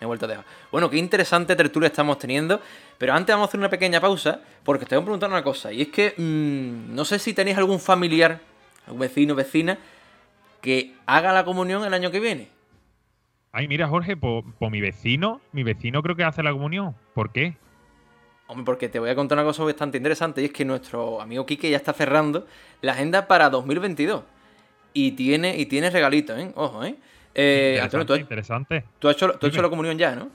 vuelta 0.00 0.26
de 0.26 0.36
Bueno, 0.70 0.90
qué 0.90 0.98
interesante 0.98 1.54
tertulia 1.54 1.86
estamos 1.86 2.18
teniendo. 2.18 2.60
Pero 2.98 3.12
antes 3.12 3.34
vamos 3.34 3.46
a 3.46 3.48
hacer 3.48 3.60
una 3.60 3.70
pequeña 3.70 4.00
pausa, 4.00 4.40
porque 4.64 4.86
te 4.86 4.96
voy 4.96 5.02
a 5.02 5.04
preguntar 5.04 5.30
una 5.30 5.42
cosa. 5.42 5.72
Y 5.72 5.82
es 5.82 5.88
que 5.88 6.14
mm, 6.16 6.94
no 6.94 7.04
sé 7.04 7.18
si 7.18 7.34
tenéis 7.34 7.58
algún 7.58 7.78
familiar, 7.78 8.40
algún 8.86 9.00
vecino, 9.00 9.34
vecina, 9.34 9.78
que 10.60 10.94
haga 11.06 11.32
la 11.32 11.44
comunión 11.44 11.84
el 11.84 11.92
año 11.92 12.10
que 12.10 12.20
viene. 12.20 12.48
Ay, 13.52 13.68
mira, 13.68 13.88
Jorge, 13.88 14.16
por, 14.16 14.44
mi 14.70 14.80
vecino, 14.80 15.40
mi 15.52 15.62
vecino 15.62 16.02
creo 16.02 16.16
que 16.16 16.24
hace 16.24 16.42
la 16.42 16.52
comunión. 16.52 16.94
¿Por 17.14 17.32
qué? 17.32 17.56
Hombre, 18.48 18.64
porque 18.64 18.88
te 18.88 18.98
voy 18.98 19.10
a 19.10 19.14
contar 19.14 19.38
una 19.38 19.44
cosa 19.44 19.64
bastante 19.64 19.96
interesante 19.96 20.42
y 20.42 20.46
es 20.46 20.52
que 20.52 20.64
nuestro 20.64 21.20
amigo 21.20 21.44
Quique 21.46 21.70
ya 21.70 21.76
está 21.76 21.92
cerrando 21.92 22.46
la 22.80 22.92
agenda 22.92 23.26
para 23.26 23.50
2022. 23.50 24.22
Y 24.92 25.12
tiene, 25.12 25.56
y 25.58 25.66
tiene 25.66 25.90
regalitos, 25.90 26.38
¿eh? 26.38 26.52
Ojo, 26.54 26.84
¿eh? 26.84 26.96
eh 27.34 27.80
interesante, 27.82 28.06
tú, 28.06 28.20
interesante. 28.20 28.84
Tú 28.98 29.08
has, 29.08 29.16
hecho, 29.16 29.38
hecho 29.40 29.62
la 29.62 29.68
comunión 29.68 29.98
ya, 29.98 30.14
¿no? 30.14 30.30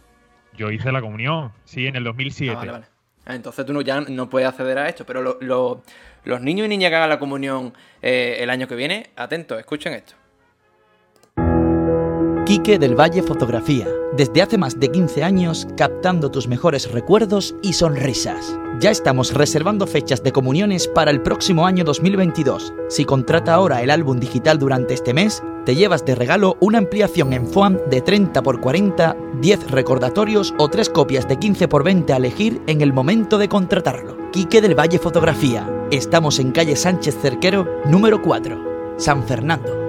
Yo 0.58 0.72
hice 0.72 0.92
la 0.92 1.02
comunión, 1.02 1.52
sí, 1.66 1.88
en 1.88 1.96
el 1.96 2.04
2007. 2.04 2.52
Ah, 2.52 2.56
vale, 2.58 2.72
vale. 2.72 2.86
Ah, 3.26 3.36
entonces 3.36 3.66
tú 3.66 3.74
no, 3.74 3.82
ya 3.82 4.02
no 4.02 4.30
puedes 4.30 4.50
acceder 4.50 4.78
a 4.78 4.90
esto, 4.90 5.06
pero 5.06 5.38
los 5.42 6.42
niños 6.42 6.66
y 6.66 6.70
niñas 6.70 6.90
que 6.90 6.96
hagan 6.96 7.10
la 7.10 7.20
comunión 7.20 7.74
eh, 8.02 8.38
el 8.40 8.50
año 8.50 8.68
que 8.68 8.76
viene, 8.76 9.12
atentos, 9.16 9.60
escuchen 9.60 9.94
esto. 9.94 10.16
Quique 12.52 12.78
del 12.78 13.00
Valle 13.00 13.24
Fotografía, 13.24 13.88
desde 14.12 14.42
hace 14.42 14.58
más 14.58 14.78
de 14.78 14.92
15 14.92 15.24
años 15.24 15.66
captando 15.78 16.30
tus 16.32 16.50
mejores 16.50 16.92
recuerdos 16.92 17.56
y 17.62 17.72
sonrisas. 17.72 18.60
Ya 18.82 18.92
estamos 18.92 19.34
reservando 19.34 19.88
fechas 19.88 20.22
de 20.22 20.34
comuniones 20.34 20.90
para 20.90 21.12
el 21.12 21.22
próximo 21.22 21.66
año 21.66 21.86
2022. 21.86 22.74
Si 22.90 23.06
contrata 23.06 23.54
ahora 23.54 23.82
el 23.82 23.90
álbum 23.90 24.20
digital 24.20 24.60
durante 24.60 24.94
este 24.94 25.14
mes, 25.14 25.42
te 25.66 25.76
llevas 25.76 26.04
de 26.04 26.14
regalo 26.14 26.58
una 26.60 26.80
ampliación 26.80 27.32
en 27.32 27.48
FOAM 27.48 27.78
de 27.90 28.02
30 28.02 28.42
x 28.42 28.60
40, 28.62 29.16
10 29.40 29.72
recordatorios 29.72 30.54
o 30.58 30.68
3 30.68 30.90
copias 30.90 31.30
de 31.30 31.40
15 31.40 31.64
x 31.64 31.84
20 31.86 32.12
a 32.12 32.18
elegir 32.18 32.62
en 32.68 32.82
el 32.82 32.92
momento 32.92 33.38
de 33.38 33.48
contratarlo. 33.48 34.30
Quique 34.34 34.60
del 34.60 34.78
Valle 34.78 35.00
Fotografía. 35.00 35.70
Estamos 35.90 36.38
en 36.38 36.52
calle 36.52 36.76
Sánchez 36.76 37.18
Cerquero, 37.22 37.66
número 37.86 38.22
4, 38.22 38.98
San 38.98 39.24
Fernando. 39.24 39.81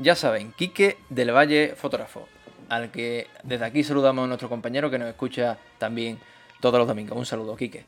Ya 0.00 0.14
saben, 0.14 0.52
Quique 0.52 0.96
del 1.10 1.30
Valle 1.30 1.74
Fotógrafo, 1.76 2.26
al 2.70 2.90
que 2.90 3.26
desde 3.42 3.66
aquí 3.66 3.84
saludamos 3.84 4.24
a 4.24 4.28
nuestro 4.28 4.48
compañero 4.48 4.90
que 4.90 4.98
nos 4.98 5.06
escucha 5.06 5.58
también 5.76 6.18
todos 6.58 6.78
los 6.78 6.88
domingos. 6.88 7.18
Un 7.18 7.26
saludo, 7.26 7.54
Quique. 7.54 7.84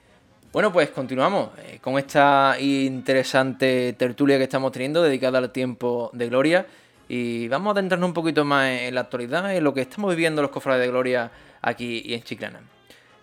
Bueno, 0.52 0.70
pues 0.70 0.90
continuamos 0.90 1.58
eh, 1.60 1.78
con 1.80 1.96
esta 1.96 2.56
interesante 2.60 3.94
tertulia 3.94 4.36
que 4.36 4.44
estamos 4.44 4.70
teniendo 4.72 5.02
dedicada 5.02 5.38
al 5.38 5.52
tiempo 5.52 6.10
de 6.12 6.28
gloria 6.28 6.66
y 7.08 7.48
vamos 7.48 7.70
a 7.70 7.78
adentrarnos 7.78 8.08
un 8.08 8.14
poquito 8.14 8.44
más 8.44 8.68
en 8.68 8.94
la 8.94 9.00
actualidad, 9.00 9.50
en 9.50 9.64
lo 9.64 9.72
que 9.72 9.80
estamos 9.80 10.10
viviendo 10.10 10.42
los 10.42 10.50
cofrades 10.50 10.82
de 10.82 10.88
gloria 10.88 11.30
aquí 11.62 12.02
y 12.04 12.12
en 12.12 12.22
Chiclana. 12.24 12.60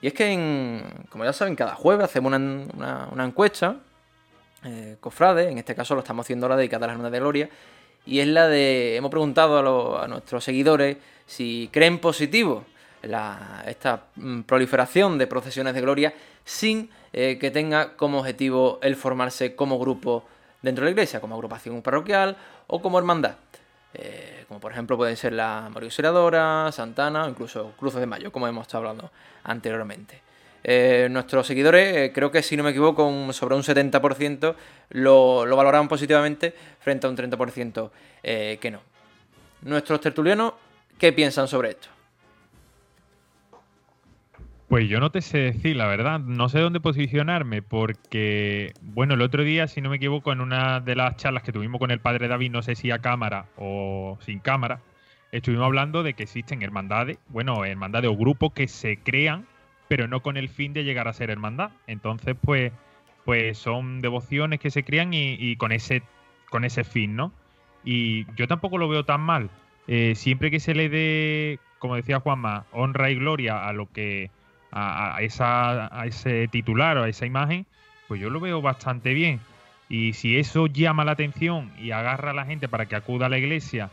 Y 0.02 0.08
es 0.08 0.14
que, 0.14 0.82
como 1.10 1.26
ya 1.26 1.34
saben, 1.34 1.56
cada 1.56 1.76
jueves 1.76 2.06
hacemos 2.06 2.34
una, 2.34 3.24
encuesta, 3.24 3.76
eh, 4.64 4.98
cofrade, 5.00 5.52
en 5.52 5.60
este 5.60 5.76
caso 5.76 5.94
lo 5.94 6.00
estamos 6.00 6.26
haciendo 6.26 6.48
ahora 6.48 6.58
dedicada 6.58 6.86
a 6.86 6.88
las 6.88 6.98
lunas 6.98 7.12
de 7.12 7.20
gloria, 7.20 7.50
y 8.06 8.20
es 8.20 8.28
la 8.28 8.48
de, 8.48 8.96
hemos 8.96 9.12
preguntado 9.12 10.00
a, 10.00 10.08
nuestros 10.08 10.44
seguidores 10.44 10.98
si 11.26 11.70
creen 11.72 12.00
positivo 12.00 12.66
esta 13.66 14.04
mm, 14.16 14.42
proliferación 14.42 15.18
de 15.18 15.28
procesiones 15.28 15.74
de 15.74 15.82
gloria 15.82 16.14
sin 16.44 16.90
eh, 17.14 17.38
que 17.40 17.52
tenga 17.52 17.96
como 17.96 18.20
objetivo 18.20 18.80
el 18.82 18.96
formarse 18.96 19.56
como 19.56 19.80
grupo 19.80 20.26
dentro 20.62 20.84
de 20.84 20.90
la 20.90 20.92
iglesia, 20.92 21.22
como 21.22 21.36
agrupación 21.36 21.82
parroquial 21.82 22.38
o 22.68 22.82
como 22.82 22.98
hermandad. 23.00 23.36
Eh, 23.94 24.46
como 24.48 24.60
por 24.60 24.72
ejemplo 24.72 24.98
pueden 24.98 25.18
ser 25.18 25.34
la 25.34 25.70
María 25.74 25.92
Santana 26.72 27.26
o 27.26 27.30
incluso 27.30 27.74
Cruces 27.78 28.00
de 28.00 28.06
Mayo, 28.06 28.32
como 28.32 28.48
hemos 28.48 28.64
estado 28.64 28.88
hablando 28.88 29.12
anteriormente. 29.44 30.29
Eh, 30.64 31.08
nuestros 31.10 31.48
seguidores, 31.48 31.96
eh, 31.96 32.12
creo 32.14 32.32
que 32.32 32.44
si 32.44 32.58
no 32.58 32.64
me 32.64 32.72
equivoco, 32.72 33.32
sobre 33.34 33.56
un 33.56 33.64
70% 33.64 34.56
lo, 34.90 35.46
lo 35.46 35.56
valoraron 35.56 35.88
positivamente 35.88 36.54
frente 36.80 37.08
a 37.08 37.10
un 37.10 37.18
30% 37.18 37.92
eh, 38.24 38.58
que 38.60 38.72
no. 38.72 38.82
Nuestros 39.62 40.02
tertulianos, 40.02 40.54
¿qué 40.98 41.14
piensan 41.14 41.48
sobre 41.48 41.70
esto? 41.70 41.90
Pues 44.68 44.88
yo 44.88 45.00
no 45.00 45.12
te 45.12 45.22
sé 45.22 45.40
decir, 45.40 45.76
la 45.76 45.88
verdad, 45.88 46.20
no 46.20 46.48
sé 46.48 46.60
dónde 46.60 46.80
posicionarme, 46.80 47.64
porque, 47.64 48.74
bueno, 48.82 49.16
el 49.16 49.22
otro 49.24 49.44
día, 49.44 49.68
si 49.68 49.82
no 49.82 49.90
me 49.90 49.96
equivoco, 49.96 50.32
en 50.32 50.42
una 50.42 50.80
de 50.80 50.96
las 50.96 51.16
charlas 51.16 51.42
que 51.42 51.52
tuvimos 51.52 51.80
con 51.80 51.90
el 51.90 52.00
padre 52.00 52.28
David, 52.28 52.52
no 52.52 52.62
sé 52.62 52.76
si 52.76 52.92
a 52.92 53.00
cámara 53.00 53.48
o 53.58 54.20
sin 54.22 54.40
cámara, 54.40 54.80
estuvimos 55.32 55.66
hablando 55.66 56.04
de 56.04 56.14
que 56.14 56.22
existen 56.24 56.62
hermandades, 56.62 57.18
bueno, 57.30 57.66
hermandades 57.66 58.12
o 58.12 58.16
grupos 58.16 58.54
que 58.54 58.68
se 58.68 58.98
crean 58.98 59.48
pero 59.90 60.08
no 60.08 60.22
con 60.22 60.38
el 60.38 60.48
fin 60.48 60.72
de 60.72 60.86
llegar 60.86 61.10
a 61.10 61.14
ser 61.14 61.32
hermandad. 61.32 61.72
Entonces, 61.88 62.38
pues, 62.40 62.72
pues 63.26 63.58
son 63.58 64.02
devociones 64.02 64.60
que 64.60 64.70
se 64.70 64.84
crían 64.84 65.14
y, 65.14 65.56
con 65.58 65.74
ese 65.74 66.04
con 66.50 66.64
ese 66.64 66.84
fin, 66.84 67.16
¿no? 67.16 67.34
Y 67.84 68.26
yo 68.36 68.48
tampoco 68.48 68.78
lo 68.78 68.88
veo 68.88 69.04
tan 69.04 69.22
mal. 69.22 69.50
Eh, 69.88 70.14
siempre 70.16 70.52
que 70.52 70.60
se 70.60 70.76
le 70.76 70.90
dé, 70.90 71.60
como 71.80 71.96
decía 71.96 72.20
Juanma, 72.20 72.66
honra 72.72 73.10
y 73.10 73.16
gloria 73.16 73.68
a 73.68 73.74
lo 73.74 73.92
que 73.92 74.30
a, 74.72 75.18
esa, 75.22 76.00
a 76.00 76.06
ese 76.06 76.48
titular 76.48 76.98
o 76.98 77.04
a 77.04 77.10
esa 77.10 77.26
imagen, 77.26 77.66
pues 78.08 78.22
yo 78.22 78.30
lo 78.30 78.40
veo 78.40 78.62
bastante 78.62 79.14
bien. 79.14 79.40
Y 79.90 80.14
si 80.14 80.38
eso 80.38 80.68
llama 80.68 81.04
la 81.04 81.14
atención 81.14 81.72
y 81.80 81.92
agarra 81.92 82.32
a 82.32 82.36
la 82.36 82.46
gente 82.46 82.68
para 82.68 82.86
que 82.86 82.96
acuda 82.96 83.26
a 83.26 83.30
la 83.30 83.40
iglesia 83.40 83.90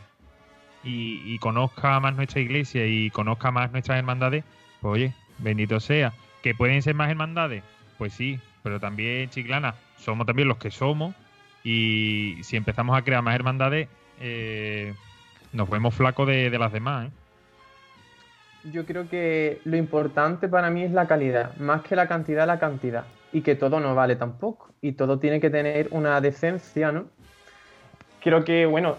y, 0.83 1.21
y 1.25 1.39
conozca 1.39 1.99
más 1.99 2.15
nuestra 2.15 2.41
iglesia 2.41 2.85
y 2.85 3.09
conozca 3.09 3.49
más 3.49 3.71
nuestras 3.71 3.97
hermandades, 3.97 4.43
pues 4.81 4.93
oye, 4.93 5.13
bendito 5.39 5.79
sea. 5.79 6.13
¿Que 6.41 6.53
pueden 6.55 6.81
ser 6.81 6.95
más 6.95 7.09
hermandades? 7.09 7.63
Pues 7.97 8.13
sí, 8.13 8.39
pero 8.63 8.79
también, 8.79 9.29
Chiclana, 9.29 9.75
somos 9.97 10.27
también 10.27 10.47
los 10.47 10.57
que 10.57 10.71
somos 10.71 11.15
y 11.63 12.37
si 12.43 12.55
empezamos 12.55 12.97
a 12.97 13.01
crear 13.01 13.21
más 13.21 13.35
hermandades, 13.35 13.89
eh, 14.21 14.93
nos 15.53 15.69
vemos 15.69 15.93
flacos 15.93 16.27
de, 16.27 16.49
las 16.57 16.71
demás. 16.71 17.07
¿eh? 17.07 17.11
Yo 18.71 18.85
creo 18.85 19.09
que 19.09 19.61
lo 19.65 19.77
importante 19.77 20.47
para 20.47 20.69
mí 20.69 20.83
es 20.83 20.91
la 20.91 21.07
calidad, 21.07 21.55
más 21.57 21.81
que 21.81 21.95
la 21.95 22.07
cantidad, 22.07 22.47
la 22.47 22.59
cantidad. 22.59 23.05
Y 23.33 23.41
que 23.41 23.55
todo 23.55 23.79
no 23.79 23.93
vale 23.95 24.15
tampoco. 24.15 24.71
Y 24.81 24.93
todo 24.93 25.19
tiene 25.19 25.41
que 25.41 25.49
tener 25.49 25.89
una 25.91 26.21
decencia, 26.21 26.91
¿no? 26.91 27.05
Creo 28.21 28.43
que, 28.45 28.65
bueno, 28.65 28.95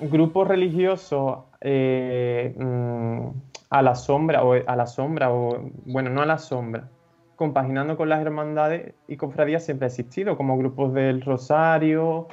grupos 0.00 0.48
religiosos 0.48 1.44
eh, 1.60 2.54
mm, 2.56 3.28
a 3.74 3.82
la 3.82 3.96
sombra, 3.96 4.44
o 4.44 4.54
a 4.54 4.76
la 4.76 4.86
sombra, 4.86 5.32
o 5.32 5.68
bueno, 5.84 6.08
no 6.08 6.22
a 6.22 6.26
la 6.26 6.38
sombra, 6.38 6.88
compaginando 7.34 7.96
con 7.96 8.08
las 8.08 8.20
hermandades 8.20 8.94
y 9.08 9.16
cofradías 9.16 9.64
siempre 9.64 9.86
ha 9.86 9.88
existido, 9.88 10.36
como 10.36 10.56
grupos 10.56 10.94
del 10.94 11.20
Rosario, 11.22 12.28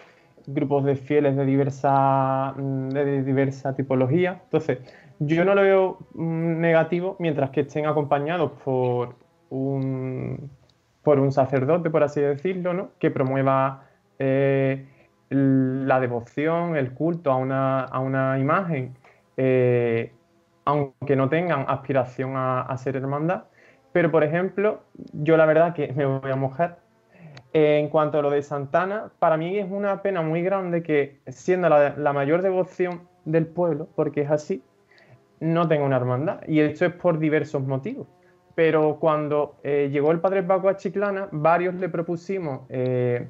grupos 0.46 0.86
de 0.86 0.96
fieles 0.96 1.36
de 1.36 1.46
diversa, 1.46 2.54
mm, 2.56 2.90
de 2.90 3.24
diversa 3.24 3.76
tipología. 3.76 4.40
Entonces, 4.44 4.80
yo 5.18 5.44
no 5.44 5.56
lo 5.56 5.64
veo 5.64 5.98
mm, 6.14 6.60
negativo 6.60 7.16
mientras 7.18 7.50
que 7.50 7.62
estén 7.62 7.88
acompañados 7.88 8.52
por 8.64 9.16
un, 9.50 10.52
por 11.02 11.20
un 11.20 11.32
sacerdote, 11.32 11.90
por 11.90 12.04
así 12.04 12.22
decirlo, 12.22 12.76
¿no? 12.76 12.90
que 13.00 13.10
promueva 13.10 13.86
eh, 14.20 14.86
la 15.32 16.00
devoción, 16.00 16.76
el 16.76 16.94
culto 16.94 17.32
a 17.32 17.38
una, 17.38 18.38
imagen, 18.40 18.96
eh, 19.38 20.14
aunque 20.66 21.16
no 21.16 21.30
tengan 21.30 21.66
aspiración 21.68 22.34
a 22.36 22.76
ser 22.78 22.96
hermandad 22.96 23.44
pero, 23.92 24.12
por 24.12 24.24
ejemplo, 24.24 24.82
yo 25.14 25.38
la 25.38 25.46
verdad 25.46 25.74
que 25.74 25.92
me 25.94 26.06
voy 26.06 26.32
a 26.32 26.36
mojar. 26.36 26.80
en 27.54 27.90
cuanto 27.90 28.20
a 28.20 28.22
lo 28.22 28.30
de 28.30 28.42
Santana, 28.42 29.12
para 29.20 29.36
mí 29.36 29.58
es 29.58 29.70
una 29.70 30.02
pena 30.02 30.22
muy 30.22 30.42
grande 30.42 30.84
que, 30.84 31.20
siendo 31.28 31.68
la, 31.70 32.14
mayor 32.14 32.42
devoción 32.42 33.02
del 33.26 33.46
pueblo, 33.46 33.90
porque 33.96 34.22
es 34.22 34.32
así, 34.32 34.64
no 35.42 35.68
tenga 35.68 35.86
una 35.86 35.98
hermandad. 35.98 36.42
Y 36.48 36.62
esto 36.62 36.86
es 36.86 36.94
por 36.94 37.20
diversos 37.20 37.64
motivos. 37.64 38.08
Pero 38.56 38.98
cuando 39.00 39.56
eh, 39.64 39.90
llegó 39.92 40.12
el 40.12 40.20
padre 40.20 40.44
Paco 40.44 40.70
a 40.70 40.78
Chiclana, 40.78 41.28
varios 41.32 41.76
le 41.76 41.90
propusimos 41.90 42.62
eh, 42.70 43.28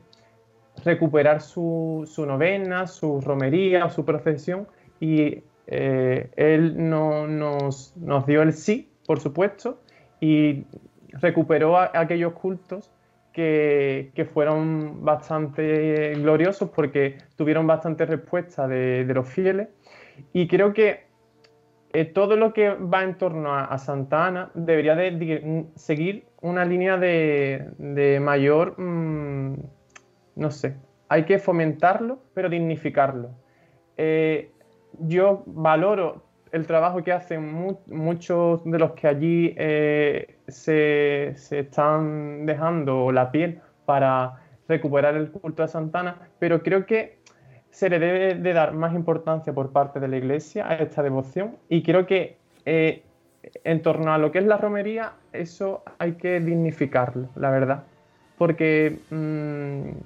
recuperar 0.83 1.41
su, 1.41 2.05
novena, 2.27 2.85
su 2.87 3.21
romería, 3.21 3.89
su 3.89 4.05
procesión, 4.05 4.67
y 4.99 5.43
eh, 5.73 6.29
él 6.35 6.89
no, 6.89 7.27
nos, 7.27 7.95
dio 8.27 8.41
el 8.41 8.51
sí, 8.51 8.91
por 9.07 9.21
supuesto, 9.21 9.81
y 10.19 10.65
recuperó 11.13 11.77
aquellos 11.77 12.33
cultos 12.33 12.91
que, 13.31 14.11
fueron 14.33 15.05
bastante 15.05 16.13
gloriosos 16.15 16.69
porque 16.69 17.19
tuvieron 17.37 17.65
bastante 17.67 18.05
respuesta 18.05 18.67
de, 18.67 19.05
los 19.05 19.29
fieles. 19.29 19.69
Y 20.33 20.49
creo 20.49 20.73
que 20.73 21.05
eh, 21.93 22.03
todo 22.03 22.35
lo 22.35 22.51
que 22.51 22.71
va 22.71 23.03
en 23.03 23.17
torno 23.17 23.55
a, 23.55 23.77
Santa 23.77 24.27
Ana 24.27 24.51
debería 24.53 24.95
de, 24.95 25.67
seguir 25.75 26.25
una 26.41 26.65
línea 26.65 26.97
de, 26.97 28.19
mayor, 28.21 28.77
mm, 28.77 29.55
no 30.35 30.51
sé, 30.51 30.75
hay 31.07 31.23
que 31.23 31.39
fomentarlo, 31.39 32.19
pero 32.33 32.49
dignificarlo. 32.49 33.29
Eh, 33.95 34.50
yo 34.99 35.43
valoro 35.45 36.23
el 36.51 36.67
trabajo 36.67 37.03
que 37.03 37.11
hacen 37.11 37.75
muchos 37.87 38.63
de 38.65 38.77
los 38.77 38.91
que 38.91 39.07
allí 39.07 39.53
eh, 39.57 40.37
se, 40.47 41.29
están 41.29 42.45
dejando 42.45 43.11
la 43.11 43.31
piel 43.31 43.61
para 43.85 44.39
recuperar 44.67 45.15
el 45.15 45.31
culto 45.31 45.63
a 45.63 45.67
Santana, 45.67 46.29
pero 46.39 46.61
creo 46.61 46.85
que 46.85 47.19
se 47.69 47.89
le 47.89 47.99
debe 47.99 48.35
de 48.35 48.53
dar 48.53 48.73
más 48.73 48.93
importancia 48.93 49.53
por 49.53 49.71
parte 49.71 49.99
de 49.99 50.09
la 50.09 50.17
Iglesia 50.17 50.67
a 50.67 50.75
esta 50.75 51.01
devoción 51.01 51.55
y 51.69 51.83
creo 51.83 52.05
que 52.05 52.37
eh, 52.65 53.03
en 53.63 53.81
torno 53.81 54.13
a 54.13 54.17
lo 54.17 54.31
que 54.31 54.39
es 54.39 54.45
la 54.45 54.57
romería, 54.57 55.13
eso 55.31 55.83
hay 55.99 56.13
que 56.13 56.39
dignificarlo, 56.39 57.29
la 57.35 57.49
verdad, 57.49 57.83
porque 58.37 58.99
mm, 59.09 59.97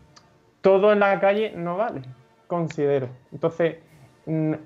todo 0.61 0.93
en 0.93 0.99
la 0.99 1.19
calle 1.19 1.53
no 1.55 1.77
vale, 1.77 2.01
considero. 2.47 3.09
Entonces, 3.31 3.77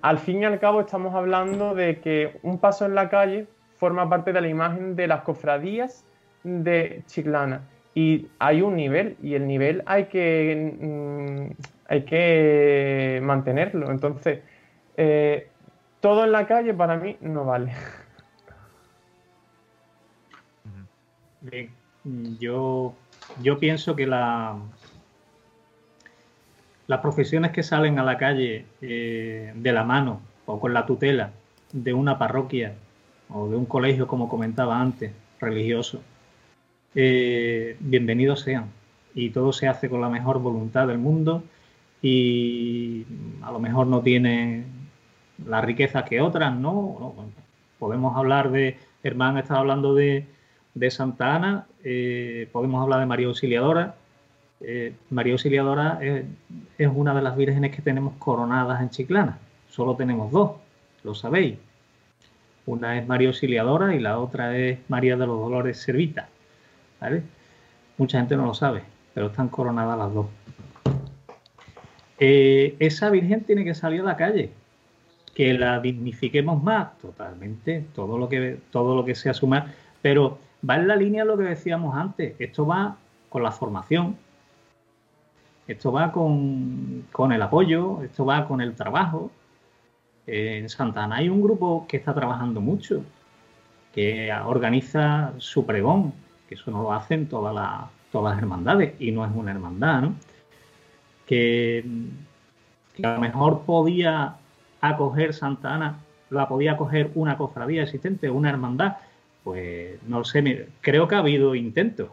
al 0.01 0.19
fin 0.19 0.41
y 0.41 0.45
al 0.45 0.59
cabo 0.59 0.81
estamos 0.81 1.13
hablando 1.15 1.75
de 1.75 1.99
que 1.99 2.39
un 2.43 2.59
paso 2.59 2.85
en 2.85 2.95
la 2.95 3.09
calle 3.09 3.47
forma 3.75 4.09
parte 4.09 4.31
de 4.33 4.41
la 4.41 4.47
imagen 4.47 4.95
de 4.95 5.07
las 5.07 5.21
cofradías 5.21 6.05
de 6.43 7.03
Chiclana. 7.07 7.61
Y 7.95 8.27
hay 8.39 8.61
un 8.61 8.75
nivel, 8.75 9.17
y 9.21 9.33
el 9.33 9.47
nivel 9.47 9.83
hay 9.85 10.05
que, 10.05 10.77
mm, 10.79 11.51
hay 11.87 12.03
que 12.03 13.19
mantenerlo. 13.21 13.91
Entonces, 13.91 14.39
eh, 14.95 15.49
todo 15.99 16.23
en 16.23 16.31
la 16.31 16.47
calle 16.47 16.73
para 16.73 16.95
mí 16.97 17.17
no 17.19 17.45
vale. 17.45 17.73
Bien, 21.41 21.71
yo, 22.39 22.93
yo 23.41 23.59
pienso 23.59 23.95
que 23.95 24.05
la, 24.05 24.57
las 26.89 27.01
profesiones 27.01 27.51
que 27.51 27.61
salen 27.61 27.99
a 27.99 28.03
la 28.03 28.17
calle 28.17 28.65
eh, 28.81 29.53
de 29.55 29.71
la 29.71 29.83
mano 29.83 30.21
o 30.47 30.59
con 30.59 30.73
la 30.73 30.87
tutela 30.87 31.29
de 31.71 31.93
una 31.93 32.17
parroquia 32.17 32.73
o 33.29 33.47
de 33.47 33.55
un 33.55 33.67
colegio, 33.67 34.07
como 34.07 34.27
comentaba 34.27 34.81
antes, 34.81 35.11
religioso, 35.39 36.01
eh, 36.95 37.77
bienvenidos 37.79 38.39
sean. 38.39 38.71
Y 39.13 39.29
todo 39.29 39.53
se 39.53 39.67
hace 39.67 39.87
con 39.87 40.01
la 40.01 40.09
mejor 40.09 40.39
voluntad 40.39 40.87
del 40.87 40.97
mundo 40.97 41.43
y 42.01 43.05
a 43.43 43.51
lo 43.51 43.59
mejor 43.59 43.85
no 43.85 44.01
tiene 44.01 44.63
la 45.45 45.61
riqueza 45.61 46.05
que 46.05 46.21
otras, 46.21 46.55
¿no? 46.55 47.13
podemos 47.77 48.17
hablar 48.17 48.49
de, 48.49 48.79
Hermán 49.03 49.37
está 49.37 49.57
hablando 49.57 49.93
de, 49.93 50.25
Santa 50.89 51.35
Ana, 51.35 51.67
eh, 51.83 52.49
podemos 52.51 52.81
hablar 52.81 52.99
de 53.01 53.05
María 53.05 53.27
Auxiliadora, 53.27 53.98
eh, 54.61 54.93
María 55.09 55.33
Auxiliadora 55.33 55.99
es, 56.01 56.89
una 56.93 57.13
de 57.13 57.21
las 57.21 57.37
vírgenes 57.37 57.75
que 57.75 57.81
tenemos 57.81 58.13
coronadas 58.19 58.81
en 58.81 58.89
Chiclana. 58.89 59.37
Solo 59.69 59.95
tenemos 59.95 60.31
dos, 60.31 60.51
lo 61.03 61.15
sabéis. 61.15 61.57
Una 62.65 62.97
es 62.97 63.07
María 63.07 63.29
Auxiliadora 63.29 63.95
y 63.95 63.99
la 63.99 64.19
otra 64.19 64.57
es 64.57 64.79
María 64.89 65.15
de 65.15 65.25
los 65.25 65.39
Dolores 65.39 65.77
Servita. 65.77 66.27
Mucha 67.97 68.19
gente 68.19 68.35
no 68.35 68.45
lo 68.45 68.53
sabe, 68.53 68.83
pero 69.13 69.27
están 69.27 69.49
coronadas 69.49 69.97
las 69.97 70.13
dos. 70.13 70.27
Eh, 72.19 72.75
esa 72.79 73.09
virgen 73.09 73.45
tiene 73.45 73.63
que 73.63 73.73
salir 73.73 74.01
a 74.01 74.03
la 74.03 74.17
calle. 74.17 74.51
Que 75.33 75.53
la 75.53 75.79
dignifiquemos 75.79 76.61
más, 76.61 76.97
totalmente, 76.99 77.85
todo 77.95 78.17
lo 78.17 78.27
que, 78.27 78.59
todo 78.71 78.95
lo 78.95 79.05
que 79.05 79.15
sea 79.15 79.33
sumar, 79.33 79.67
pero 80.01 80.37
va 80.67 80.75
en 80.75 80.87
la 80.87 80.97
línea 80.97 81.23
de 81.23 81.29
lo 81.29 81.37
que 81.37 81.43
decíamos 81.43 81.95
antes. 81.95 82.35
Esto 82.39 82.67
va 82.67 82.97
con 83.29 83.41
la 83.41 83.51
formación, 83.51 84.17
esto 85.69 85.91
va 85.91 86.11
con, 86.11 87.05
el 87.31 87.41
apoyo, 87.41 88.01
esto 88.01 88.25
va 88.25 88.47
con 88.47 88.59
el 88.59 88.73
trabajo. 88.73 89.31
en 90.25 90.67
Santana 90.67 91.17
hay 91.17 91.29
un 91.29 91.41
grupo 91.41 91.85
que 91.87 91.97
está 91.97 92.13
trabajando 92.13 92.59
mucho, 92.59 93.03
que 93.93 94.33
organiza 94.45 95.33
su 95.37 95.65
pregón, 95.67 96.13
que 96.47 96.55
eso 96.55 96.71
no 96.71 96.81
lo 96.81 96.91
hacen 96.91 97.27
todas 97.27 97.53
las, 97.53 97.81
todas 98.11 98.33
las 98.33 98.41
hermandades, 98.41 98.95
y 98.99 99.11
no 99.11 99.23
es 99.25 99.31
una 99.35 99.51
hermandad, 99.51 100.01
¿no? 100.01 100.15
Que, 101.27 101.85
a 103.03 103.13
lo 103.13 103.21
mejor 103.21 103.61
podía 103.61 104.37
acoger 104.81 105.33
Santa 105.35 105.75
Ana, 105.75 105.99
la 106.31 106.47
podía 106.47 106.73
acoger 106.73 107.11
una 107.13 107.37
cofradía 107.37 107.83
existente, 107.83 108.29
una 108.29 108.49
hermandad, 108.49 108.97
pues 109.43 110.01
no 110.07 110.23
sé, 110.23 110.67
creo 110.81 111.07
que 111.07 111.15
ha 111.15 111.19
habido 111.19 111.53
intentos, 111.53 112.09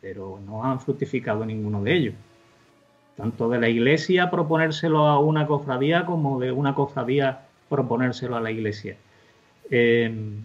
pero 0.00 0.38
no 0.46 0.64
han 0.64 0.80
fructificado 0.80 1.44
ninguno 1.44 1.82
de 1.82 1.94
ellos 1.94 2.14
tanto 3.20 3.50
de 3.50 3.60
la 3.60 3.68
iglesia 3.68 4.30
proponérselo 4.30 5.06
a 5.06 5.18
una 5.18 5.46
cofradía 5.46 6.06
como 6.06 6.40
de 6.40 6.52
una 6.52 6.74
cofradía 6.74 7.42
proponérselo 7.68 8.36
a 8.36 8.40
la 8.40 8.50
iglesia. 8.50 8.96
Em, 9.70 10.44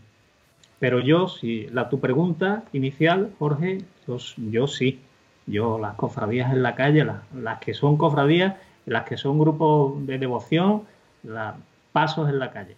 pero 0.80 1.00
yo, 1.00 1.30
si 1.30 1.68
la 1.68 1.90
tu 1.90 2.00
pregunta 2.00 2.66
inicial, 2.74 3.32
Jorge, 3.40 3.80
yo, 4.08 4.68
sí, 4.68 5.00
yo 5.48 5.80
las 5.80 5.96
cofradías 5.96 6.52
en 6.52 6.64
la 6.64 6.76
calle, 6.76 7.06
las, 7.06 7.60
que 7.60 7.74
son 7.74 7.98
cofradías, 7.98 8.56
las 8.86 9.06
que 9.06 9.16
son 9.16 9.40
grupos 9.40 10.06
de 10.06 10.20
devoción, 10.20 10.84
las 11.24 11.56
pasos 11.94 12.30
en 12.30 12.40
la 12.40 12.52
calle. 12.52 12.76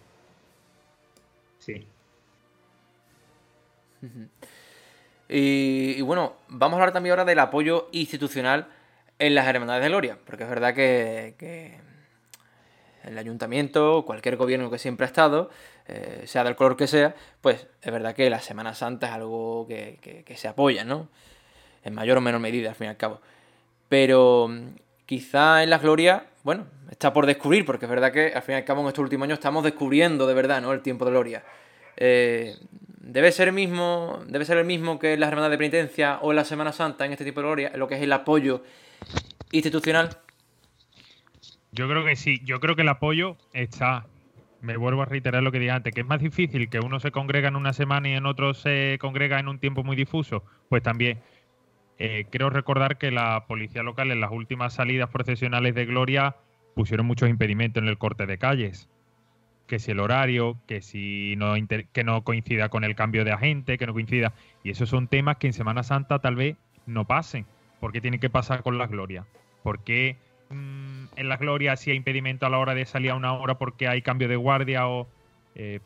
Sí. 1.58 1.84
y, 5.28 6.00
bueno, 6.02 6.34
vamos 6.48 6.78
a 6.78 6.82
hablar 6.82 6.92
también 6.92 7.12
ahora 7.12 7.24
del 7.24 7.40
apoyo 7.40 7.88
institucional 7.90 8.68
en 9.18 9.34
las 9.34 9.46
Hermandades 9.46 9.82
de 9.82 9.88
Gloria, 9.88 10.18
porque 10.24 10.44
es 10.44 10.50
verdad 10.50 10.74
que, 10.74 11.78
el 13.04 13.18
ayuntamiento, 13.18 14.04
cualquier 14.04 14.36
gobierno 14.36 14.70
que 14.70 14.78
siempre 14.78 15.04
ha 15.04 15.08
estado, 15.08 15.50
eh, 15.86 16.22
sea 16.26 16.44
del 16.44 16.56
color 16.56 16.76
que 16.76 16.86
sea, 16.86 17.14
pues 17.40 17.66
es 17.82 17.92
verdad 17.92 18.14
que 18.14 18.28
la 18.30 18.40
Semana 18.40 18.74
Santa 18.74 19.08
es 19.08 19.12
algo 19.12 19.66
que, 19.66 20.24
se 20.36 20.48
apoya, 20.48 20.84
¿no? 20.84 21.08
En 21.84 21.94
mayor 21.94 22.18
o 22.18 22.20
menor 22.20 22.40
medida, 22.40 22.70
al 22.70 22.74
fin 22.74 22.86
y 22.86 22.90
al 22.90 22.96
cabo. 22.96 23.20
Pero 23.88 24.48
mm, 24.48 24.76
quizá 25.06 25.62
en 25.62 25.70
las 25.70 25.80
Glorias, 25.80 26.22
bueno, 26.42 26.66
está 26.90 27.12
por 27.12 27.26
descubrir, 27.26 27.64
porque 27.64 27.86
es 27.86 27.90
verdad 27.90 28.12
que 28.12 28.32
al 28.34 28.42
fin 28.42 28.54
y 28.54 28.58
al 28.58 28.64
cabo 28.64 28.82
en 28.82 28.88
estos 28.88 29.02
últimos 29.02 29.24
años 29.24 29.38
estamos 29.38 29.64
descubriendo 29.64 30.26
de 30.26 30.34
verdad, 30.34 30.60
¿no? 30.60 30.72
El 30.72 30.82
tiempo 30.82 31.04
de 31.04 31.10
gloria. 31.12 31.44
Eh, 31.96 32.56
debe 33.00 33.32
ser 33.32 33.48
el 33.48 33.54
mismo, 33.54 34.22
debe 34.26 34.44
ser 34.44 34.58
el 34.58 34.64
mismo 34.64 34.98
que 34.98 35.16
la 35.16 35.28
Hermandad 35.28 35.50
de 35.50 35.58
Penitencia 35.58 36.18
o 36.20 36.32
la 36.32 36.44
Semana 36.44 36.72
Santa 36.72 37.06
en 37.06 37.12
este 37.12 37.24
tipo 37.24 37.40
de 37.40 37.46
gloria, 37.46 37.70
en 37.72 37.80
lo 37.80 37.88
que 37.88 37.96
es 37.96 38.02
el 38.02 38.12
apoyo 38.12 38.62
institucional. 39.50 40.18
Yo 41.72 41.88
creo 41.88 42.04
que 42.04 42.16
sí, 42.16 42.40
yo 42.44 42.60
creo 42.60 42.76
que 42.76 42.82
el 42.82 42.88
apoyo 42.88 43.36
está. 43.52 44.06
Me 44.60 44.76
vuelvo 44.76 45.02
a 45.02 45.04
reiterar 45.04 45.42
lo 45.42 45.52
que 45.52 45.60
dije 45.60 45.70
antes, 45.70 45.94
que 45.94 46.00
es 46.00 46.06
más 46.06 46.20
difícil 46.20 46.68
que 46.68 46.80
uno 46.80 46.98
se 46.98 47.12
congrega 47.12 47.48
en 47.48 47.56
una 47.56 47.72
semana 47.72 48.08
y 48.08 48.14
en 48.14 48.26
otro 48.26 48.54
se 48.54 48.98
congrega 49.00 49.38
en 49.38 49.48
un 49.48 49.58
tiempo 49.58 49.84
muy 49.84 49.94
difuso. 49.94 50.42
Pues 50.68 50.82
también 50.82 51.20
eh, 51.98 52.26
creo 52.30 52.50
recordar 52.50 52.98
que 52.98 53.10
la 53.10 53.44
policía 53.46 53.82
local 53.82 54.10
en 54.10 54.20
las 54.20 54.32
últimas 54.32 54.74
salidas 54.74 55.10
procesionales 55.10 55.74
de 55.74 55.84
Gloria 55.84 56.36
pusieron 56.74 57.06
muchos 57.06 57.28
impedimentos 57.28 57.82
en 57.82 57.88
el 57.88 57.98
corte 57.98 58.26
de 58.26 58.38
calles. 58.38 58.88
Que 59.66 59.78
si 59.78 59.90
el 59.90 60.00
horario, 60.00 60.58
que 60.66 60.80
si 60.80 61.34
no, 61.36 61.54
que 61.92 62.04
no 62.04 62.24
coincida 62.24 62.70
con 62.70 62.84
el 62.84 62.96
cambio 62.96 63.24
de 63.24 63.32
agente, 63.32 63.78
que 63.78 63.86
no 63.86 63.92
coincida. 63.92 64.32
Y 64.64 64.70
esos 64.70 64.88
son 64.88 65.06
temas 65.06 65.36
que 65.36 65.48
en 65.48 65.52
Semana 65.52 65.82
Santa 65.82 66.20
tal 66.20 66.36
vez 66.36 66.56
no 66.86 67.04
pasen. 67.04 67.46
¿Por 67.80 67.92
qué 67.92 68.00
tiene 68.00 68.18
que 68.18 68.30
pasar 68.30 68.62
con 68.62 68.78
las 68.78 68.90
glorias? 68.90 69.26
¿Por 69.62 69.84
qué 69.84 70.16
mm, 70.50 71.04
en 71.16 71.28
las 71.28 71.40
glorias 71.40 71.80
si 71.80 71.90
hay 71.90 71.96
impedimento 71.96 72.46
a 72.46 72.50
la 72.50 72.58
hora 72.58 72.74
de 72.74 72.84
salir 72.84 73.10
a 73.10 73.14
una 73.14 73.32
hora 73.32 73.58
porque 73.58 73.88
hay 73.88 74.02
cambio 74.02 74.28
de 74.28 74.36
guardia 74.36 74.88
o... 74.88 75.08
Eh, 75.54 75.80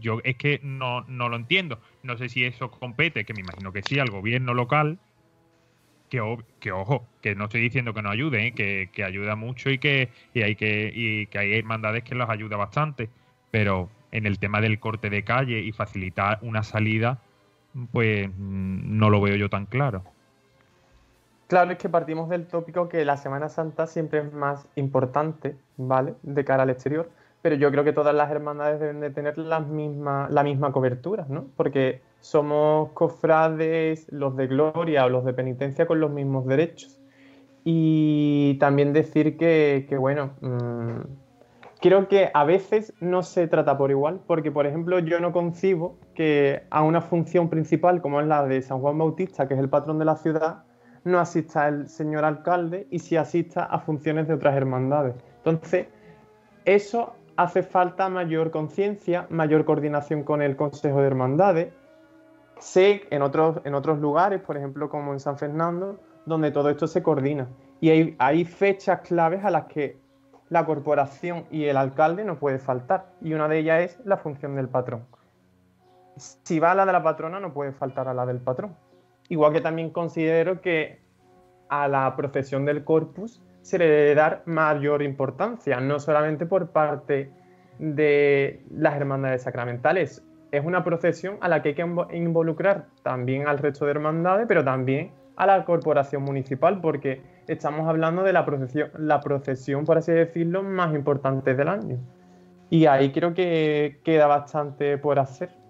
yo 0.00 0.20
es 0.24 0.36
que 0.36 0.60
no, 0.62 1.02
no 1.02 1.28
lo 1.28 1.36
entiendo. 1.36 1.78
No 2.02 2.16
sé 2.16 2.28
si 2.28 2.44
eso 2.44 2.70
compete, 2.70 3.24
que 3.24 3.34
me 3.34 3.40
imagino 3.40 3.72
que 3.72 3.82
sí, 3.82 3.98
al 3.98 4.10
gobierno 4.10 4.54
local, 4.54 4.98
que, 6.08 6.20
que, 6.60 6.72
ojo, 6.72 7.06
que 7.20 7.34
no 7.34 7.44
estoy 7.44 7.60
diciendo 7.60 7.94
que 7.94 8.02
no 8.02 8.10
ayude, 8.10 8.48
¿eh? 8.48 8.52
que, 8.52 9.04
ayuda 9.04 9.36
mucho 9.36 9.70
y 9.70 9.78
que, 9.78 10.10
hay 10.34 10.56
que, 10.56 10.92
y 10.94 11.26
que 11.26 11.38
hay 11.38 11.54
hermandades 11.54 12.04
que 12.04 12.14
los 12.14 12.28
ayuda 12.28 12.56
bastante. 12.56 13.08
Pero 13.50 13.90
en 14.10 14.26
el 14.26 14.38
tema 14.38 14.60
del 14.60 14.78
corte 14.78 15.10
de 15.10 15.24
calle 15.24 15.60
y 15.60 15.72
facilitar 15.72 16.38
una 16.42 16.62
salida, 16.62 17.22
pues 17.92 18.28
mm, 18.28 18.98
no 18.98 19.10
lo 19.10 19.20
veo 19.20 19.36
yo 19.36 19.48
tan 19.48 19.66
claro. 19.66 20.04
Claro, 21.52 21.72
es 21.72 21.76
que 21.76 21.90
partimos 21.90 22.30
del 22.30 22.46
tópico 22.46 22.88
que 22.88 23.04
la 23.04 23.18
Semana 23.18 23.50
Santa 23.50 23.86
siempre 23.86 24.20
es 24.20 24.32
más 24.32 24.66
importante, 24.74 25.54
¿vale? 25.76 26.14
De 26.22 26.46
cara 26.46 26.62
al 26.62 26.70
exterior, 26.70 27.10
pero 27.42 27.56
yo 27.56 27.70
creo 27.70 27.84
que 27.84 27.92
todas 27.92 28.14
las 28.14 28.30
hermandades 28.30 28.80
deben 28.80 29.00
de 29.00 29.10
tener 29.10 29.36
la 29.36 29.60
misma, 29.60 30.28
la 30.30 30.44
misma 30.44 30.72
cobertura, 30.72 31.26
¿no? 31.28 31.44
Porque 31.54 32.00
somos 32.20 32.92
cofrades, 32.92 34.10
los 34.10 34.34
de 34.34 34.46
gloria 34.46 35.04
o 35.04 35.10
los 35.10 35.26
de 35.26 35.34
penitencia 35.34 35.86
con 35.86 36.00
los 36.00 36.10
mismos 36.10 36.46
derechos. 36.46 36.98
Y 37.64 38.56
también 38.58 38.94
decir 38.94 39.36
que, 39.36 39.86
bueno, 40.00 40.30
mm, 40.40 41.00
creo 41.82 42.08
que 42.08 42.30
a 42.32 42.44
veces 42.44 42.94
no 42.98 43.22
se 43.22 43.46
trata 43.46 43.76
por 43.76 43.90
igual, 43.90 44.20
porque 44.26 44.50
por 44.50 44.66
ejemplo 44.66 45.00
yo 45.00 45.20
no 45.20 45.32
concibo 45.32 45.98
que 46.14 46.62
a 46.70 46.82
una 46.82 47.02
función 47.02 47.50
principal 47.50 48.00
como 48.00 48.22
es 48.22 48.26
la 48.26 48.46
de 48.46 48.62
San 48.62 48.80
Juan 48.80 48.96
Bautista, 48.96 49.46
que 49.48 49.52
es 49.52 49.60
el 49.60 49.68
patrón 49.68 49.98
de 49.98 50.06
la 50.06 50.16
ciudad, 50.16 50.64
no 51.04 51.18
asista 51.18 51.68
el 51.68 51.88
señor 51.88 52.24
alcalde 52.24 52.86
y 52.90 52.98
si 52.98 53.16
asista 53.16 53.64
a 53.64 53.78
funciones 53.80 54.28
de 54.28 54.34
otras 54.34 54.56
hermandades. 54.56 55.14
Entonces, 55.44 55.88
eso 56.64 57.14
hace 57.36 57.62
falta 57.62 58.08
mayor 58.08 58.50
conciencia, 58.50 59.26
mayor 59.30 59.64
coordinación 59.64 60.22
con 60.22 60.42
el 60.42 60.56
Consejo 60.56 61.00
de 61.00 61.06
Hermandades. 61.06 61.72
Sé 62.58 63.02
en 63.10 63.22
otros, 63.22 63.60
en 63.64 63.74
otros 63.74 63.98
lugares, 63.98 64.40
por 64.40 64.56
ejemplo 64.56 64.88
como 64.88 65.12
en 65.12 65.20
San 65.20 65.36
Fernando, 65.36 65.98
donde 66.26 66.52
todo 66.52 66.70
esto 66.70 66.86
se 66.86 67.02
coordina. 67.02 67.48
Y 67.80 67.90
hay, 67.90 68.16
hay 68.18 68.44
fechas 68.44 69.00
claves 69.00 69.44
a 69.44 69.50
las 69.50 69.64
que 69.64 69.98
la 70.48 70.64
corporación 70.64 71.46
y 71.50 71.64
el 71.64 71.76
alcalde 71.76 72.24
no 72.24 72.38
puede 72.38 72.58
faltar. 72.58 73.06
Y 73.20 73.34
una 73.34 73.48
de 73.48 73.58
ellas 73.58 73.80
es 73.80 74.06
la 74.06 74.18
función 74.18 74.54
del 74.54 74.68
patrón. 74.68 75.04
Si 76.16 76.60
va 76.60 76.72
a 76.72 76.74
la 76.74 76.86
de 76.86 76.92
la 76.92 77.02
patrona, 77.02 77.40
no 77.40 77.52
puede 77.52 77.72
faltar 77.72 78.06
a 78.06 78.14
la 78.14 78.26
del 78.26 78.38
patrón. 78.38 78.76
Igual 79.28 79.52
que 79.52 79.60
también 79.60 79.90
considero 79.90 80.60
que 80.60 81.00
a 81.68 81.88
la 81.88 82.14
procesión 82.16 82.64
del 82.64 82.84
corpus 82.84 83.42
se 83.62 83.78
le 83.78 83.86
debe 83.86 84.14
dar 84.14 84.42
mayor 84.44 85.02
importancia, 85.02 85.80
no 85.80 85.98
solamente 86.00 86.44
por 86.46 86.70
parte 86.70 87.30
de 87.78 88.62
las 88.70 88.94
hermandades 88.94 89.42
sacramentales. 89.42 90.22
Es 90.50 90.64
una 90.64 90.84
procesión 90.84 91.38
a 91.40 91.48
la 91.48 91.62
que 91.62 91.70
hay 91.70 91.74
que 91.74 91.86
involucrar 92.12 92.86
también 93.02 93.48
al 93.48 93.58
resto 93.58 93.86
de 93.86 93.92
hermandades, 93.92 94.44
pero 94.46 94.62
también 94.64 95.12
a 95.36 95.46
la 95.46 95.64
corporación 95.64 96.22
municipal, 96.24 96.80
porque 96.80 97.22
estamos 97.48 97.88
hablando 97.88 98.22
de 98.22 98.34
la 98.34 98.44
procesión, 98.44 98.90
la 98.98 99.20
procesión, 99.20 99.84
por 99.86 99.96
así 99.96 100.12
decirlo, 100.12 100.62
más 100.62 100.94
importante 100.94 101.54
del 101.54 101.68
año. 101.68 101.98
Y 102.68 102.86
ahí 102.86 103.12
creo 103.12 103.32
que 103.32 104.00
queda 104.04 104.26
bastante 104.26 104.98
por 104.98 105.18
hacer. 105.18 105.61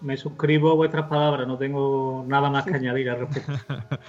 Me 0.00 0.16
suscribo 0.16 0.72
a 0.72 0.74
vuestras 0.74 1.06
palabras, 1.06 1.46
no 1.46 1.58
tengo 1.58 2.24
nada 2.26 2.50
más 2.50 2.64
que 2.64 2.74
añadir 2.74 3.10
al 3.10 3.20
respecto. 3.20 3.52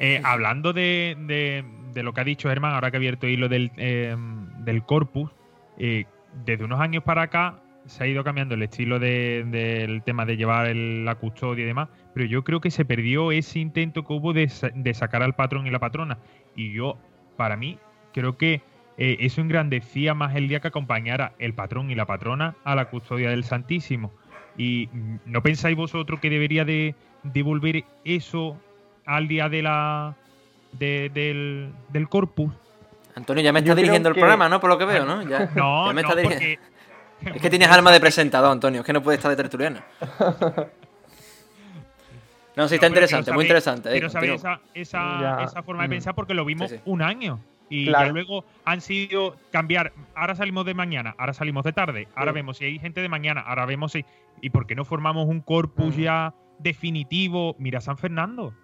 Eh, 0.00 0.20
hablando 0.22 0.72
de, 0.72 1.64
lo 1.96 2.12
que 2.12 2.20
ha 2.20 2.24
dicho 2.24 2.48
Germán, 2.48 2.72
ahora 2.72 2.92
que 2.92 2.96
ha 2.96 2.98
abierto 2.98 3.26
hilo 3.26 3.48
del, 3.48 3.72
em, 3.78 4.46
del 4.64 4.84
corpus, 4.84 5.28
eh, 5.76 6.04
desde 6.44 6.64
unos 6.64 6.78
años 6.78 7.02
para 7.02 7.22
acá 7.22 7.58
se 7.88 8.04
ha 8.04 8.06
ido 8.06 8.22
cambiando 8.22 8.54
el 8.54 8.62
estilo 8.62 8.98
del 8.98 10.02
tema 10.04 10.26
de 10.26 10.36
llevar 10.36 10.74
la 10.76 11.14
custodia 11.14 11.64
y 11.64 11.66
demás, 11.66 11.88
pero 12.14 12.26
yo 12.26 12.44
creo 12.44 12.60
que 12.60 12.70
se 12.70 12.84
perdió 12.84 13.32
ese 13.32 13.60
intento 13.60 14.04
que 14.04 14.12
hubo 14.12 14.32
de, 14.32 14.48
sacar 14.94 15.22
al 15.22 15.34
patrón 15.34 15.66
y 15.66 15.70
la 15.70 15.78
patrona. 15.78 16.18
Y 16.54 16.72
yo, 16.72 16.98
para 17.36 17.56
mí, 17.56 17.78
creo 18.12 18.36
que 18.36 18.62
eh, 18.98 19.16
eso 19.20 19.40
engrandecía 19.40 20.12
más 20.14 20.36
el 20.36 20.48
día 20.48 20.60
que 20.60 20.68
acompañara 20.68 21.32
el 21.38 21.54
patrón 21.54 21.90
y 21.90 21.94
la 21.94 22.04
patrona 22.04 22.56
a 22.64 22.74
la 22.74 22.90
custodia 22.90 23.30
del 23.30 23.44
Santísimo. 23.44 24.12
¿Y 24.58 24.88
no 25.24 25.40
pensáis 25.40 25.76
vosotros 25.76 26.18
que 26.20 26.28
debería 26.28 26.64
de 26.64 26.94
devolver 27.22 27.84
eso 28.04 28.56
al 29.06 29.28
día 29.28 29.48
de 29.48 29.62
la 29.62 30.16
del, 30.72 31.72
corpus? 32.10 32.52
Antonio, 33.14 33.42
ya 33.42 33.52
me 33.52 33.60
está 33.60 33.74
dirigiendo 33.74 34.08
el 34.08 34.16
programa, 34.16 34.48
¿no? 34.48 34.60
Por 34.60 34.68
lo 34.68 34.76
que 34.76 34.84
veo, 34.84 35.04
¿no? 35.06 35.22
Ya, 35.22 35.50
no, 35.54 35.92
me 35.92 36.02
está 36.02 36.14
dirigiendo. 36.14 36.60
Es 37.20 37.42
que 37.42 37.50
tienes 37.50 37.68
alma 37.68 37.90
de 37.90 37.98
presentador, 37.98 38.52
Antonio. 38.52 38.82
Es 38.82 38.86
que 38.86 38.92
no 38.92 39.02
puede 39.02 39.16
estar 39.16 39.28
de 39.28 39.36
tertuliano. 39.36 39.80
No, 42.54 42.68
sí, 42.68 42.74
está 42.74 42.88
interesante, 42.88 43.32
muy 43.32 43.44
interesante. 43.44 43.90
Quiero 43.90 44.08
saber 44.08 44.30
esa, 44.30 44.60
esa, 44.74 45.62
forma 45.64 45.84
de 45.84 45.88
pensar 45.88 46.14
porque 46.14 46.34
lo 46.34 46.44
vimos 46.44 46.74
un 46.84 47.02
año. 47.02 47.40
Y 47.70 47.86
luego 47.86 48.44
han 48.64 48.80
sido 48.80 49.36
cambiar. 49.50 49.92
Ahora 50.14 50.34
salimos 50.34 50.64
de 50.64 50.74
mañana, 50.74 51.14
ahora 51.18 51.32
salimos 51.32 51.64
de 51.64 51.72
tarde, 51.72 52.08
ahora 52.14 52.32
vemos 52.32 52.58
si 52.58 52.64
hay 52.64 52.78
gente 52.78 53.00
de 53.00 53.08
mañana, 53.08 53.40
ahora 53.40 53.66
vemos 53.66 53.92
si. 53.92 54.04
¿Y 54.40 54.50
por 54.50 54.66
qué 54.66 54.74
no 54.74 54.84
formamos 54.84 55.26
un 55.26 55.40
corpus 55.40 55.96
ya 55.96 56.34
definitivo? 56.58 57.56
Mira 57.58 57.80
San 57.80 57.98
Fernando. 57.98 58.54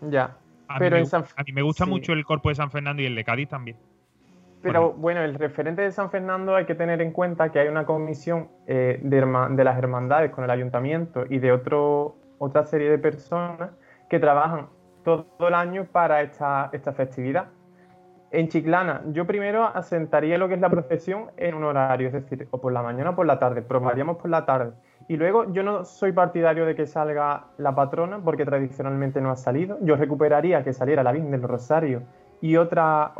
Ya. 0.00 0.36
A, 0.68 0.78
Pero 0.78 0.98
mí, 0.98 1.02
me, 1.10 1.18
a 1.18 1.42
mí 1.44 1.52
me 1.52 1.62
gusta 1.62 1.86
mucho 1.86 2.12
el 2.12 2.24
corpus 2.24 2.50
de 2.50 2.54
San 2.56 2.70
Fernando 2.70 3.02
y 3.02 3.06
el 3.06 3.14
de 3.14 3.24
Cádiz 3.24 3.48
también. 3.48 3.76
Pero 4.62 4.92
bueno, 4.92 5.22
el 5.22 5.34
referente 5.34 5.82
de 5.82 5.92
San 5.92 6.10
Fernando 6.10 6.56
hay 6.56 6.66
que 6.66 6.74
tener 6.74 7.00
en 7.00 7.12
cuenta 7.12 7.52
que 7.52 7.60
hay 7.60 7.68
una 7.68 7.86
comisión 7.86 8.48
eh, 8.66 8.98
de, 9.02 9.64
las 9.64 9.78
hermandades 9.78 10.32
con 10.32 10.44
el 10.44 10.50
ayuntamiento 10.50 11.24
y 11.28 11.38
de 11.38 11.52
otro, 11.52 12.16
otra 12.38 12.64
serie 12.64 12.90
de 12.90 12.98
personas 12.98 13.70
que 14.10 14.18
trabajan 14.18 14.68
todo 15.04 15.26
el 15.46 15.54
año 15.54 15.84
para 15.84 16.22
esta, 16.22 16.70
esta 16.72 16.92
festividad. 16.92 17.48
En 18.30 18.48
Chiclana, 18.48 19.02
yo 19.12 19.26
primero 19.26 19.64
asentaría 19.64 20.36
lo 20.36 20.48
que 20.48 20.54
es 20.54 20.60
la 20.60 20.68
procesión 20.68 21.30
en 21.38 21.54
un 21.54 21.64
horario, 21.64 22.08
es 22.08 22.12
decir, 22.12 22.46
o 22.50 22.60
por 22.60 22.72
la 22.72 22.82
mañana 22.82 23.10
o 23.10 23.16
por 23.16 23.26
la 23.26 23.38
tarde, 23.38 23.62
probaríamos 23.62 24.18
por 24.18 24.28
la 24.28 24.44
tarde. 24.44 24.72
Y 25.08 25.16
luego 25.16 25.50
yo 25.52 25.62
no 25.62 25.86
soy 25.86 26.12
partidario 26.12 26.66
de 26.66 26.74
que 26.74 26.86
salga 26.86 27.46
la 27.56 27.74
patrona 27.74 28.20
porque 28.22 28.44
tradicionalmente 28.44 29.22
no 29.22 29.30
ha 29.30 29.36
salido. 29.36 29.78
Yo 29.80 29.96
recuperaría 29.96 30.62
que 30.62 30.74
saliera 30.74 31.02
la 31.02 31.12
Virgen 31.12 31.30
del 31.30 31.42
Rosario 31.42 32.02
y 32.42 32.56
otras 32.56 33.12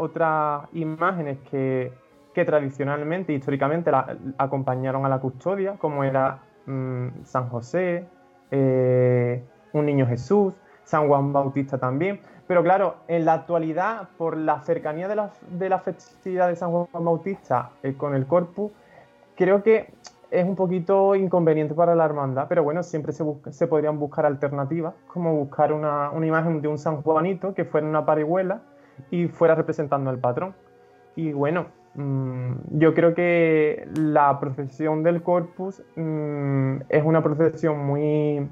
imágenes 0.75 1.39
que, 1.51 1.91
que, 2.35 2.45
tradicionalmente, 2.45 3.33
históricamente 3.33 3.91
la, 3.91 4.15
acompañaron 4.37 5.07
a 5.07 5.09
la 5.09 5.19
custodia, 5.19 5.77
como 5.79 6.05
era 6.05 6.41
mm, 6.67 7.25
San 7.25 7.49
José, 7.49 8.07
eh, 8.51 9.43
un 9.73 9.87
niño 9.87 10.07
Jesús, 10.07 10.53
San 10.85 11.09
Juan 11.09 11.33
Bautista 11.33 11.79
también. 11.79 12.21
Pero 12.49 12.63
claro, 12.63 12.97
en 13.09 13.27
la 13.27 13.35
actualidad, 13.35 14.09
por 14.17 14.37
la 14.39 14.63
cercanía 14.63 15.07
de 15.07 15.17
la, 15.17 15.31
de 15.51 15.69
la 15.69 15.81
festividad 15.81 16.49
de 16.49 16.57
San 16.57 16.71
Juan 16.71 17.05
Bautista 17.05 17.71
eh, 17.83 17.93
con 17.95 18.15
el 18.15 18.27
Corpus, 18.27 18.73
creo 19.37 19.63
que 19.63 19.93
es 20.31 20.47
un 20.47 20.57
poquito 20.57 21.15
inconveniente 21.15 21.75
para 21.75 21.95
la 21.95 22.07
hermandad, 22.07 22.47
pero 22.49 22.63
bueno, 22.63 22.83
siempre 22.83 23.13
se, 23.13 23.23
se 23.51 23.67
podrían 23.67 23.99
buscar 23.99 24.25
alternativas, 24.25 24.95
como 25.07 25.35
buscar 25.35 25.75
una, 25.75 26.11
imagen 26.27 26.63
de 26.63 26.69
un 26.69 26.79
San 26.79 27.03
Juanito 27.03 27.53
que 27.53 27.67
fuera 27.67 27.87
una 27.87 28.07
parihuela 28.07 28.63
y 29.11 29.29
fuera 29.29 29.55
representando 29.55 30.09
al 30.09 30.19
patrón. 30.19 30.55
Y 31.17 31.33
bueno, 31.33 31.67
mm, 31.97 32.53
yo 32.79 32.95
creo 32.95 33.15
que 33.15 33.87
la 33.95 34.41
procesión 34.41 35.03
del 35.03 35.23
Corpus 35.23 35.83
mm, 35.97 36.77
es 36.89 37.05
una 37.05 37.23
procesión 37.23 37.87
muy 37.87 38.49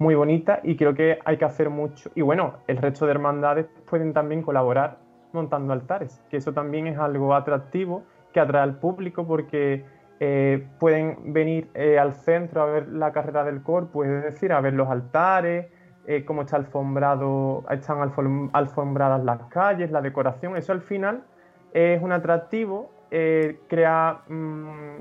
muy 0.00 0.14
bonita 0.14 0.60
y 0.62 0.76
creo 0.76 0.94
que 0.94 1.18
hay 1.24 1.36
que 1.36 1.44
hacer 1.44 1.68
mucho. 1.68 2.10
Y 2.14 2.22
bueno, 2.22 2.54
el 2.66 2.78
resto 2.78 3.04
de 3.04 3.12
hermandades 3.12 3.66
pueden 3.88 4.12
también 4.14 4.42
colaborar 4.42 4.98
montando 5.32 5.74
altares, 5.74 6.24
que 6.30 6.38
eso 6.38 6.52
también 6.52 6.86
es 6.86 6.98
algo 6.98 7.34
atractivo 7.34 8.02
que 8.32 8.40
atrae 8.40 8.62
al 8.62 8.78
público 8.78 9.26
porque 9.26 9.84
eh, 10.18 10.66
pueden 10.78 11.32
venir 11.34 11.68
eh, 11.74 11.98
al 11.98 12.14
centro 12.14 12.62
a 12.62 12.66
ver 12.66 12.88
la 12.88 13.12
carrera 13.12 13.44
del 13.44 13.62
corpus, 13.62 14.06
es 14.06 14.24
decir, 14.24 14.54
a 14.54 14.60
ver 14.62 14.72
los 14.72 14.88
altares, 14.88 15.66
eh, 16.06 16.24
cómo 16.24 16.42
está 16.42 16.56
alfombrado, 16.56 17.64
están 17.70 17.98
alfombradas 18.54 19.22
las 19.22 19.42
calles, 19.50 19.90
la 19.90 20.00
decoración, 20.00 20.56
eso 20.56 20.72
al 20.72 20.80
final 20.80 21.24
es 21.74 22.02
un 22.02 22.12
atractivo, 22.12 22.90
crea, 23.10 24.22
mm, 24.28 24.96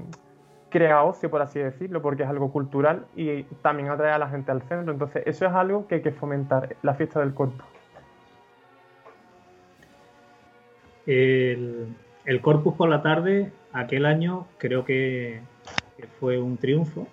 crea 0.70 1.03
ocio, 1.03 1.30
por 1.30 1.41
así 1.41 1.59
decirlo, 1.59 2.01
porque 2.01 2.24
es 2.24 2.30
algo 2.30 2.51
cultural 2.51 3.05
y 3.15 3.43
también 3.61 3.89
atrae 3.89 4.11
a 4.11 4.17
la 4.17 4.30
gente 4.30 4.51
al 4.51 4.61
centro. 4.63 4.93
Entonces, 4.93 5.24
eso 5.26 5.45
es 5.45 5.51
algo 5.51 5.88
que 5.88 5.95
hay 5.95 6.01
que 6.01 6.11
fomentar, 6.11 6.76
la 6.82 6.93
fiesta 6.93 7.20
del 7.20 7.34
corpus. 7.34 7.65
El, 11.09 11.95
Corpus 12.41 12.76
por 12.76 12.88
la 12.88 13.01
tarde, 13.01 13.51
aquel 13.74 14.05
año 14.05 14.45
creo 14.59 14.86
que, 14.86 15.41
fue 16.20 16.38
un 16.38 16.57
triunfo. 16.57 17.07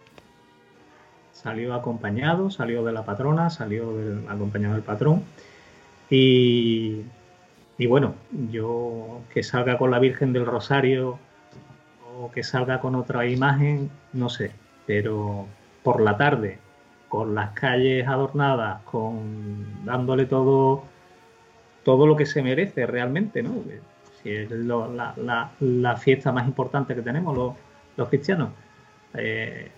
Salió 1.33 1.75
acompañado, 1.75 2.51
salió 2.51 2.85
de 2.85 2.93
la 2.93 3.05
patrona, 3.05 3.49
salió 3.49 3.91
acompañado 4.29 4.75
del 4.75 4.83
patrón. 4.83 5.25
Y, 6.11 7.07
bueno, 7.89 8.15
yo 8.51 9.23
que 9.33 9.43
salga 9.43 9.79
con 9.79 9.91
la 9.91 9.99
Virgen 9.99 10.35
del 10.35 10.45
Rosario 10.45 11.19
que 12.31 12.43
salga 12.43 12.81
con 12.81 12.95
otra 12.95 13.27
imagen, 13.27 13.91
no 14.13 14.29
sé, 14.29 14.53
pero 14.87 15.47
por 15.83 16.01
la 16.01 16.17
tarde, 16.17 16.59
con 17.09 17.35
las 17.35 17.51
calles 17.51 18.07
adornadas, 18.07 18.83
con 18.83 19.85
dándole 19.85 20.27
todo 20.27 20.85
todo 21.85 22.09
lo 22.09 22.17
que 22.17 22.27
se 22.27 22.43
merece 22.43 22.85
realmente, 22.85 23.45
¿no? 23.45 23.63
es 24.25 24.51
la, 24.51 25.97
fiesta 25.97 26.33
más 26.33 26.47
importante 26.47 26.97
que 26.97 27.03
tenemos 27.03 27.57
los, 27.97 28.09
cristianos. 28.09 28.51
Eh, 29.15 29.71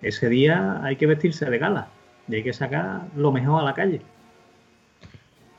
ese 0.00 0.28
día 0.30 0.80
hay 0.82 0.96
que 0.96 1.06
vestirse 1.06 1.44
de 1.50 1.58
gala 1.58 1.88
y 2.26 2.36
hay 2.36 2.42
que 2.42 2.54
sacar 2.54 3.02
lo 3.16 3.32
mejor 3.32 3.60
a 3.60 3.64
la 3.64 3.74
calle. 3.74 4.00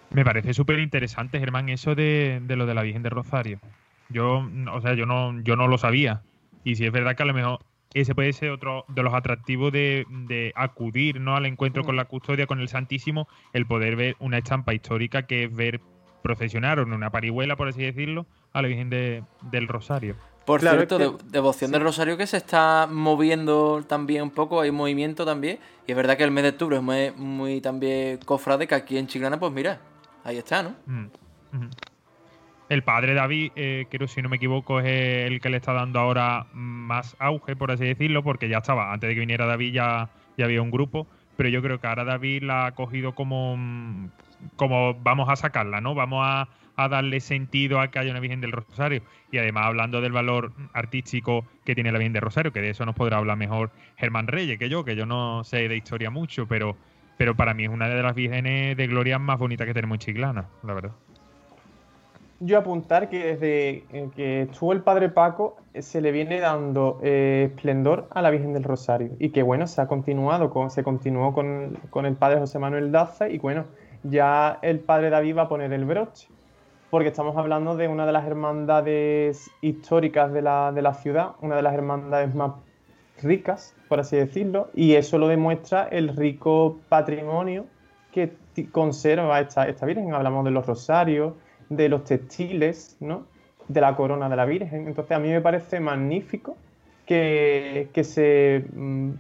Me 0.10 0.26
parece 0.26 0.54
súper 0.54 0.80
interesante, 0.80 1.40
Germán, 1.40 1.70
eso 1.70 1.94
de, 1.94 2.42
lo 2.48 2.66
de 2.66 2.74
la 2.74 2.82
Virgen 2.82 3.04
de 3.04 3.10
Rosario. 3.10 3.60
Yo, 4.10 4.48
o 4.72 4.82
sea, 4.82 4.94
yo 4.94 5.06
no, 5.06 5.40
yo 5.42 5.56
no 5.56 5.68
lo 5.68 5.78
sabía. 5.78 6.24
Y 6.64 6.76
si 6.76 6.86
es 6.86 6.92
verdad 6.92 7.16
que 7.16 7.24
a 7.24 7.28
lo 7.28 7.34
mejor 7.34 7.60
ese 7.94 8.14
puede 8.14 8.34
ser 8.34 8.52
otro 8.52 8.86
de 8.90 9.04
los 9.04 9.14
atractivos 9.14 9.72
de, 9.72 10.06
de, 10.10 10.52
acudir 10.56 11.20
¿no? 11.20 11.36
al 11.36 11.46
encuentro 11.46 11.84
con 11.84 11.96
la 11.96 12.06
custodia, 12.06 12.46
con 12.46 12.60
el 12.60 12.68
Santísimo, 12.68 13.28
el 13.54 13.66
poder 13.66 13.96
ver 13.96 14.16
una 14.20 14.38
estampa 14.38 14.74
histórica 14.74 15.24
que 15.24 15.46
es 15.46 15.56
ver 15.56 15.82
procesionaron 16.22 16.92
una 16.92 17.10
parihuela, 17.10 17.56
por 17.56 17.70
así 17.70 17.82
decirlo, 17.82 18.26
a 18.52 18.62
la 18.62 18.68
Virgen 18.68 18.90
del 18.90 19.68
Rosario. 19.68 20.16
Por 20.46 20.62
cierto, 20.62 21.18
devoción 21.26 21.72
del 21.72 21.82
Rosario 21.82 22.18
que 22.18 22.28
se 22.28 22.38
está 22.38 22.88
moviendo 22.90 23.84
también 23.88 24.24
un 24.24 24.32
poco, 24.32 24.62
hay 24.62 24.72
movimiento 24.72 25.26
también. 25.26 25.60
Y 25.86 25.92
es 25.92 25.98
verdad 25.98 26.18
que 26.18 26.24
el 26.24 26.32
mes 26.32 26.44
de 26.44 26.50
octubre 26.50 26.78
es 26.78 27.16
muy, 27.16 27.62
también 27.62 28.18
cofrade, 28.26 28.68
que 28.68 28.76
aquí 28.76 28.98
en 28.98 29.08
Chiclana, 29.08 29.40
pues 29.40 29.52
mira, 29.52 29.80
ahí 30.24 30.38
está, 30.38 30.64
¿no? 30.64 30.76
Mm, 30.86 31.08
el 32.70 32.84
padre 32.84 33.14
David, 33.14 33.52
eh, 33.56 33.86
creo 33.90 34.08
si 34.08 34.22
no 34.22 34.30
me 34.30 34.38
equivoco, 34.38 34.80
es 34.80 34.86
el 35.28 35.40
que 35.40 35.50
le 35.50 35.58
está 35.58 35.74
dando 35.74 36.00
ahora 36.00 36.48
más 36.54 37.16
auge, 37.20 37.56
por 37.56 37.72
así 37.72 37.86
decirlo, 37.86 38.24
porque 38.24 38.50
ya 38.50 38.58
estaba, 38.58 38.92
antes 38.92 39.08
de 39.08 39.14
que 39.14 39.22
viniera 39.22 39.46
David 39.46 39.74
ya, 39.74 40.10
ya 40.38 40.46
había 40.46 40.62
un 40.62 40.72
grupo, 40.72 41.08
pero 41.38 41.50
yo 41.50 41.62
creo 41.62 41.80
que 41.80 41.88
ahora 41.88 42.04
David 42.04 42.44
la 42.44 42.66
ha 42.66 42.72
cogido 42.74 43.16
como, 43.16 43.58
como 44.56 44.96
vamos 44.96 45.30
a 45.30 45.36
sacarla, 45.36 45.80
¿no? 45.80 45.96
Vamos 45.96 46.26
a, 46.26 46.50
darle 46.90 47.20
sentido 47.22 47.80
a 47.80 47.90
que 47.90 47.98
haya 47.98 48.12
una 48.12 48.20
Virgen 48.20 48.40
del 48.40 48.52
Rosario. 48.52 49.02
Y 49.32 49.40
además 49.40 49.66
hablando 49.66 50.00
del 50.00 50.12
valor 50.12 50.52
artístico 50.74 51.44
que 51.66 51.74
tiene 51.74 51.92
la 51.92 51.98
Virgen 51.98 52.14
del 52.14 52.22
Rosario, 52.22 52.54
que 52.54 52.62
de 52.62 52.70
eso 52.70 52.86
nos 52.86 52.94
podrá 52.94 53.18
hablar 53.18 53.36
mejor 53.36 53.72
Germán 53.96 54.28
Reyes 54.28 54.60
que 54.60 54.70
yo, 54.70 54.86
que 54.86 54.96
yo 54.96 55.08
no 55.08 55.44
sé 55.44 55.68
de 55.70 55.76
historia 55.76 56.12
mucho, 56.12 56.48
pero, 56.48 56.78
pero 57.18 57.36
para 57.36 57.56
mí 57.56 57.64
es 57.64 57.70
una 57.70 57.90
de 57.90 58.04
las 58.04 58.14
vírgenes 58.14 58.78
de 58.78 58.86
gloria 58.86 59.18
más 59.18 59.40
bonitas 59.40 59.66
que 59.66 59.74
tenemos 59.74 59.96
en 59.96 60.00
Chiclana, 60.00 60.50
la 60.62 60.74
verdad. 60.76 60.92
Yo 62.40 62.60
apuntar 62.60 63.10
que 63.10 63.36
desde 63.36 64.12
que 64.16 64.44
estuvo 64.44 64.72
el 64.72 64.82
padre 64.82 65.10
Paco 65.10 65.58
eh, 65.74 65.82
se 65.82 66.02
le 66.02 66.12
viene 66.12 66.40
dando 66.40 67.00
eh, 67.02 67.50
esplendor 67.52 68.08
a 68.12 68.22
la 68.22 68.30
Virgen 68.30 68.54
del 68.54 68.64
Rosario 68.64 69.12
y 69.18 69.30
que 69.30 69.42
bueno, 69.42 69.66
se 69.66 69.82
ha 69.82 69.88
continuado, 69.88 70.52
con, 70.52 70.70
se 70.70 70.84
continuó 70.84 71.34
con, 71.34 71.80
con 71.90 72.06
el 72.06 72.16
padre 72.16 72.40
José 72.40 72.60
Manuel 72.60 72.92
Daza 72.92 73.28
y 73.28 73.40
bueno, 73.40 73.66
ya 74.04 74.60
el 74.62 74.80
padre 74.80 75.10
David 75.10 75.38
va 75.38 75.42
a 75.44 75.50
poner 75.50 75.74
el 75.74 75.86
broche, 75.86 76.28
porque 76.90 77.10
estamos 77.10 77.36
hablando 77.38 77.76
de 77.76 77.88
una 77.88 78.06
de 78.06 78.12
las 78.12 78.26
hermandades 78.26 79.50
históricas 79.62 80.32
de 80.32 80.42
la, 80.42 80.94
ciudad, 81.02 81.32
una 81.42 81.56
de 81.56 81.62
las 81.62 81.74
hermandades 81.74 82.34
más 82.34 82.54
ricas, 83.22 83.76
por 83.90 84.00
así 84.00 84.16
decirlo, 84.16 84.70
y 84.74 84.94
eso 84.94 85.18
lo 85.18 85.28
demuestra 85.28 85.88
el 85.92 86.16
rico 86.16 86.78
patrimonio 86.88 87.66
que 88.12 88.34
conserva 88.72 89.40
esta, 89.40 89.68
esta 89.68 89.86
Virgen. 89.86 90.14
Hablamos 90.14 90.46
de 90.46 90.52
los 90.52 90.66
rosarios, 90.66 91.34
de 91.70 91.90
los 91.90 92.04
textiles, 92.04 92.98
¿no? 93.00 93.26
de 93.68 93.82
la 93.82 93.96
corona 93.96 94.30
de 94.30 94.36
la 94.36 94.46
Virgen. 94.46 94.88
Entonces 94.88 95.12
a 95.16 95.20
mí 95.20 95.30
me 95.30 95.42
parece 95.42 95.80
magnífico 95.80 96.56
que, 97.06 97.90
que 97.94 98.04
se 98.04 98.66
mm, 98.74 99.12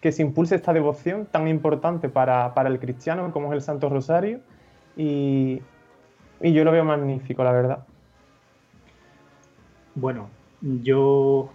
que 0.00 0.12
se 0.12 0.22
impulse 0.22 0.54
esta 0.54 0.72
devoción 0.72 1.26
tan 1.26 1.48
importante 1.48 2.08
para, 2.08 2.52
el 2.66 2.78
cristiano 2.78 3.32
como 3.32 3.48
es 3.48 3.54
el 3.54 3.62
Santo 3.62 3.88
Rosario 3.88 4.40
y, 4.96 5.60
yo 6.40 6.62
lo 6.62 6.70
veo 6.70 6.84
magnífico, 6.84 7.42
la 7.42 7.50
verdad. 7.50 7.84
Bueno, 9.96 10.28
yo, 10.60 11.50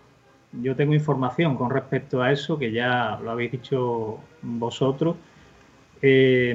yo 0.62 0.76
tengo 0.76 0.94
información 0.94 1.56
con 1.56 1.70
respecto 1.70 2.22
a 2.22 2.34
eso, 2.34 2.60
que 2.60 2.74
ya 2.74 3.18
lo 3.24 3.32
habéis 3.32 3.54
dicho 3.54 4.20
vosotros. 4.42 5.16
Eh, 6.02 6.54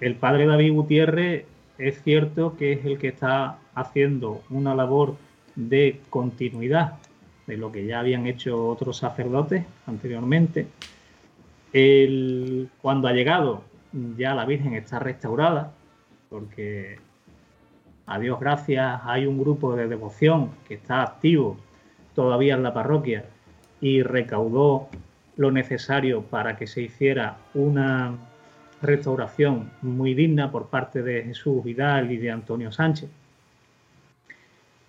el 0.00 0.16
padre 0.16 0.46
David 0.46 0.72
Gutiérrez 0.72 1.46
es 1.82 2.00
cierto 2.02 2.56
que 2.56 2.72
es 2.72 2.84
el 2.84 2.98
que 2.98 3.08
está 3.08 3.58
haciendo 3.74 4.42
una 4.50 4.74
labor 4.74 5.16
de 5.56 6.00
continuidad 6.10 6.94
de 7.46 7.56
lo 7.56 7.72
que 7.72 7.84
ya 7.86 7.98
habían 7.98 8.26
hecho 8.26 8.68
otros 8.68 8.98
sacerdotes 8.98 9.64
anteriormente. 9.86 10.68
cuando 12.80 13.08
ha 13.08 13.12
llegado, 13.12 13.64
ya 14.16 14.34
la 14.34 14.44
Virgen 14.44 14.74
está 14.74 14.98
restaurada, 14.98 15.72
porque 16.28 16.98
a 18.06 18.18
Dios 18.18 18.38
gracias 18.38 19.00
hay 19.04 19.26
un 19.26 19.38
grupo 19.38 19.74
de 19.74 19.88
devoción 19.88 20.50
que 20.68 20.74
está 20.74 21.02
activo 21.02 21.56
todavía 22.14 22.54
en 22.54 22.62
la 22.62 22.74
parroquia 22.74 23.24
y 23.80 24.02
recaudó 24.02 24.88
lo 25.36 25.50
necesario 25.50 26.22
para 26.22 26.56
que 26.56 26.66
se 26.66 26.82
hiciera 26.82 27.38
una 27.54 28.16
restauración 28.82 29.70
muy 29.80 30.14
digna 30.14 30.50
por 30.50 30.68
parte 30.68 31.02
de 31.02 31.22
Jesús 31.22 31.62
Vidal 31.62 32.10
y 32.10 32.16
de 32.16 32.30
Antonio 32.30 32.72
Sánchez. 32.72 33.10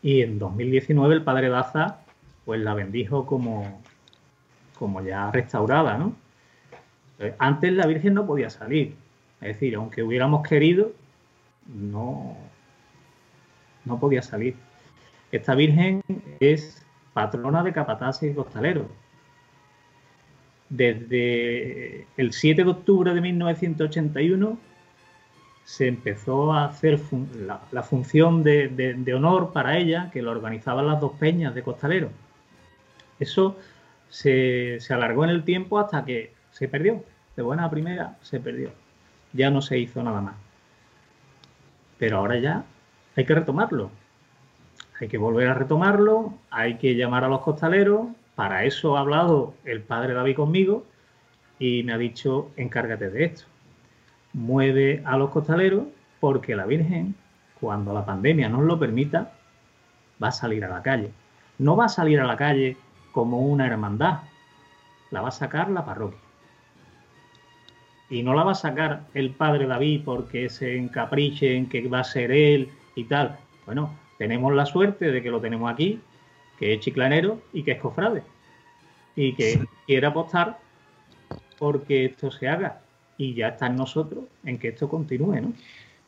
Y 0.01 0.21
en 0.21 0.39
2019 0.39 1.15
el 1.15 1.23
padre 1.23 1.49
Daza 1.49 1.99
pues 2.45 2.59
la 2.61 2.73
bendijo 2.73 3.25
como, 3.25 3.81
como 4.77 5.01
ya 5.01 5.31
restaurada, 5.31 5.97
¿no? 5.97 6.15
Antes 7.37 7.71
la 7.71 7.85
Virgen 7.85 8.15
no 8.15 8.25
podía 8.25 8.49
salir. 8.49 8.95
Es 9.39 9.47
decir, 9.49 9.75
aunque 9.75 10.03
hubiéramos 10.03 10.45
querido, 10.45 10.91
no, 11.67 12.35
no 13.85 13.99
podía 13.99 14.21
salir. 14.21 14.55
Esta 15.31 15.55
Virgen 15.55 16.01
es 16.39 16.85
patrona 17.13 17.63
de 17.63 17.71
capataces 17.71 18.31
y 18.31 18.35
costaleros. 18.35 18.87
Desde 20.69 22.07
el 22.17 22.33
7 22.33 22.63
de 22.63 22.69
octubre 22.69 23.13
de 23.13 23.21
1981 23.21 24.57
se 25.63 25.87
empezó 25.87 26.53
a 26.53 26.65
hacer 26.65 26.99
la, 27.71 27.83
función 27.83 28.43
de, 28.43 29.13
honor 29.15 29.53
para 29.53 29.77
ella, 29.77 30.09
que 30.11 30.21
lo 30.21 30.31
organizaban 30.31 30.87
las 30.87 30.99
dos 30.99 31.13
peñas 31.13 31.55
de 31.55 31.63
costaleros. 31.63 32.11
Eso 33.19 33.57
se, 34.09 34.79
alargó 34.89 35.23
en 35.23 35.29
el 35.29 35.43
tiempo 35.43 35.79
hasta 35.79 36.03
que 36.03 36.33
se 36.51 36.67
perdió. 36.67 37.03
De 37.35 37.43
buena 37.43 37.69
primera 37.69 38.17
se 38.21 38.39
perdió. 38.39 38.71
Ya 39.31 39.49
no 39.49 39.61
se 39.61 39.79
hizo 39.79 40.03
nada 40.03 40.21
más. 40.21 40.35
Pero 41.97 42.17
ahora 42.17 42.37
ya 42.37 42.65
hay 43.15 43.25
que 43.25 43.33
retomarlo. 43.33 43.89
Hay 44.99 45.07
que 45.07 45.17
volver 45.17 45.47
a 45.47 45.53
retomarlo, 45.53 46.33
hay 46.51 46.77
que 46.77 46.95
llamar 46.95 47.23
a 47.23 47.29
los 47.29 47.41
costaleros. 47.41 48.07
Para 48.35 48.65
eso 48.65 48.97
ha 48.97 49.01
hablado 49.01 49.53
el 49.63 49.81
padre 49.81 50.13
David 50.13 50.35
conmigo 50.35 50.85
y 51.59 51.83
me 51.83 51.93
ha 51.93 51.97
dicho, 51.97 52.51
encárgate 52.57 53.09
de 53.09 53.25
esto. 53.25 53.45
Mueve 54.33 55.03
a 55.05 55.17
los 55.17 55.29
costaleros 55.29 55.83
porque 56.19 56.55
la 56.55 56.65
Virgen, 56.65 57.15
cuando 57.59 57.93
la 57.93 58.05
pandemia 58.05 58.49
nos 58.49 58.63
lo 58.63 58.79
permita, 58.79 59.33
va 60.21 60.29
a 60.29 60.31
salir 60.31 60.65
a 60.65 60.69
la 60.69 60.81
calle. 60.81 61.11
No 61.59 61.75
va 61.75 61.85
a 61.85 61.89
salir 61.89 62.19
a 62.19 62.25
la 62.25 62.37
calle 62.37 62.77
como 63.11 63.41
una 63.41 63.67
hermandad. 63.67 64.21
La 65.11 65.21
va 65.21 65.27
a 65.27 65.31
sacar 65.31 65.69
la 65.69 65.85
parroquia. 65.85 66.19
Y 68.09 68.23
no 68.23 68.33
la 68.33 68.43
va 68.43 68.51
a 68.53 68.55
sacar 68.55 69.03
el 69.13 69.31
padre 69.31 69.67
David 69.67 70.01
porque 70.03 70.49
se 70.49 70.77
encapriche 70.77 71.55
en 71.55 71.69
que 71.69 71.87
va 71.87 71.99
a 71.99 72.03
ser 72.03 72.31
él 72.31 72.69
y 72.95 73.05
tal. 73.05 73.37
Bueno, 73.65 73.93
tenemos 74.17 74.53
la 74.53 74.65
suerte 74.65 75.11
de 75.11 75.21
que 75.21 75.31
lo 75.31 75.39
tenemos 75.39 75.71
aquí, 75.71 76.01
que 76.63 76.73
es 76.73 76.79
chiclanero 76.79 77.41
y 77.51 77.63
que 77.63 77.71
es 77.71 77.81
cofrade. 77.81 78.23
Y 79.17 79.33
que 79.33 79.59
quiere 79.85 80.07
apostar 80.07 80.59
porque 81.59 82.05
esto 82.05 82.31
se 82.31 82.47
haga. 82.47 82.81
Y 83.17 83.33
ya 83.33 83.49
está 83.49 83.67
en 83.67 83.75
nosotros 83.75 84.23
en 84.45 84.57
que 84.57 84.69
esto 84.69 84.87
continúe, 84.87 85.41
¿no? 85.41 85.53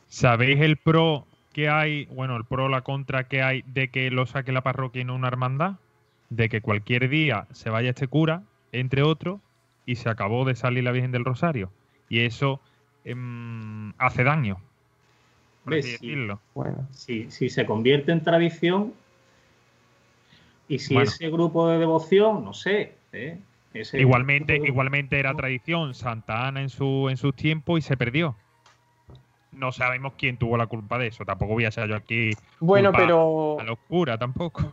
¿Sabéis 0.08 0.60
el 0.60 0.78
pro 0.78 1.26
que 1.52 1.68
hay, 1.68 2.06
bueno, 2.06 2.36
el 2.36 2.44
pro, 2.44 2.70
la 2.70 2.80
contra 2.80 3.24
que 3.24 3.42
hay 3.42 3.64
de 3.66 3.88
que 3.88 4.10
lo 4.10 4.24
saque 4.24 4.50
la 4.50 4.62
parroquia 4.62 5.02
y 5.02 5.04
no 5.04 5.14
una 5.14 5.28
hermandad? 5.28 5.74
De 6.30 6.48
que 6.48 6.62
cualquier 6.62 7.10
día 7.10 7.46
se 7.52 7.68
vaya 7.68 7.90
este 7.90 8.08
cura, 8.08 8.42
entre 8.72 9.02
otros, 9.02 9.40
y 9.84 9.96
se 9.96 10.08
acabó 10.08 10.46
de 10.46 10.56
salir 10.56 10.84
la 10.84 10.92
Virgen 10.92 11.12
del 11.12 11.26
Rosario. 11.26 11.70
Y 12.08 12.20
eso 12.20 12.62
em, 13.04 13.92
hace 13.98 14.24
daño. 14.24 14.56
Por 15.64 15.74
así 15.74 15.92
decirlo. 15.92 16.40
Bueno, 16.54 16.88
si, 16.92 17.30
si 17.30 17.50
se 17.50 17.66
convierte 17.66 18.10
en 18.10 18.22
tradición, 18.22 18.94
y 20.68 20.78
si 20.78 20.96
ese 20.96 21.30
grupo 21.30 21.68
de 21.68 21.78
devoción, 21.78 22.44
no 22.44 22.52
sé, 22.52 22.94
¿eh? 23.12 23.38
igualmente, 23.92 24.56
igualmente 24.56 25.18
era 25.18 25.34
tradición 25.34 25.94
Santa 25.94 26.46
Ana 26.46 26.62
en 26.62 26.68
su 26.68 27.08
en 27.08 27.16
sus 27.16 27.34
tiempos 27.34 27.78
y 27.78 27.82
se 27.82 27.96
perdió. 27.96 28.36
No 29.52 29.72
sabemos 29.72 30.14
quién 30.18 30.36
tuvo 30.36 30.56
la 30.56 30.66
culpa 30.66 30.98
de 30.98 31.06
eso. 31.06 31.24
Tampoco 31.24 31.54
voy 31.54 31.64
a 31.64 31.70
ser 31.70 31.88
yo 31.88 31.96
aquí. 31.96 32.30
Bueno, 32.60 32.92
pero. 32.92 33.58
A 33.58 33.64
la 33.64 33.72
oscura 33.72 34.18
tampoco. 34.18 34.72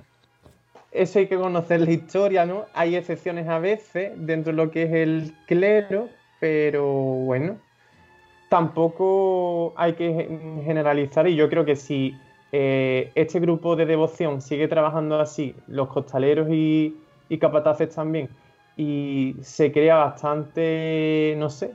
Eso 0.91 1.19
hay 1.19 1.27
que 1.27 1.37
conocer 1.37 1.81
la 1.81 1.91
historia, 1.91 2.45
¿no? 2.45 2.65
Hay 2.73 2.95
excepciones 2.95 3.47
a 3.47 3.59
veces 3.59 4.11
dentro 4.15 4.51
de 4.51 4.57
lo 4.57 4.69
que 4.69 4.83
es 4.83 4.91
el 4.91 5.33
clero, 5.47 6.09
pero 6.39 6.85
bueno, 6.85 7.57
tampoco 8.49 9.73
hay 9.75 9.93
que 9.93 10.13
generalizar 10.63 11.27
y 11.27 11.35
yo 11.35 11.49
creo 11.49 11.65
que 11.65 11.75
si 11.75 12.15
eh, 12.55 13.11
este 13.15 13.39
grupo 13.39 13.75
de 13.75 13.87
devoción 13.87 14.39
sigue 14.39 14.67
trabajando 14.67 15.19
así, 15.19 15.55
los 15.65 15.87
costaleros 15.87 16.47
y, 16.51 16.95
capataces 17.41 17.89
también, 17.95 18.29
y 18.77 19.35
se 19.41 19.71
crea 19.71 19.95
bastante, 19.95 21.33
no 21.39 21.49
sé, 21.49 21.71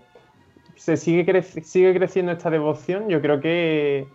se 0.76 0.96
sigue, 0.96 1.42
sigue 1.42 1.94
creciendo 1.94 2.30
esta 2.30 2.48
devoción, 2.48 3.08
yo 3.08 3.20
creo 3.20 3.40
que, 3.40 4.06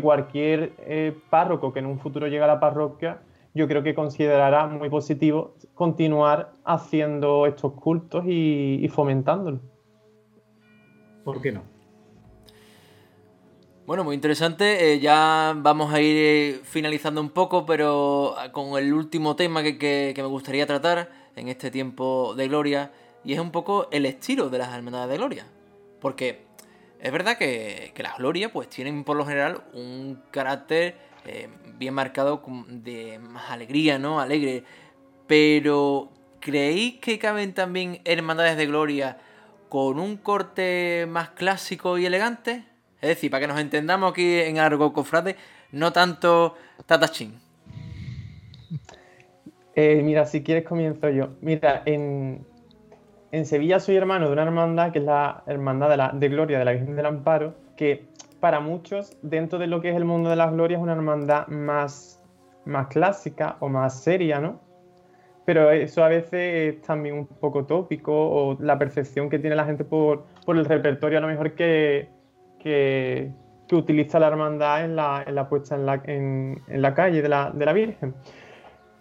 cualquier 0.00 0.72
eh, 0.78 1.14
párroco 1.28 1.74
que 1.74 1.80
en 1.80 1.86
un 1.86 1.98
futuro 1.98 2.28
llegue 2.28 2.42
a 2.42 2.46
la 2.46 2.60
parroquia, 2.60 3.18
yo 3.52 3.68
creo 3.68 3.82
que 3.82 3.94
considerará 3.94 4.66
muy 4.68 4.88
positivo 4.88 5.54
continuar 5.74 6.54
haciendo 6.64 7.44
estos 7.44 7.74
cultos 7.74 8.24
y, 8.26 8.78
y 8.82 8.88
fomentándolos. 8.88 9.60
¿Por 11.24 11.42
qué 11.42 11.52
no? 11.52 11.75
Bueno, 13.86 14.02
muy 14.02 14.16
interesante. 14.16 14.94
Eh, 14.94 14.98
ya 14.98 15.54
vamos 15.56 15.94
a 15.94 16.00
ir 16.00 16.16
eh, 16.18 16.60
finalizando 16.64 17.20
un 17.20 17.30
poco, 17.30 17.64
pero 17.64 18.34
con 18.50 18.76
el 18.76 18.92
último 18.92 19.36
tema 19.36 19.62
que 19.62 20.12
me 20.16 20.24
gustaría 20.24 20.66
tratar 20.66 21.08
en 21.36 21.46
este 21.46 21.70
tiempo 21.70 22.34
de 22.36 22.48
gloria, 22.48 22.90
y 23.22 23.34
es 23.34 23.38
un 23.38 23.52
poco 23.52 23.86
el 23.92 24.04
estilo 24.04 24.50
de 24.50 24.58
las 24.58 24.74
hermandades 24.74 25.10
de 25.10 25.16
gloria. 25.16 25.46
Porque 26.00 26.46
es 27.00 27.12
verdad 27.12 27.38
que, 27.38 27.92
las 27.98 28.18
glorias 28.18 28.50
pues 28.50 28.68
tienen 28.68 29.04
por 29.04 29.16
lo 29.16 29.24
general 29.24 29.62
un 29.72 30.20
carácter 30.32 30.96
eh, 31.24 31.48
bien 31.78 31.94
marcado 31.94 32.42
de 32.68 33.20
más 33.20 33.52
alegría, 33.52 34.00
¿no? 34.00 34.18
Alegre. 34.18 34.64
Pero 35.28 36.10
¿creéis 36.40 36.98
que 36.98 37.20
caben 37.20 37.54
también 37.54 38.00
hermandades 38.04 38.56
de 38.56 38.66
gloria 38.66 39.18
con 39.68 40.00
un 40.00 40.16
corte 40.16 41.06
más 41.08 41.30
clásico 41.30 41.98
y 41.98 42.06
elegante? 42.06 42.64
Decir, 43.08 43.30
para 43.30 43.42
que 43.42 43.48
nos 43.48 43.60
entendamos 43.60 44.10
aquí 44.10 44.40
en 44.40 44.58
Argo 44.58 44.92
Cofrade, 44.92 45.36
no 45.72 45.92
tanto 45.92 46.54
tatachín. 46.86 47.34
Eh, 49.74 50.00
mira, 50.02 50.24
si 50.24 50.42
quieres 50.42 50.64
comienzo 50.64 51.10
yo. 51.10 51.28
Mira, 51.42 51.82
en, 51.84 52.44
Sevilla 53.44 53.78
soy 53.78 53.96
hermano 53.96 54.26
de 54.26 54.32
una 54.32 54.42
hermandad 54.44 54.90
que 54.90 55.00
es 55.00 55.04
la 55.04 55.42
Hermandad 55.46 55.90
de, 55.90 55.96
la, 55.98 56.10
de 56.14 56.28
Gloria 56.30 56.58
de 56.58 56.64
la 56.64 56.72
Virgen 56.72 56.96
del 56.96 57.04
Amparo, 57.04 57.54
que 57.76 58.06
para 58.40 58.60
muchos, 58.60 59.16
dentro 59.20 59.58
de 59.58 59.66
lo 59.66 59.82
que 59.82 59.90
es 59.90 59.96
el 59.96 60.06
mundo 60.06 60.30
de 60.30 60.36
las 60.36 60.52
glorias, 60.52 60.78
es 60.78 60.82
una 60.82 60.92
hermandad 60.92 61.46
más, 61.48 62.22
más 62.64 62.86
clásica 62.86 63.56
o 63.60 63.68
más 63.68 64.02
seria, 64.02 64.40
¿no? 64.40 64.60
Pero 65.44 65.70
eso 65.70 66.02
a 66.02 66.08
veces 66.08 66.74
es 66.74 66.82
también 66.82 67.14
un 67.14 67.26
poco 67.26 67.66
tópico 67.66 68.12
o 68.12 68.56
la 68.60 68.78
percepción 68.78 69.28
que 69.28 69.38
tiene 69.38 69.56
la 69.56 69.64
gente 69.64 69.84
por, 69.84 70.24
el 70.48 70.64
repertorio 70.64 71.18
a 71.18 71.20
lo 71.20 71.28
mejor 71.28 71.52
que, 71.52 72.08
que, 72.66 73.30
utiliza 73.72 74.18
la 74.18 74.28
hermandad 74.28 74.84
en 74.84 74.96
la, 74.96 75.24
en 75.26 75.34
la 75.34 75.48
puesta 75.48 75.74
en 75.74 75.86
la, 75.86 76.00
en, 76.04 76.62
la 76.68 76.94
calle 76.94 77.22
de 77.22 77.28
la, 77.28 77.50
de 77.50 77.64
la 77.64 77.72
Virgen. 77.72 78.14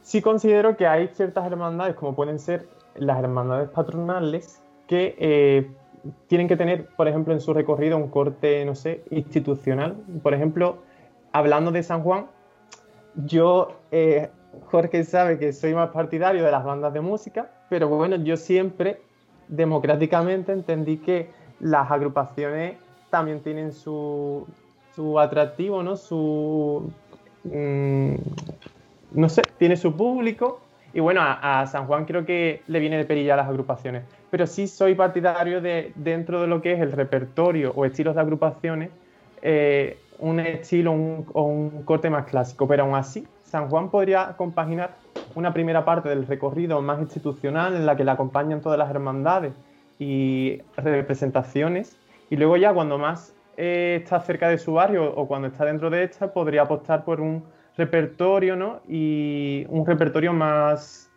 Sí 0.02 0.22
considero 0.22 0.76
que 0.76 0.86
hay 0.86 1.08
ciertas 1.08 1.46
hermandades, 1.46 1.96
como 1.96 2.16
pueden 2.16 2.40
ser 2.40 2.68
las 2.96 3.18
hermandades 3.20 3.70
patronales, 3.70 4.62
que 4.88 5.16
eh, 5.18 5.72
tienen 6.28 6.48
que 6.48 6.56
tener, 6.58 6.88
por 6.96 7.08
ejemplo, 7.08 7.34
en 7.34 7.42
su 7.42 7.54
recorrido 7.54 7.98
un 7.98 8.10
corte, 8.10 8.64
no 8.66 8.76
sé, 8.76 9.04
institucional. 9.10 9.96
Por 10.22 10.34
ejemplo, 10.34 10.78
hablando 11.32 11.72
de 11.72 11.82
San 11.82 12.02
Juan, 12.02 12.28
yo, 13.16 13.80
eh, 13.92 14.30
Jorge 14.66 15.04
sabe 15.04 15.40
que 15.40 15.54
soy 15.54 15.74
más 15.74 15.90
partidario 15.90 16.44
de 16.44 16.52
las 16.52 16.64
bandas 16.64 16.94
de 16.94 17.02
música, 17.02 17.50
pero 17.70 17.88
bueno, 17.88 18.16
yo 18.18 18.38
siempre 18.38 19.02
democráticamente 19.48 20.52
entendí 20.52 20.98
que 20.98 21.30
las 21.60 21.90
agrupaciones 21.90 22.78
también 23.16 23.40
tienen 23.40 23.72
su, 23.72 24.46
su 24.94 25.18
atractivo, 25.18 25.82
¿no? 25.82 25.96
Su, 25.96 26.92
mm, 27.46 28.16
no 29.14 29.30
sé, 29.30 29.42
tiene 29.58 29.78
su 29.78 29.96
público. 29.96 30.60
Y 30.94 31.00
bueno, 31.00 31.22
a, 31.24 31.66
San 31.68 31.88
Juan 31.88 32.04
creo 32.04 32.26
que 32.26 32.62
le 32.68 32.80
viene 32.82 32.98
de 32.98 33.06
perilla 33.06 33.38
las 33.38 33.48
agrupaciones. 33.48 34.04
Pero 34.30 34.46
sí 34.46 34.68
soy 34.68 34.96
partidario 34.96 35.62
de, 35.62 35.94
dentro 35.96 36.42
de 36.42 36.48
lo 36.48 36.62
que 36.62 36.74
es 36.74 36.82
el 36.82 36.92
repertorio 36.92 37.72
o 37.74 37.86
estilos 37.86 38.16
de 38.16 38.22
agrupaciones, 38.22 38.90
eh, 39.42 39.98
un 40.20 40.42
estilo 40.42 40.92
o 40.92 41.44
un 41.44 41.84
corte 41.84 42.10
más 42.10 42.26
clásico. 42.26 42.68
Pero 42.68 42.84
aún 42.84 42.96
así, 42.96 43.26
San 43.46 43.70
Juan 43.70 43.90
podría 43.90 44.34
compaginar 44.36 44.98
una 45.36 45.54
primera 45.54 45.86
parte 45.86 46.10
del 46.10 46.28
recorrido 46.28 46.82
más 46.82 47.00
institucional 47.00 47.78
en 47.78 47.86
la 47.86 47.96
que 47.96 48.04
le 48.04 48.12
acompañan 48.12 48.60
todas 48.60 48.78
las 48.78 48.90
hermandades 48.90 49.54
y 50.00 50.62
representaciones. 50.76 51.98
Y 52.30 52.36
luego 52.36 52.58
ya 52.58 52.74
cuando 52.74 52.98
más 52.98 53.36
eh, 53.58 54.00
está 54.02 54.20
cerca 54.20 54.50
de 54.50 54.58
su 54.58 54.74
barrio 54.74 55.14
o 55.16 55.28
cuando 55.28 55.48
está 55.48 55.66
dentro 55.66 55.90
de 55.90 56.04
esta, 56.04 56.34
podría 56.34 56.64
apostar 56.64 57.06
por 57.06 57.22
un 57.22 57.44
repertorio, 57.78 58.56
¿no? 58.56 58.82
Y 58.88 59.66
un 59.70 59.86
repertorio 59.86 60.34
más, 60.34 61.12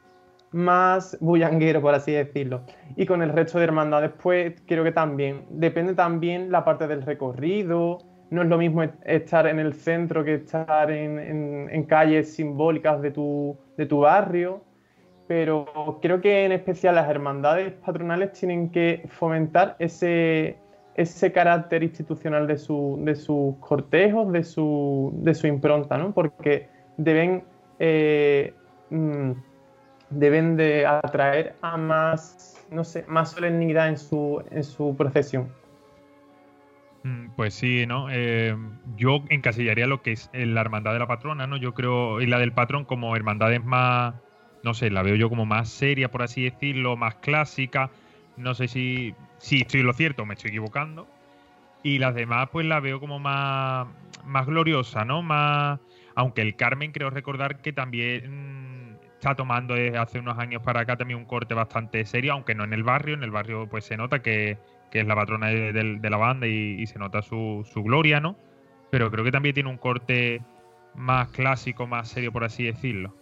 más 0.52 1.16
bullanguero, 1.20 1.80
por 1.80 1.94
así 1.94 2.12
decirlo. 2.12 2.62
Y 2.96 3.06
con 3.06 3.22
el 3.22 3.30
resto 3.30 3.58
de 3.58 3.64
hermandades, 3.64 4.12
pues 4.22 4.54
creo 4.66 4.84
que 4.84 4.92
también. 4.92 5.44
Depende 5.50 5.94
también 5.94 6.50
la 6.50 6.64
parte 6.64 6.86
del 6.86 7.02
recorrido. 7.02 7.98
No 8.30 8.42
es 8.42 8.48
lo 8.48 8.58
mismo 8.58 8.82
estar 9.04 9.46
en 9.46 9.58
el 9.58 9.72
centro 9.74 10.22
que 10.22 10.34
estar 10.34 10.90
en, 10.90 11.84
calles 11.88 12.34
simbólicas 12.34 13.00
de 13.00 13.10
tu, 13.10 13.56
de 13.76 13.86
tu 13.86 14.00
barrio. 14.00 14.62
Pero 15.26 15.98
creo 16.00 16.20
que 16.20 16.44
en 16.44 16.52
especial 16.52 16.94
las 16.94 17.08
hermandades 17.08 17.72
patronales 17.84 18.32
tienen 18.32 18.70
que 18.70 19.04
fomentar 19.08 19.76
ese, 19.78 20.56
ese 20.98 21.30
carácter 21.30 21.84
institucional 21.84 22.48
de, 22.48 22.58
su, 22.58 22.98
de 23.04 23.14
sus 23.14 23.56
cortejos, 23.60 24.32
de 24.32 24.42
su, 24.42 25.12
de 25.22 25.32
su 25.32 25.46
impronta, 25.46 25.96
¿no? 25.96 26.12
Porque 26.12 26.68
deben, 26.96 27.44
eh, 27.78 28.52
mm, 28.90 29.30
deben 30.10 30.56
de 30.56 30.86
atraer 30.86 31.54
a 31.62 31.76
más, 31.76 32.66
no 32.72 32.82
sé, 32.82 33.04
más 33.06 33.30
solemnidad 33.30 33.88
en 33.88 33.96
su, 33.96 34.42
en 34.50 34.64
su 34.64 34.96
procesión. 34.96 35.52
Mm, 37.04 37.28
pues 37.36 37.54
sí, 37.54 37.86
¿no? 37.86 38.08
Eh, 38.10 38.56
yo 38.96 39.22
encasillaría 39.28 39.86
lo 39.86 40.02
que 40.02 40.10
es 40.10 40.28
la 40.32 40.60
hermandad 40.60 40.94
de 40.94 40.98
la 40.98 41.06
patrona, 41.06 41.46
¿no? 41.46 41.56
Yo 41.58 41.74
creo, 41.74 42.20
y 42.20 42.26
la 42.26 42.40
del 42.40 42.50
patrón 42.50 42.84
como 42.84 43.14
hermandades 43.14 43.64
más, 43.64 44.16
no 44.64 44.74
sé, 44.74 44.90
la 44.90 45.02
veo 45.02 45.14
yo 45.14 45.28
como 45.28 45.46
más 45.46 45.68
seria, 45.68 46.10
por 46.10 46.22
así 46.22 46.42
decirlo, 46.42 46.96
más 46.96 47.14
clásica. 47.14 47.88
No 48.36 48.54
sé 48.54 48.66
si 48.66 49.14
sí 49.38 49.62
estoy 49.62 49.82
lo 49.82 49.92
cierto, 49.92 50.26
me 50.26 50.34
estoy 50.34 50.50
equivocando. 50.50 51.08
Y 51.82 51.98
las 51.98 52.14
demás, 52.14 52.48
pues 52.50 52.66
la 52.66 52.80
veo 52.80 53.00
como 53.00 53.18
más, 53.18 53.86
más 54.24 54.46
gloriosa, 54.46 55.04
¿no? 55.04 55.22
Más. 55.22 55.80
Aunque 56.14 56.42
el 56.42 56.56
Carmen 56.56 56.92
creo 56.92 57.10
recordar 57.10 57.60
que 57.60 57.72
también 57.72 58.98
está 59.14 59.34
tomando 59.34 59.74
desde 59.74 59.98
hace 59.98 60.18
unos 60.18 60.38
años 60.38 60.62
para 60.62 60.80
acá 60.80 60.96
también 60.96 61.18
un 61.18 61.24
corte 61.24 61.54
bastante 61.54 62.04
serio, 62.04 62.32
aunque 62.32 62.54
no 62.54 62.64
en 62.64 62.72
el 62.72 62.82
barrio. 62.82 63.14
En 63.14 63.22
el 63.22 63.30
barrio, 63.30 63.68
pues 63.68 63.84
se 63.84 63.96
nota 63.96 64.20
que, 64.20 64.58
es 64.92 65.06
la 65.06 65.14
patrona 65.14 65.48
de, 65.48 65.98
la 66.02 66.16
banda 66.16 66.46
y, 66.46 66.86
se 66.86 66.98
nota 66.98 67.22
su, 67.22 67.66
su 67.72 67.82
gloria, 67.82 68.20
¿no? 68.20 68.36
Pero 68.90 69.10
creo 69.10 69.24
que 69.24 69.32
también 69.32 69.54
tiene 69.54 69.70
un 69.70 69.78
corte 69.78 70.42
más 70.94 71.28
clásico, 71.28 71.86
más 71.86 72.08
serio, 72.08 72.32
por 72.32 72.44
así 72.44 72.64
decirlo. 72.64 73.14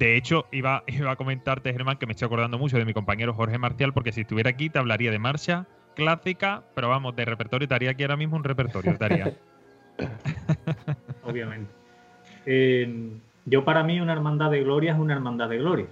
De 0.00 0.16
hecho, 0.16 0.46
iba, 0.50 0.82
iba 0.88 1.12
a 1.12 1.16
comentarte, 1.16 1.72
Germán, 1.72 1.98
que 1.98 2.06
me 2.06 2.12
estoy 2.12 2.26
acordando 2.26 2.58
mucho 2.58 2.78
de 2.78 2.86
mi 2.86 2.94
compañero 2.94 3.34
Jorge 3.34 3.58
Marcial, 3.58 3.92
porque 3.92 4.12
si 4.12 4.22
estuviera 4.22 4.50
aquí 4.50 4.70
te 4.70 4.78
hablaría 4.78 5.12
de 5.12 5.18
marcha, 5.18 5.66
clásica, 5.94 6.64
pero 6.74 6.88
vamos, 6.88 7.14
de 7.14 7.26
repertorio, 7.26 7.64
estaría 7.64 7.90
aquí 7.90 8.02
ahora 8.02 8.16
mismo 8.16 8.36
un 8.36 8.44
repertorio, 8.44 8.92
estaría. 8.92 9.34
Obviamente. 11.22 11.70
Eh, 12.46 13.10
yo 13.44 13.64
para 13.66 13.82
mí 13.84 14.00
una 14.00 14.14
hermandad 14.14 14.50
de 14.50 14.62
gloria 14.62 14.94
es 14.94 14.98
una 14.98 15.12
hermandad 15.12 15.50
de 15.50 15.58
gloria. 15.58 15.86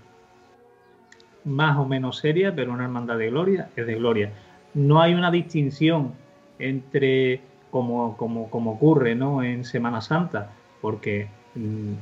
Más 1.45 1.77
o 1.77 1.85
menos 1.85 2.17
seria, 2.17 2.55
pero 2.55 2.73
una 2.73 2.85
hermandad 2.85 3.19
de 3.19 3.29
gloria 3.29 3.69
es 3.77 3.87
de 3.87 3.95
gloria. 3.95 4.33
No 4.73 5.03
hay 5.03 5.13
una 5.13 5.31
distinción 5.31 6.15
entre, 6.59 7.43
como, 7.71 8.17
como, 8.17 8.49
como 8.49 8.73
ocurre 8.73 9.15
¿no? 9.15 9.43
en 9.43 9.67
Semana 9.67 10.01
Santa, 10.01 10.51
porque 10.81 11.29
mm, 11.55 11.93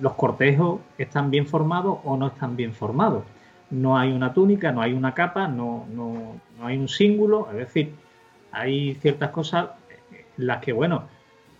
los 0.00 0.14
cortejos 0.14 0.80
están 0.96 1.30
bien 1.30 1.46
formados 1.46 1.98
o 2.04 2.16
no 2.16 2.28
están 2.28 2.56
bien 2.56 2.72
formados. 2.72 3.24
No 3.70 3.98
hay 3.98 4.12
una 4.12 4.32
túnica, 4.32 4.72
no 4.72 4.80
hay 4.80 4.92
una 4.92 5.14
capa, 5.14 5.48
no, 5.48 5.86
no, 5.92 6.36
no 6.58 6.66
hay 6.66 6.78
un 6.78 6.88
símbolo, 6.88 7.48
es 7.50 7.56
decir, 7.56 7.94
hay 8.52 8.94
ciertas 8.96 9.30
cosas 9.30 9.70
en 10.10 10.46
las 10.46 10.60
que, 10.60 10.72
bueno, 10.72 11.04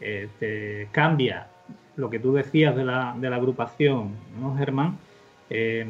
eh, 0.00 0.28
te 0.38 0.88
cambia 0.92 1.48
lo 1.96 2.08
que 2.08 2.20
tú 2.20 2.32
decías 2.32 2.74
de 2.76 2.84
la, 2.84 3.14
de 3.18 3.28
la 3.28 3.36
agrupación, 3.36 4.12
¿no, 4.40 4.56
Germán? 4.56 4.96
Eh, 5.50 5.86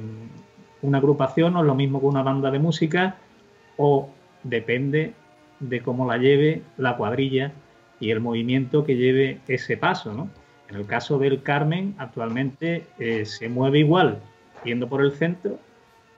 una 0.83 0.99
agrupación 0.99 1.53
no 1.53 1.61
es 1.61 1.67
lo 1.67 1.75
mismo 1.75 2.01
que 2.01 2.07
una 2.07 2.23
banda 2.23 2.51
de 2.51 2.59
música 2.59 3.17
o 3.77 4.09
depende 4.43 5.13
de 5.61 5.83
cómo 5.83 6.07
la 6.07 6.17
lleve 6.17 6.63
la 6.77 6.97
cuadrilla 6.97 7.53
y 8.01 8.11
el 8.11 8.21
movimiento 8.21 8.85
que 8.85 8.97
lleve 8.97 9.41
ese 9.49 9.77
paso, 9.77 10.15
¿no? 10.15 10.29
En 10.69 10.77
el 10.77 10.87
caso 10.87 11.19
del 11.19 11.43
Carmen, 11.43 11.95
actualmente 11.99 12.87
eh, 12.99 13.25
se 13.25 13.49
mueve 13.49 13.79
igual 13.81 14.21
yendo 14.65 14.89
por 14.89 15.03
el 15.03 15.13
centro 15.13 15.59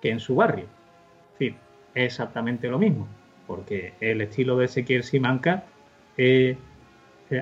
que 0.00 0.10
en 0.10 0.20
su 0.20 0.34
barrio. 0.34 0.64
Es 0.64 1.38
decir, 1.38 1.54
es 1.94 2.04
exactamente 2.04 2.68
lo 2.68 2.78
mismo, 2.78 3.06
porque 3.46 3.92
el 4.00 4.20
estilo 4.20 4.56
de 4.56 4.66
Ezequiel 4.66 5.04
Simanca 5.04 5.64
es 6.16 6.56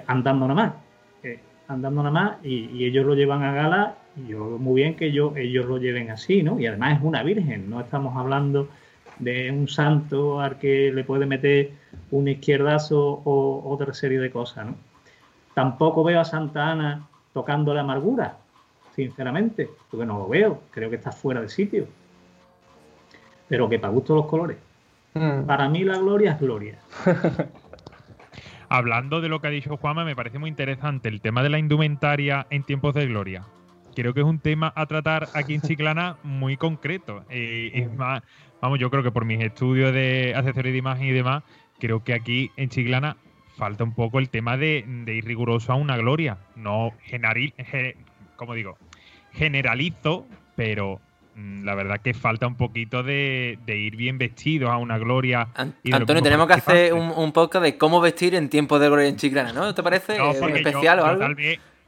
andando 0.06 0.48
nada 0.48 0.54
más 0.54 0.72
andando 1.68 2.02
nada 2.02 2.12
más 2.12 2.44
y, 2.44 2.84
ellos 2.84 3.06
lo 3.06 3.14
llevan 3.14 3.42
a 3.42 3.52
gala 3.52 3.94
y 4.16 4.30
yo 4.30 4.59
muy 4.59 4.82
bien 4.82 4.96
que 4.96 5.06
ellos 5.06 5.66
lo 5.66 5.78
lleven 5.78 6.11
así, 6.11 6.42
¿no? 6.42 6.59
Y 6.59 6.66
además 6.66 6.98
es 6.98 7.04
una 7.04 7.22
virgen, 7.22 7.70
no 7.70 7.80
estamos 7.80 8.16
hablando 8.16 8.68
de 9.18 9.50
un 9.50 9.68
santo 9.68 10.40
al 10.40 10.59
que 10.59 10.90
le 10.92 11.04
puede 11.04 11.26
meter 11.26 11.70
un 12.11 12.28
izquierdazo 12.28 13.20
o 13.24 13.62
otra 13.70 13.92
serie 13.92 14.18
de 14.18 14.30
cosas, 14.30 14.66
¿no? 14.66 14.74
Tampoco 15.59 16.04
veo 16.04 16.20
a 16.20 16.24
Santa 16.24 16.70
Ana 16.70 17.09
tocando 17.32 17.74
la 17.74 17.80
amargura, 17.80 18.36
sinceramente, 18.94 19.68
porque 19.90 20.06
no 20.06 20.16
lo 20.16 20.28
veo, 20.28 20.62
creo 20.70 20.88
que 20.88 20.94
está 20.94 21.11
fuera 21.11 21.40
de 21.40 21.48
sitio. 21.48 21.88
Pero 23.48 23.68
que 23.68 23.80
para 23.80 23.92
gusto 23.92 24.14
los 24.14 24.26
colores. 24.26 24.56
Mm. 25.14 25.46
Para 25.46 25.68
mí 25.68 25.82
la 25.82 25.98
gloria 25.98 26.30
es 26.30 26.40
gloria. 26.40 26.78
Hablando 28.68 29.20
de 29.20 29.28
lo 29.28 29.40
que 29.40 29.48
ha 29.48 29.50
dicho 29.50 29.76
Juanma, 29.76 30.04
me 30.04 30.14
parece 30.14 30.38
muy 30.38 30.48
interesante 30.48 31.09
el 31.09 31.20
tema 31.20 31.42
de 31.42 31.48
la 31.48 31.59
indumentaria 31.59 32.46
en 32.50 32.62
tiempos 32.62 32.94
de 32.94 33.09
gloria. 33.09 33.42
Creo 33.96 34.14
que 34.14 34.20
es 34.20 34.26
un 34.26 34.38
tema 34.38 34.72
a 34.76 34.86
tratar 34.86 35.26
aquí 35.34 35.54
en 35.54 35.62
Chiclana 35.62 36.18
muy 36.22 36.56
concreto. 36.56 37.24
Eh, 37.30 37.72
es 37.74 37.92
más, 37.96 38.22
vamos, 38.62 38.78
yo 38.78 38.90
creo 38.90 39.02
que 39.02 39.11
por 39.11 39.24
mis 39.24 39.40
estudios 39.40 39.92
de 39.92 40.34
accesorios 40.36 40.72
de 40.72 40.78
imagen 40.78 41.09
y 41.09 41.12
demás, 41.12 41.42
creo 41.80 42.04
que 42.04 42.14
aquí 42.14 42.52
en 42.56 42.68
Chiclana 42.68 43.16
falta 43.59 43.84
un 43.84 43.92
poco 43.92 44.18
el 44.18 44.30
tema 44.30 44.56
de, 44.56 44.84
ir 45.06 45.24
riguroso 45.24 45.72
a 45.72 45.74
una 45.74 45.96
gloria. 45.96 46.38
No 46.56 46.94
general, 47.02 47.52
como 48.36 48.54
digo, 48.54 48.78
generalizo, 49.32 50.26
pero 50.56 51.00
Mm, 51.38 51.64
la 51.64 51.76
verdad 51.76 52.00
que 52.00 52.14
falta 52.14 52.48
un 52.48 52.56
poquito 52.56 53.04
de, 53.04 53.56
ir 53.68 53.94
bien 53.94 54.18
vestidos 54.18 54.70
a 54.70 54.76
una 54.76 54.98
gloria. 54.98 55.46
Antonio, 55.54 56.20
tenemos 56.20 56.48
que 56.48 56.54
hacer 56.54 56.92
un, 56.92 57.32
podcast 57.32 57.64
de 57.64 57.78
cómo 57.78 58.00
vestir 58.00 58.34
en 58.34 58.48
tiempos 58.48 58.80
de 58.80 58.88
gloria 58.88 59.06
en 59.06 59.16
Chiclana, 59.16 59.52
¿no? 59.52 59.72
¿Te 59.72 59.84
parece 59.84 60.18
no, 60.18 60.32
especial 60.32 60.98
o 60.98 61.04
algo? 61.04 61.26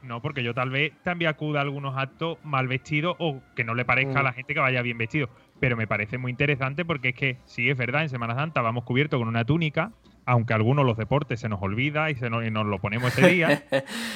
no, 0.03 0.21
porque 0.21 0.41
yo 0.41 0.53
tal 0.53 0.69
vez 0.69 0.93
también 1.03 1.29
acuda 1.29 1.59
a 1.59 1.63
algunos 1.63 1.97
actos 1.97 2.37
mal 2.43 2.69
vestidos 2.69 3.17
o 3.19 3.41
que 3.53 3.65
no 3.65 3.75
le 3.75 3.83
parezca 3.83 4.21
a 4.21 4.23
la 4.23 4.31
mm. 4.31 4.35
gente 4.35 4.53
que 4.53 4.59
vaya 4.61 4.81
bien 4.81 4.97
vestido. 4.97 5.27
Pero 5.59 5.75
me 5.75 5.85
parece 5.85 6.17
muy 6.17 6.31
interesante 6.31 6.85
porque 6.85 7.09
es 7.09 7.15
que, 7.15 7.37
sí, 7.43 7.69
es 7.69 7.75
verdad, 7.75 8.03
en 8.03 8.09
Semana 8.09 8.35
Santa 8.35 8.61
vamos 8.61 8.85
cubiertos 8.85 9.19
con 9.19 9.27
una 9.27 9.43
túnica, 9.43 9.91
aunque 10.31 10.53
algunos 10.53 10.85
los 10.85 10.95
deportes 10.95 11.41
se 11.41 11.49
nos 11.49 11.61
olvida 11.61 12.09
y, 12.09 12.15
se 12.15 12.29
nos, 12.29 12.65
lo 12.65 12.79
ponemos 12.79 13.17
ese 13.17 13.27
día, 13.27 13.63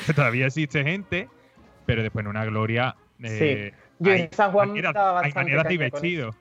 que 0.05 0.13
todavía 0.16 0.45
existe 0.45 0.82
gente, 0.82 1.28
pero 1.86 2.03
después 2.03 2.24
en 2.24 2.30
una 2.30 2.45
gloria... 2.45 2.95
Eh, 3.22 3.74
yo 3.99 4.13
en 4.13 4.32
San 4.32 4.53
Juan 4.53 4.72
hay 4.72 5.34
maneras 5.34 5.68
de 5.68 5.78
vestido. 5.78 6.34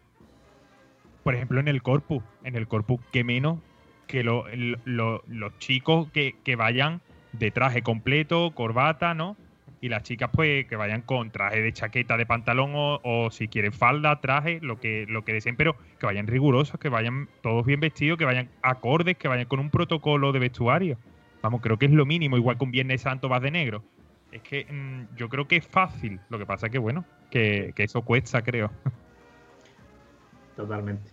Por 1.24 1.34
ejemplo, 1.34 1.58
en 1.58 1.66
el 1.66 1.82
corpus. 1.82 2.22
En 2.44 2.54
el 2.54 2.68
corpus, 2.68 3.00
que 3.10 3.24
menos 3.24 3.58
que 4.06 4.22
los 4.22 5.58
chicos 5.58 6.08
que, 6.12 6.54
vayan 6.56 7.00
de 7.32 7.50
traje 7.50 7.82
completo, 7.82 8.52
corbata, 8.54 9.12
¿no? 9.14 9.36
Y 9.84 9.90
las 9.90 10.02
chicas, 10.02 10.30
pues, 10.32 10.66
que 10.66 10.76
vayan 10.76 11.02
con 11.02 11.30
traje 11.30 11.60
de 11.60 11.70
chaqueta, 11.70 12.16
de 12.16 12.24
pantalón 12.24 12.70
o, 12.74 13.28
si 13.30 13.48
quieren 13.48 13.74
falda, 13.74 14.18
traje, 14.18 14.58
lo 14.62 14.80
que, 14.80 15.04
lo 15.10 15.26
que 15.26 15.34
deseen, 15.34 15.56
pero 15.56 15.76
que 16.00 16.06
vayan 16.06 16.26
rigurosos, 16.26 16.80
que 16.80 16.88
vayan 16.88 17.28
todos 17.42 17.66
bien 17.66 17.80
vestidos, 17.80 18.16
que 18.16 18.24
vayan 18.24 18.48
acordes, 18.62 19.18
que 19.18 19.28
vayan 19.28 19.44
con 19.44 19.60
un 19.60 19.68
protocolo 19.68 20.32
de 20.32 20.38
vestuario. 20.38 20.96
Vamos, 21.42 21.60
creo 21.60 21.78
que 21.78 21.84
es 21.84 21.92
lo 21.92 22.06
mínimo, 22.06 22.38
igual 22.38 22.56
que 22.56 22.64
un 22.64 22.70
Viernes 22.70 23.02
Santo 23.02 23.28
vas 23.28 23.42
de 23.42 23.50
negro. 23.50 23.84
Es 24.32 24.40
que 24.40 24.64
mm, 24.64 25.16
yo 25.16 25.28
creo 25.28 25.46
que 25.46 25.56
es 25.56 25.66
fácil. 25.66 26.18
Lo 26.30 26.38
que 26.38 26.46
pasa 26.46 26.68
es 26.68 26.72
que, 26.72 26.78
bueno, 26.78 27.04
que, 27.30 27.74
eso 27.76 28.00
cuesta, 28.00 28.40
creo. 28.40 28.70
Totalmente. 30.56 31.10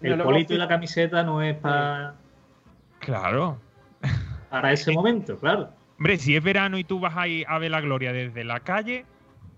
El 0.00 0.22
polito 0.22 0.54
y 0.54 0.58
la 0.58 0.68
camiseta 0.68 1.24
no 1.24 1.42
es 1.42 1.56
para. 1.56 2.14
Claro. 3.00 3.58
Para 4.48 4.70
ese 4.70 4.92
momento, 4.92 5.36
claro. 5.38 5.81
Hombre, 6.02 6.18
si 6.18 6.34
es 6.34 6.42
verano 6.42 6.78
y 6.78 6.82
tú 6.82 6.98
vas 6.98 7.16
a 7.16 7.28
ir 7.28 7.46
a 7.48 7.60
ver 7.60 7.70
la 7.70 7.80
gloria 7.80 8.12
desde 8.12 8.42
la 8.42 8.58
calle, 8.58 9.04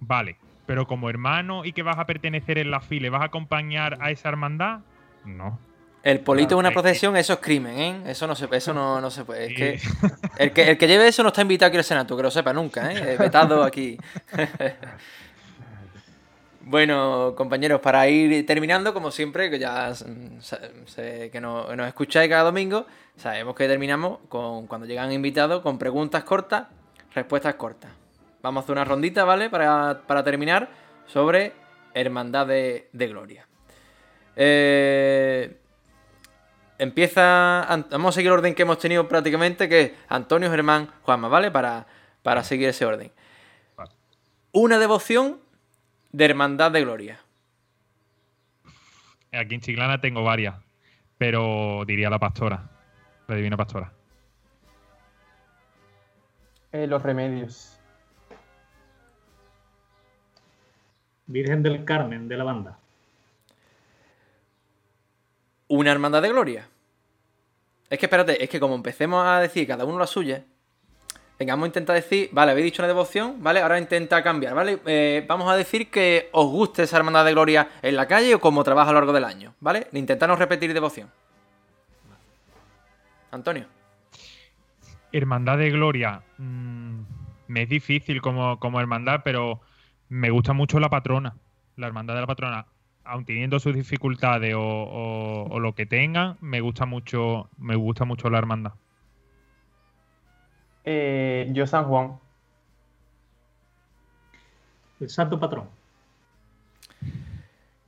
vale. 0.00 0.36
Pero 0.66 0.86
como 0.86 1.08
hermano 1.08 1.64
y 1.64 1.72
que 1.72 1.82
vas 1.82 1.98
a 1.98 2.04
pertenecer 2.04 2.58
en 2.58 2.70
la 2.70 2.82
fila 2.82 3.06
y 3.06 3.08
vas 3.08 3.22
a 3.22 3.24
acompañar 3.24 3.96
a 4.02 4.10
esa 4.10 4.28
hermandad, 4.28 4.80
no. 5.24 5.58
El 6.02 6.20
polito 6.20 6.56
en 6.56 6.58
una 6.58 6.70
procesión, 6.70 7.16
eso 7.16 7.32
es 7.32 7.38
crimen, 7.38 7.78
¿eh? 7.78 8.02
Eso 8.08 8.26
no 8.26 8.34
se, 8.34 8.46
eso 8.52 8.74
no, 8.74 9.10
se 9.10 9.24
puede. 9.24 9.46
Es 9.46 9.54
que 9.54 9.80
el, 10.36 10.52
que 10.52 10.70
el 10.72 10.76
que 10.76 10.86
lleve 10.86 11.08
eso 11.08 11.22
no 11.22 11.30
está 11.30 11.40
invitado 11.40 11.68
aquí 11.68 11.78
al 11.78 11.84
Senato, 11.84 12.14
que 12.14 12.22
lo 12.22 12.30
sepa 12.30 12.52
nunca, 12.52 12.92
¿eh? 12.92 13.16
Vetado 13.18 13.64
aquí. 13.64 13.96
bueno, 16.66 17.34
compañeros, 17.36 17.80
para 17.80 18.08
ir 18.08 18.44
terminando, 18.46 18.92
como 18.92 19.10
siempre, 19.10 19.50
que 19.50 19.58
ya 19.58 19.94
sé 19.94 21.30
que 21.30 21.40
nos, 21.40 21.74
nos 21.76 21.86
escucháis 21.86 22.28
cada 22.28 22.44
domingo, 22.44 22.86
sabemos 23.16 23.54
que 23.54 23.68
terminamos 23.68 24.18
con 24.28 24.66
cuando 24.66 24.86
llegan 24.86 25.12
invitados 25.12 25.62
con 25.62 25.78
preguntas 25.78 26.24
cortas, 26.24 26.66
respuestas 27.14 27.54
cortas. 27.54 27.90
Vamos 28.42 28.62
a 28.62 28.64
hacer 28.64 28.72
una 28.72 28.84
rondita, 28.84 29.24
¿vale? 29.24 29.50
Para, 29.50 30.24
terminar 30.24 30.68
sobre 31.06 31.52
Hermandad 31.94 32.46
de, 32.46 32.88
de 32.92 33.08
Gloria. 33.08 33.46
Eh 34.36 35.58
empieza. 36.78 37.66
Vamos 37.90 38.14
a 38.14 38.16
seguir 38.16 38.28
el 38.28 38.38
orden 38.38 38.54
que 38.54 38.62
hemos 38.62 38.78
tenido 38.78 39.06
prácticamente, 39.08 39.68
que 39.68 39.80
es 39.80 39.92
Antonio, 40.08 40.50
Germán, 40.50 40.90
Juanma, 41.02 41.28
¿vale? 41.28 41.50
Para, 41.50 41.86
para 42.22 42.44
seguir 42.44 42.68
ese 42.68 42.84
orden. 42.84 43.12
Una 44.52 44.78
devoción 44.78 45.40
de 46.14 46.24
Hermandad 46.24 46.70
de 46.70 46.80
Gloria. 46.80 47.18
Aquí 49.32 49.54
en 49.54 49.60
Chiclana 49.60 50.00
tengo 50.00 50.22
varias, 50.22 50.54
pero 51.18 51.84
diría 51.86 52.08
la 52.08 52.18
pastora, 52.18 52.70
la 53.26 53.34
divina 53.34 53.56
pastora. 53.56 53.92
Eh, 56.72 56.86
los 56.86 57.02
remedios. 57.02 57.78
Virgen 61.26 61.62
del 61.62 61.84
Carmen, 61.84 62.28
de 62.28 62.36
la 62.36 62.44
banda 62.44 62.78
una 65.68 65.90
hermandad 65.90 66.22
de 66.22 66.28
gloria. 66.28 66.68
Es 67.90 67.98
que 67.98 68.06
espérate, 68.06 68.42
es 68.42 68.48
que 68.48 68.60
como 68.60 68.74
empecemos 68.74 69.26
a 69.26 69.40
decir 69.40 69.66
cada 69.66 69.84
uno 69.84 69.98
la 69.98 70.06
suya, 70.06 70.44
venga, 71.38 71.54
vamos 71.54 71.64
a 71.64 71.68
intentar 71.68 71.96
decir, 71.96 72.28
vale, 72.32 72.52
habéis 72.52 72.66
dicho 72.66 72.82
una 72.82 72.88
devoción, 72.88 73.42
¿vale? 73.42 73.60
Ahora 73.60 73.78
intenta 73.78 74.22
cambiar, 74.22 74.54
¿vale? 74.54 74.78
Eh, 74.86 75.24
vamos 75.28 75.50
a 75.50 75.56
decir 75.56 75.90
que 75.90 76.28
os 76.32 76.46
guste 76.46 76.82
esa 76.82 76.96
hermandad 76.96 77.24
de 77.24 77.32
gloria 77.32 77.68
en 77.82 77.96
la 77.96 78.06
calle 78.06 78.34
o 78.34 78.40
como 78.40 78.64
trabaja 78.64 78.90
a 78.90 78.92
lo 78.92 79.00
largo 79.00 79.12
del 79.12 79.24
año, 79.24 79.54
¿vale? 79.60 79.88
Intentarnos 79.92 80.38
repetir 80.38 80.72
devoción. 80.72 81.10
Antonio. 83.30 83.66
Hermandad 85.12 85.58
de 85.58 85.70
gloria. 85.70 86.22
Mm, 86.38 87.00
me 87.48 87.62
es 87.62 87.68
difícil 87.68 88.20
como, 88.20 88.58
como 88.58 88.80
hermandad, 88.80 89.22
pero 89.24 89.60
me 90.08 90.30
gusta 90.30 90.52
mucho 90.52 90.80
la 90.80 90.88
patrona. 90.88 91.36
La 91.76 91.86
hermandad 91.86 92.14
de 92.14 92.20
la 92.20 92.26
patrona 92.26 92.66
aun 93.04 93.24
teniendo 93.24 93.60
sus 93.60 93.74
dificultades 93.74 94.54
o, 94.56 95.58
lo 95.60 95.74
que 95.74 95.86
tengan, 95.86 96.36
me 96.40 96.60
gusta 96.60 96.86
mucho, 96.86 97.50
me 97.58 97.76
gusta 97.76 98.04
mucho 98.04 98.30
la 98.30 98.38
hermandad. 98.38 98.72
Eh, 100.84 101.48
yo 101.52 101.66
San 101.66 101.84
Juan. 101.86 102.18
El 105.00 105.08
santo 105.10 105.38
patrón. 105.38 105.68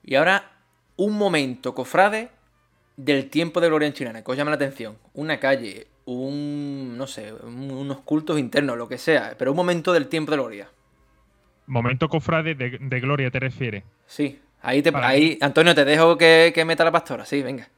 Y 0.05 0.15
ahora, 0.15 0.53
un 0.97 1.17
momento, 1.19 1.75
cofrade, 1.75 2.31
del 2.97 3.29
tiempo 3.29 3.61
de 3.61 3.69
gloria 3.69 3.89
en 3.89 3.95
Chilana, 3.95 4.23
que 4.23 4.31
os 4.31 4.37
llama 4.37 4.51
la 4.51 4.57
atención. 4.57 4.97
Una 5.15 5.39
calle, 5.39 5.87
un, 6.07 6.97
no 6.97 7.07
sé, 7.07 7.33
un- 7.33 7.71
unos 7.71 7.99
cultos 8.01 8.39
internos, 8.39 8.77
lo 8.79 8.89
que 8.89 8.99
sea, 8.99 9.35
pero 9.39 9.51
un 9.53 9.57
momento 9.57 9.93
del 9.93 10.09
tiempo 10.09 10.31
de 10.31 10.37
gloria. 10.39 10.69
Momento 11.67 12.09
cofrade 12.09 12.55
de, 12.55 12.79
de 12.81 13.01
gloria, 13.01 13.31
¿te 13.31 13.41
refieres? 13.41 13.83
Sí, 14.07 14.41
ahí, 14.63 14.83
te, 14.83 14.93
Para 14.93 15.09
ahí 15.09 15.37
Antonio, 15.41 15.75
te 15.75 15.85
dejo 15.85 16.17
que, 16.17 16.53
que 16.55 16.65
meta 16.65 16.85
la 16.85 16.93
pastora, 16.93 17.25
sí, 17.25 17.43
venga. 17.43 17.69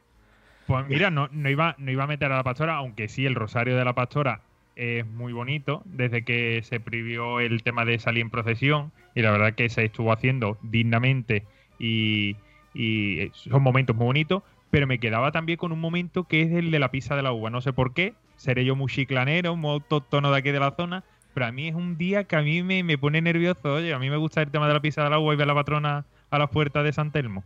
Pues 0.67 0.87
mira, 0.87 1.09
no, 1.09 1.27
no, 1.31 1.49
iba, 1.49 1.73
no 1.79 1.89
iba 1.89 2.03
a 2.03 2.07
meter 2.07 2.31
a 2.31 2.37
la 2.37 2.43
pastora, 2.43 2.75
aunque 2.75 3.07
sí, 3.07 3.25
el 3.25 3.33
rosario 3.33 3.75
de 3.75 3.83
la 3.83 3.93
pastora 3.95 4.41
es 4.79 5.05
muy 5.05 5.33
bonito, 5.33 5.83
desde 5.85 6.23
que 6.23 6.61
se 6.63 6.79
prohibió 6.79 7.41
el 7.41 7.63
tema 7.63 7.83
de 7.83 7.99
salir 7.99 8.21
en 8.21 8.29
procesión, 8.29 8.93
y 9.13 9.21
la 9.21 9.31
verdad 9.31 9.53
que 9.53 9.67
se 9.67 9.83
estuvo 9.83 10.13
haciendo 10.13 10.57
dignamente 10.61 11.43
y, 11.77 12.37
y 12.73 13.29
son 13.33 13.61
momentos 13.61 13.93
muy 13.95 14.05
bonitos, 14.05 14.43
pero 14.71 14.87
me 14.87 14.99
quedaba 14.99 15.33
también 15.33 15.57
con 15.57 15.73
un 15.73 15.81
momento 15.81 16.23
que 16.23 16.43
es 16.43 16.51
el 16.53 16.71
de 16.71 16.79
la 16.79 16.91
pizza 16.91 17.17
de 17.17 17.23
la 17.23 17.33
uva, 17.33 17.49
no 17.49 17.59
sé 17.59 17.73
por 17.73 17.93
qué, 17.93 18.13
seré 18.37 18.63
yo 18.63 18.77
muy 18.77 18.89
chiclanero, 18.89 19.57
muy 19.57 19.71
autóctono 19.71 20.31
de 20.31 20.37
aquí 20.37 20.51
de 20.51 20.61
la 20.61 20.71
zona, 20.71 21.03
pero 21.33 21.47
a 21.47 21.51
mí 21.51 21.67
es 21.67 21.75
un 21.75 21.97
día 21.97 22.23
que 22.23 22.37
a 22.37 22.41
mí 22.41 22.63
me, 22.63 22.81
me 22.83 22.97
pone 22.97 23.21
nervioso, 23.21 23.73
oye, 23.73 23.93
a 23.93 23.99
mí 23.99 24.09
me 24.09 24.17
gusta 24.17 24.41
el 24.41 24.49
tema 24.49 24.67
de 24.67 24.75
la 24.75 24.79
pizza 24.79 25.03
de 25.03 25.09
la 25.09 25.19
uva 25.19 25.33
y 25.33 25.37
ver 25.37 25.43
a 25.43 25.53
la 25.53 25.55
patrona 25.55 26.05
a 26.31 26.39
la 26.39 26.47
puerta 26.47 26.83
de 26.83 26.93
San 26.93 27.11
Telmo. 27.11 27.43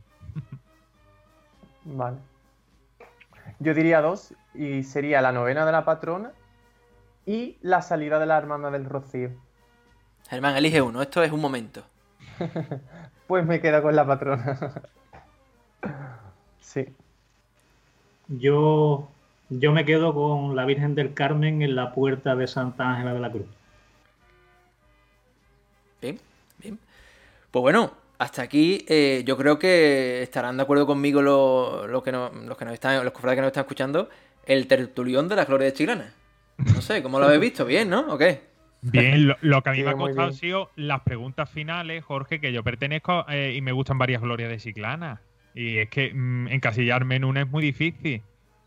Vale. 1.86 2.17
Yo 3.59 3.73
diría 3.73 4.01
dos, 4.01 4.36
y 4.53 4.84
sería 4.84 5.21
la 5.21 5.31
novena 5.31 5.65
de 5.65 5.71
la 5.71 5.84
patrona 5.84 6.31
y 7.26 7.57
la 7.61 7.82
salida 7.82 8.19
de 8.19 8.26
la 8.26 8.38
hermana 8.38 8.69
del 8.71 8.86
Rocío. 8.86 9.30
Germán, 10.30 10.55
elige 10.55 10.82
uno, 10.82 11.01
esto 11.01 11.21
es 11.24 11.32
un 11.32 11.41
momento. 11.41 11.84
Pues 13.28 13.45
me 13.45 13.61
quedo 13.61 13.82
con 13.82 13.95
la 13.95 14.05
patrona. 14.05 14.59
sí. 16.59 16.86
Yo, 18.28 19.07
yo 19.49 19.71
me 19.71 19.86
quedo 19.86 20.13
con 20.13 20.55
la 20.57 20.65
Virgen 20.65 20.93
del 20.93 21.13
Carmen 21.13 21.61
en 21.61 21.76
la 21.76 21.93
puerta 21.93 22.36
de 22.36 22.47
Santa 22.47 22.91
Ángela 22.91 23.13
de 23.13 23.19
la 23.21 23.32
Cruz. 23.32 23.45
Bien, 26.01 26.19
bien. 26.59 26.78
Pues 27.49 27.61
bueno, 27.61 27.93
hasta 28.19 28.41
aquí 28.41 28.86
eh, 28.89 29.24
yo 29.26 29.38
creo 29.38 29.57
que 29.57 30.21
estarán 30.21 30.57
de 30.57 30.63
acuerdo 30.63 30.86
conmigo 30.86 31.21
lo- 31.21 31.88
lo 31.88 32.03
que 32.03 32.11
nos- 32.11 32.34
los 32.36 32.57
que 32.57 32.65
nos 32.65 32.74
están, 32.74 33.03
los 33.03 33.13
cofrades 33.13 33.38
que 33.38 33.41
nos 33.41 33.47
están 33.47 33.61
escuchando, 33.63 34.09
el 34.45 34.67
tertulión 34.67 35.28
de 35.30 35.36
la 35.38 35.45
gloria 35.45 35.67
de 35.67 35.74
Chilana. 35.74 36.13
No 36.58 36.82
sé, 36.82 37.01
¿cómo 37.04 37.20
lo 37.20 37.26
habéis 37.26 37.41
visto? 37.41 37.66
¿Bien, 37.66 37.89
no? 37.89 38.01
¿O 38.14 38.18
qué? 38.18 38.41
Bien, 38.82 39.28
lo, 39.28 39.36
lo 39.41 39.62
que 39.62 39.70
a 39.70 39.72
mí 39.72 39.78
Sí, 39.80 39.84
me 39.86 39.91
ha 39.91 39.93
costado 39.95 40.22
han 40.24 40.30
bien. 40.30 40.39
sido 40.39 40.70
las 40.76 41.01
preguntas 41.01 41.49
finales, 41.49 42.04
Jorge, 42.04 42.39
que 42.41 42.51
yo 42.51 42.64
pertenezco 42.64 43.26
eh, 43.30 43.54
y 43.56 43.62
me 43.62 43.72
gustan 43.72 43.97
varias 43.97 44.22
glorias 44.22 44.49
de 44.49 44.58
Chiclana. 44.58 45.22
Y 45.56 45.78
es 45.78 45.89
que 45.89 46.14
mm, 46.14 46.47
encasillarme 46.49 47.16
en 47.16 47.24
una 47.24 47.41
es 47.41 47.47
muy 47.49 47.64
difícil. 47.64 48.22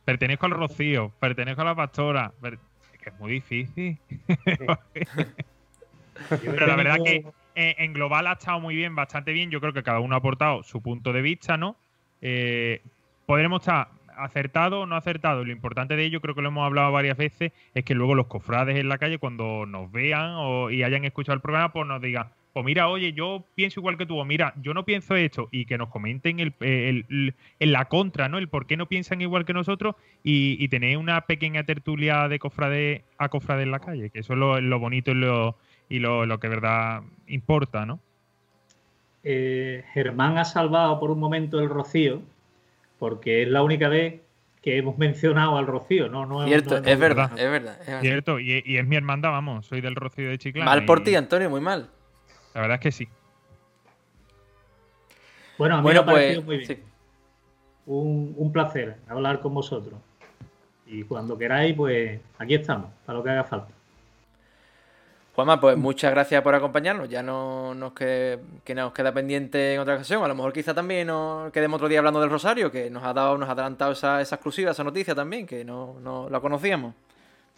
Pertenezco 0.04 0.46
al 0.46 0.52
Rocío, 0.52 1.12
pertenezco 1.20 1.62
a 1.62 1.64
la 1.66 1.74
Pastora. 1.74 2.32
per- 2.40 2.58
Es 2.94 2.98
que 3.00 3.10
es 3.10 3.18
muy 3.18 3.32
difícil. 3.32 3.98
Pero 6.40 6.66
la 6.66 6.76
verdad 6.76 6.96
que 7.04 7.24
eh, 7.54 7.74
en 7.78 7.92
global 7.92 8.26
ha 8.26 8.32
estado 8.32 8.60
muy 8.60 8.74
bien, 8.74 8.94
bastante 8.94 9.32
bien. 9.32 9.50
Yo 9.50 9.60
creo 9.60 9.72
que 9.72 9.82
cada 9.82 10.00
uno 10.00 10.14
ha 10.14 10.18
aportado 10.18 10.62
su 10.62 10.80
punto 10.80 11.12
de 11.12 11.22
vista, 11.22 11.56
¿no? 11.56 11.76
Eh, 12.22 12.80
podremos 13.26 13.60
estar 13.60 13.88
acertado 14.16 14.80
o 14.80 14.86
no 14.86 14.96
acertado. 14.96 15.44
Lo 15.44 15.52
importante 15.52 15.96
de 15.96 16.04
ello, 16.04 16.20
creo 16.20 16.34
que 16.34 16.42
lo 16.42 16.48
hemos 16.48 16.64
hablado 16.66 16.92
varias 16.92 17.16
veces, 17.16 17.52
es 17.74 17.84
que 17.84 17.94
luego 17.94 18.14
los 18.14 18.26
cofrades 18.26 18.76
en 18.76 18.88
la 18.88 18.98
calle, 18.98 19.18
cuando 19.18 19.66
nos 19.66 19.90
vean 19.92 20.32
o, 20.36 20.70
y 20.70 20.82
hayan 20.82 21.04
escuchado 21.04 21.34
el 21.34 21.40
programa, 21.42 21.72
pues 21.72 21.86
nos 21.86 22.00
digan, 22.00 22.28
pues 22.52 22.64
mira, 22.64 22.88
oye, 22.88 23.12
yo 23.12 23.44
pienso 23.54 23.80
igual 23.80 23.98
que 23.98 24.06
tú, 24.06 24.18
o 24.18 24.24
mira, 24.24 24.54
yo 24.62 24.72
no 24.72 24.86
pienso 24.86 25.14
esto, 25.14 25.48
y 25.52 25.66
que 25.66 25.76
nos 25.76 25.90
comenten 25.90 26.40
el, 26.40 26.54
el- 26.60 27.04
el- 27.10 27.34
en 27.60 27.72
la 27.72 27.84
contra, 27.84 28.28
¿no? 28.30 28.38
El 28.38 28.48
por 28.48 28.66
qué 28.66 28.78
no 28.78 28.86
piensan 28.86 29.20
igual 29.20 29.44
que 29.44 29.52
nosotros 29.52 29.94
y, 30.24 30.56
y 30.58 30.68
una 30.96 31.20
pequeña 31.22 31.64
tertulia 31.64 32.28
de 32.28 32.38
cofrade 32.38 33.04
a 33.18 33.28
cofrade 33.28 33.64
en 33.64 33.70
la 33.72 33.80
calle, 33.80 34.08
que 34.08 34.20
eso 34.20 34.32
es 34.32 34.38
lo, 34.38 34.58
bonito 34.78 35.10
y 35.10 35.14
lo, 35.16 35.56
y 35.90 35.98
lo, 35.98 36.24
que 36.40 36.48
verdad 36.48 37.02
importa, 37.26 37.84
¿no? 37.84 38.00
eh, 39.22 39.84
Germán 39.92 40.38
ha 40.38 40.44
salvado 40.44 40.98
por 41.00 41.10
un 41.10 41.18
momento 41.18 41.58
el 41.58 41.68
Rocío, 41.68 42.22
porque 42.98 43.42
es 43.42 43.48
la 43.48 43.62
única 43.62 43.88
vez 43.88 44.20
que 44.62 44.78
hemos 44.78 44.98
mencionado 44.98 45.56
al 45.58 45.66
Rocío. 45.66 46.08
No, 46.08 46.26
no, 46.26 46.44
Cierto, 46.46 46.80
no- 46.80 46.86
es 46.88 46.94
no- 46.96 47.00
verdad, 47.00 47.30
es 47.38 47.50
verdad. 47.50 47.78
es 47.80 47.86
verdad. 47.86 48.00
Cierto, 48.00 48.38
y, 48.40 48.62
y 48.66 48.76
es 48.78 48.86
mi 48.86 48.96
hermandad, 48.96 49.30
vamos, 49.30 49.66
soy 49.66 49.80
del 49.80 49.94
Rocío 49.94 50.28
de 50.28 50.38
Chiclana. 50.38 50.70
Mal 50.70 50.84
por 50.84 51.00
y 51.00 51.04
ti, 51.04 51.14
Antonio, 51.14 51.48
muy 51.50 51.60
mal. 51.60 51.88
La 52.54 52.62
verdad 52.62 52.76
es 52.76 52.80
que 52.80 52.92
sí. 52.92 53.08
Bueno, 55.58 55.76
a 55.76 55.78
mí 55.78 55.82
Bueno, 55.84 56.04
me 56.04 56.10
ha 56.10 56.14
parecido 56.14 56.42
pues. 56.42 56.46
muy 56.46 56.56
bien. 56.66 56.68
sí. 56.78 56.82
Un, 57.86 58.34
un 58.36 58.52
placer 58.52 58.96
hablar 59.08 59.40
con 59.40 59.54
vosotros. 59.54 59.98
Y 60.86 61.04
cuando 61.04 61.38
queráis, 61.38 61.74
pues 61.76 62.20
aquí 62.38 62.54
estamos, 62.54 62.90
para 63.04 63.18
lo 63.18 63.24
que 63.24 63.30
haga 63.30 63.44
falta. 63.44 63.72
Juanma, 65.36 65.60
pues 65.60 65.76
muchas 65.76 66.12
gracias 66.12 66.40
por 66.40 66.54
acompañarnos. 66.54 67.10
Ya 67.10 67.22
no 67.22 67.74
nos 67.74 67.92
que, 67.92 68.38
que 68.64 68.74
nos 68.74 68.94
queda 68.94 69.12
pendiente 69.12 69.74
en 69.74 69.80
otra 69.80 69.96
ocasión. 69.96 70.24
A 70.24 70.28
lo 70.28 70.34
mejor 70.34 70.50
quizá 70.50 70.72
también 70.72 71.08
nos 71.08 71.52
quedemos 71.52 71.76
otro 71.76 71.88
día 71.88 71.98
hablando 71.98 72.22
del 72.22 72.30
Rosario, 72.30 72.72
que 72.72 72.88
nos 72.88 73.04
ha 73.04 73.12
dado, 73.12 73.36
nos 73.36 73.46
ha 73.46 73.52
adelantado 73.52 73.92
esa, 73.92 74.22
esa 74.22 74.36
exclusiva, 74.36 74.70
esa 74.70 74.82
noticia 74.82 75.14
también, 75.14 75.46
que 75.46 75.62
no, 75.62 76.00
no 76.02 76.30
la 76.30 76.40
conocíamos. 76.40 76.94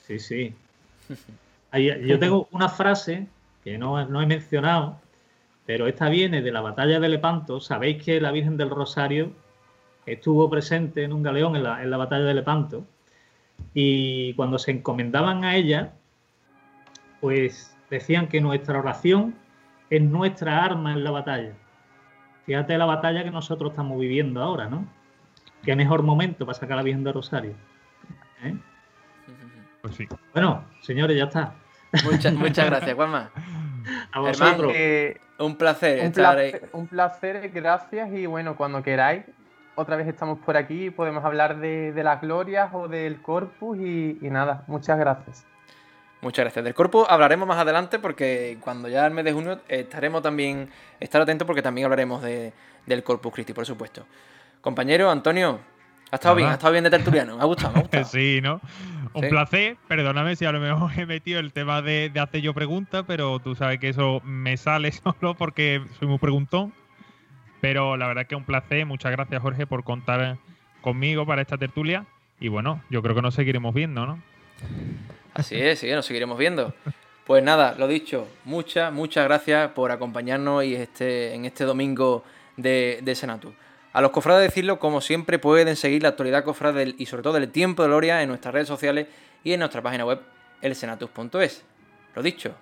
Sí, 0.04 0.18
sí. 0.18 0.52
Yo 2.04 2.18
tengo 2.18 2.48
una 2.50 2.68
frase 2.68 3.28
que 3.62 3.78
no, 3.78 4.04
no 4.06 4.22
he 4.22 4.26
mencionado, 4.26 4.98
pero 5.64 5.86
esta 5.86 6.08
viene 6.08 6.42
de 6.42 6.50
la 6.50 6.60
batalla 6.60 6.98
de 6.98 7.08
Lepanto. 7.08 7.60
Sabéis 7.60 8.02
que 8.02 8.20
la 8.20 8.32
Virgen 8.32 8.56
del 8.56 8.70
Rosario 8.70 9.30
estuvo 10.04 10.50
presente 10.50 11.04
en 11.04 11.12
un 11.12 11.22
galeón 11.22 11.54
en 11.54 11.62
la, 11.62 11.80
en 11.80 11.90
la 11.92 11.96
batalla 11.96 12.24
de 12.24 12.34
Lepanto. 12.34 12.84
Y 13.72 14.34
cuando 14.34 14.58
se 14.58 14.72
encomendaban 14.72 15.44
a 15.44 15.54
ella, 15.54 15.92
pues 17.20 17.76
decían 17.90 18.28
que 18.28 18.40
nuestra 18.40 18.78
oración 18.78 19.34
es 19.90 20.02
nuestra 20.02 20.64
arma 20.64 20.92
en 20.92 21.04
la 21.04 21.10
batalla. 21.10 21.52
Fíjate 22.46 22.78
la 22.78 22.86
batalla 22.86 23.24
que 23.24 23.30
nosotros 23.30 23.70
estamos 23.70 23.98
viviendo 23.98 24.42
ahora, 24.42 24.68
¿no? 24.68 24.86
Qué 25.62 25.74
mejor 25.76 26.02
momento 26.02 26.46
para 26.46 26.54
sacar 26.58 26.74
a 26.74 26.76
la 26.76 26.82
Virgen 26.82 27.04
del 27.04 27.14
Rosario. 27.14 27.52
¿eh? 28.42 28.56
Pues 29.82 29.94
sí. 29.96 30.06
Bueno, 30.32 30.64
señores, 30.80 31.16
ya 31.16 31.24
está. 31.24 31.54
Muchas, 32.04 32.32
muchas 32.34 32.66
gracias, 32.66 32.94
Juanma. 32.94 33.30
A 34.12 34.20
vosotros. 34.20 34.72
Eh, 34.74 35.18
Un 35.38 35.56
placer 35.56 36.00
un, 36.00 36.06
estar 36.06 36.38
ahí. 36.38 36.50
placer, 36.50 36.70
un 36.72 36.86
placer, 36.86 37.50
gracias. 37.50 38.12
Y 38.12 38.26
bueno, 38.26 38.56
cuando 38.56 38.82
queráis, 38.82 39.24
otra 39.74 39.96
vez 39.96 40.06
estamos 40.08 40.38
por 40.38 40.56
aquí 40.56 40.86
y 40.86 40.90
podemos 40.90 41.24
hablar 41.24 41.58
de, 41.58 41.92
de 41.92 42.04
las 42.04 42.20
glorias 42.20 42.70
o 42.72 42.88
del 42.88 43.20
corpus. 43.22 43.78
Y, 43.78 44.18
y 44.20 44.30
nada, 44.30 44.64
muchas 44.68 44.98
gracias. 44.98 45.46
Muchas 46.20 46.44
gracias. 46.44 46.64
Del 46.64 46.74
cuerpo 46.74 47.06
hablaremos 47.08 47.46
más 47.46 47.58
adelante 47.58 47.98
porque 47.98 48.58
cuando 48.60 48.88
ya 48.88 49.06
el 49.06 49.12
mes 49.14 49.24
de 49.24 49.32
junio 49.32 49.60
estaremos 49.68 50.22
también, 50.22 50.68
estar 50.98 51.22
atentos 51.22 51.46
porque 51.46 51.62
también 51.62 51.84
hablaremos 51.84 52.22
de, 52.22 52.52
del 52.86 53.02
Corpus 53.04 53.32
Christi, 53.32 53.52
por 53.52 53.64
supuesto. 53.66 54.04
Compañero, 54.60 55.10
Antonio, 55.10 55.60
ha 56.10 56.16
estado 56.16 56.34
bien, 56.34 56.48
ha 56.48 56.54
estado 56.54 56.72
bien 56.72 56.82
de 56.84 56.90
tertuliano, 56.90 57.36
me 57.36 57.42
ha 57.42 57.46
gustado, 57.46 57.72
me 57.72 57.78
ha 57.78 57.82
gustado. 57.82 58.04
Sí, 58.10 58.40
¿no? 58.42 58.60
Un 59.14 59.22
Sí. 59.22 59.28
placer. 59.28 59.76
Perdóname 59.86 60.34
si 60.34 60.44
a 60.44 60.50
lo 60.52 60.58
mejor 60.58 60.90
he 60.98 61.06
metido 61.06 61.38
el 61.38 61.52
tema 61.52 61.82
de, 61.82 62.10
de 62.10 62.18
hacer 62.20 62.40
yo 62.40 62.52
preguntas, 62.52 63.04
pero 63.06 63.38
tú 63.38 63.54
sabes 63.54 63.78
que 63.78 63.90
eso 63.90 64.20
me 64.24 64.56
sale 64.56 64.90
solo 64.92 65.34
porque 65.34 65.82
soy 66.00 66.08
muy 66.08 66.18
preguntón. 66.18 66.72
Pero 67.60 67.96
la 67.96 68.06
verdad 68.08 68.26
que 68.26 68.34
es 68.34 68.38
un 68.38 68.44
placer. 68.44 68.86
Muchas 68.86 69.12
gracias, 69.12 69.40
Jorge, 69.42 69.66
por 69.66 69.82
contar 69.84 70.38
conmigo 70.80 71.26
para 71.26 71.42
esta 71.42 71.58
tertulia. 71.58 72.06
Y 72.40 72.48
bueno, 72.48 72.82
yo 72.88 73.02
creo 73.02 73.14
que 73.16 73.22
nos 73.22 73.34
seguiremos 73.34 73.74
viendo, 73.74 74.06
¿no? 74.06 74.20
Así 75.38 75.54
es, 75.60 75.78
sí, 75.78 75.90
nos 75.90 76.04
seguiremos 76.04 76.36
viendo. 76.38 76.74
Pues 77.24 77.42
nada, 77.42 77.74
lo 77.78 77.86
dicho, 77.88 78.26
muchas, 78.44 78.92
muchas 78.92 79.24
gracias 79.24 79.70
por 79.72 79.90
acompañarnos 79.92 80.64
y 80.64 80.74
este, 80.74 81.34
en 81.34 81.44
este 81.44 81.64
domingo 81.64 82.24
de, 82.56 83.00
de 83.02 83.14
Senatus. 83.14 83.54
A 83.92 84.00
los 84.00 84.10
cofrades 84.10 84.42
decirlo, 84.48 84.78
como 84.78 85.00
siempre, 85.00 85.38
pueden 85.38 85.76
seguir 85.76 86.02
la 86.02 86.10
actualidad 86.10 86.44
cofrade 86.44 86.78
del- 86.80 86.94
y 86.98 87.06
sobre 87.06 87.22
todo 87.22 87.36
el 87.36 87.50
tiempo 87.50 87.82
de 87.82 87.88
gloria 87.88 88.22
en 88.22 88.28
nuestras 88.28 88.52
redes 88.54 88.68
sociales 88.68 89.06
y 89.44 89.52
en 89.52 89.60
nuestra 89.60 89.82
página 89.82 90.04
web, 90.04 90.20
elsenatus.es. 90.62 91.64
Lo 92.14 92.22
dicho, 92.22 92.54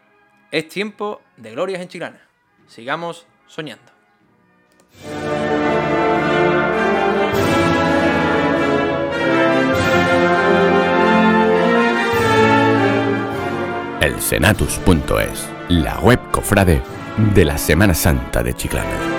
es 0.50 0.68
tiempo 0.68 1.22
de 1.36 1.50
glorias 1.52 1.80
en 1.80 1.88
Chilana. 1.88 2.20
Sigamos 2.66 3.26
soñando. 3.46 3.92
elsenatus.es, 14.16 15.48
la 15.68 15.98
web 16.00 16.18
cofrade 16.30 16.82
de 17.34 17.44
la 17.44 17.58
Semana 17.58 17.94
Santa 17.94 18.42
de 18.42 18.54
Chiclana. 18.54 19.15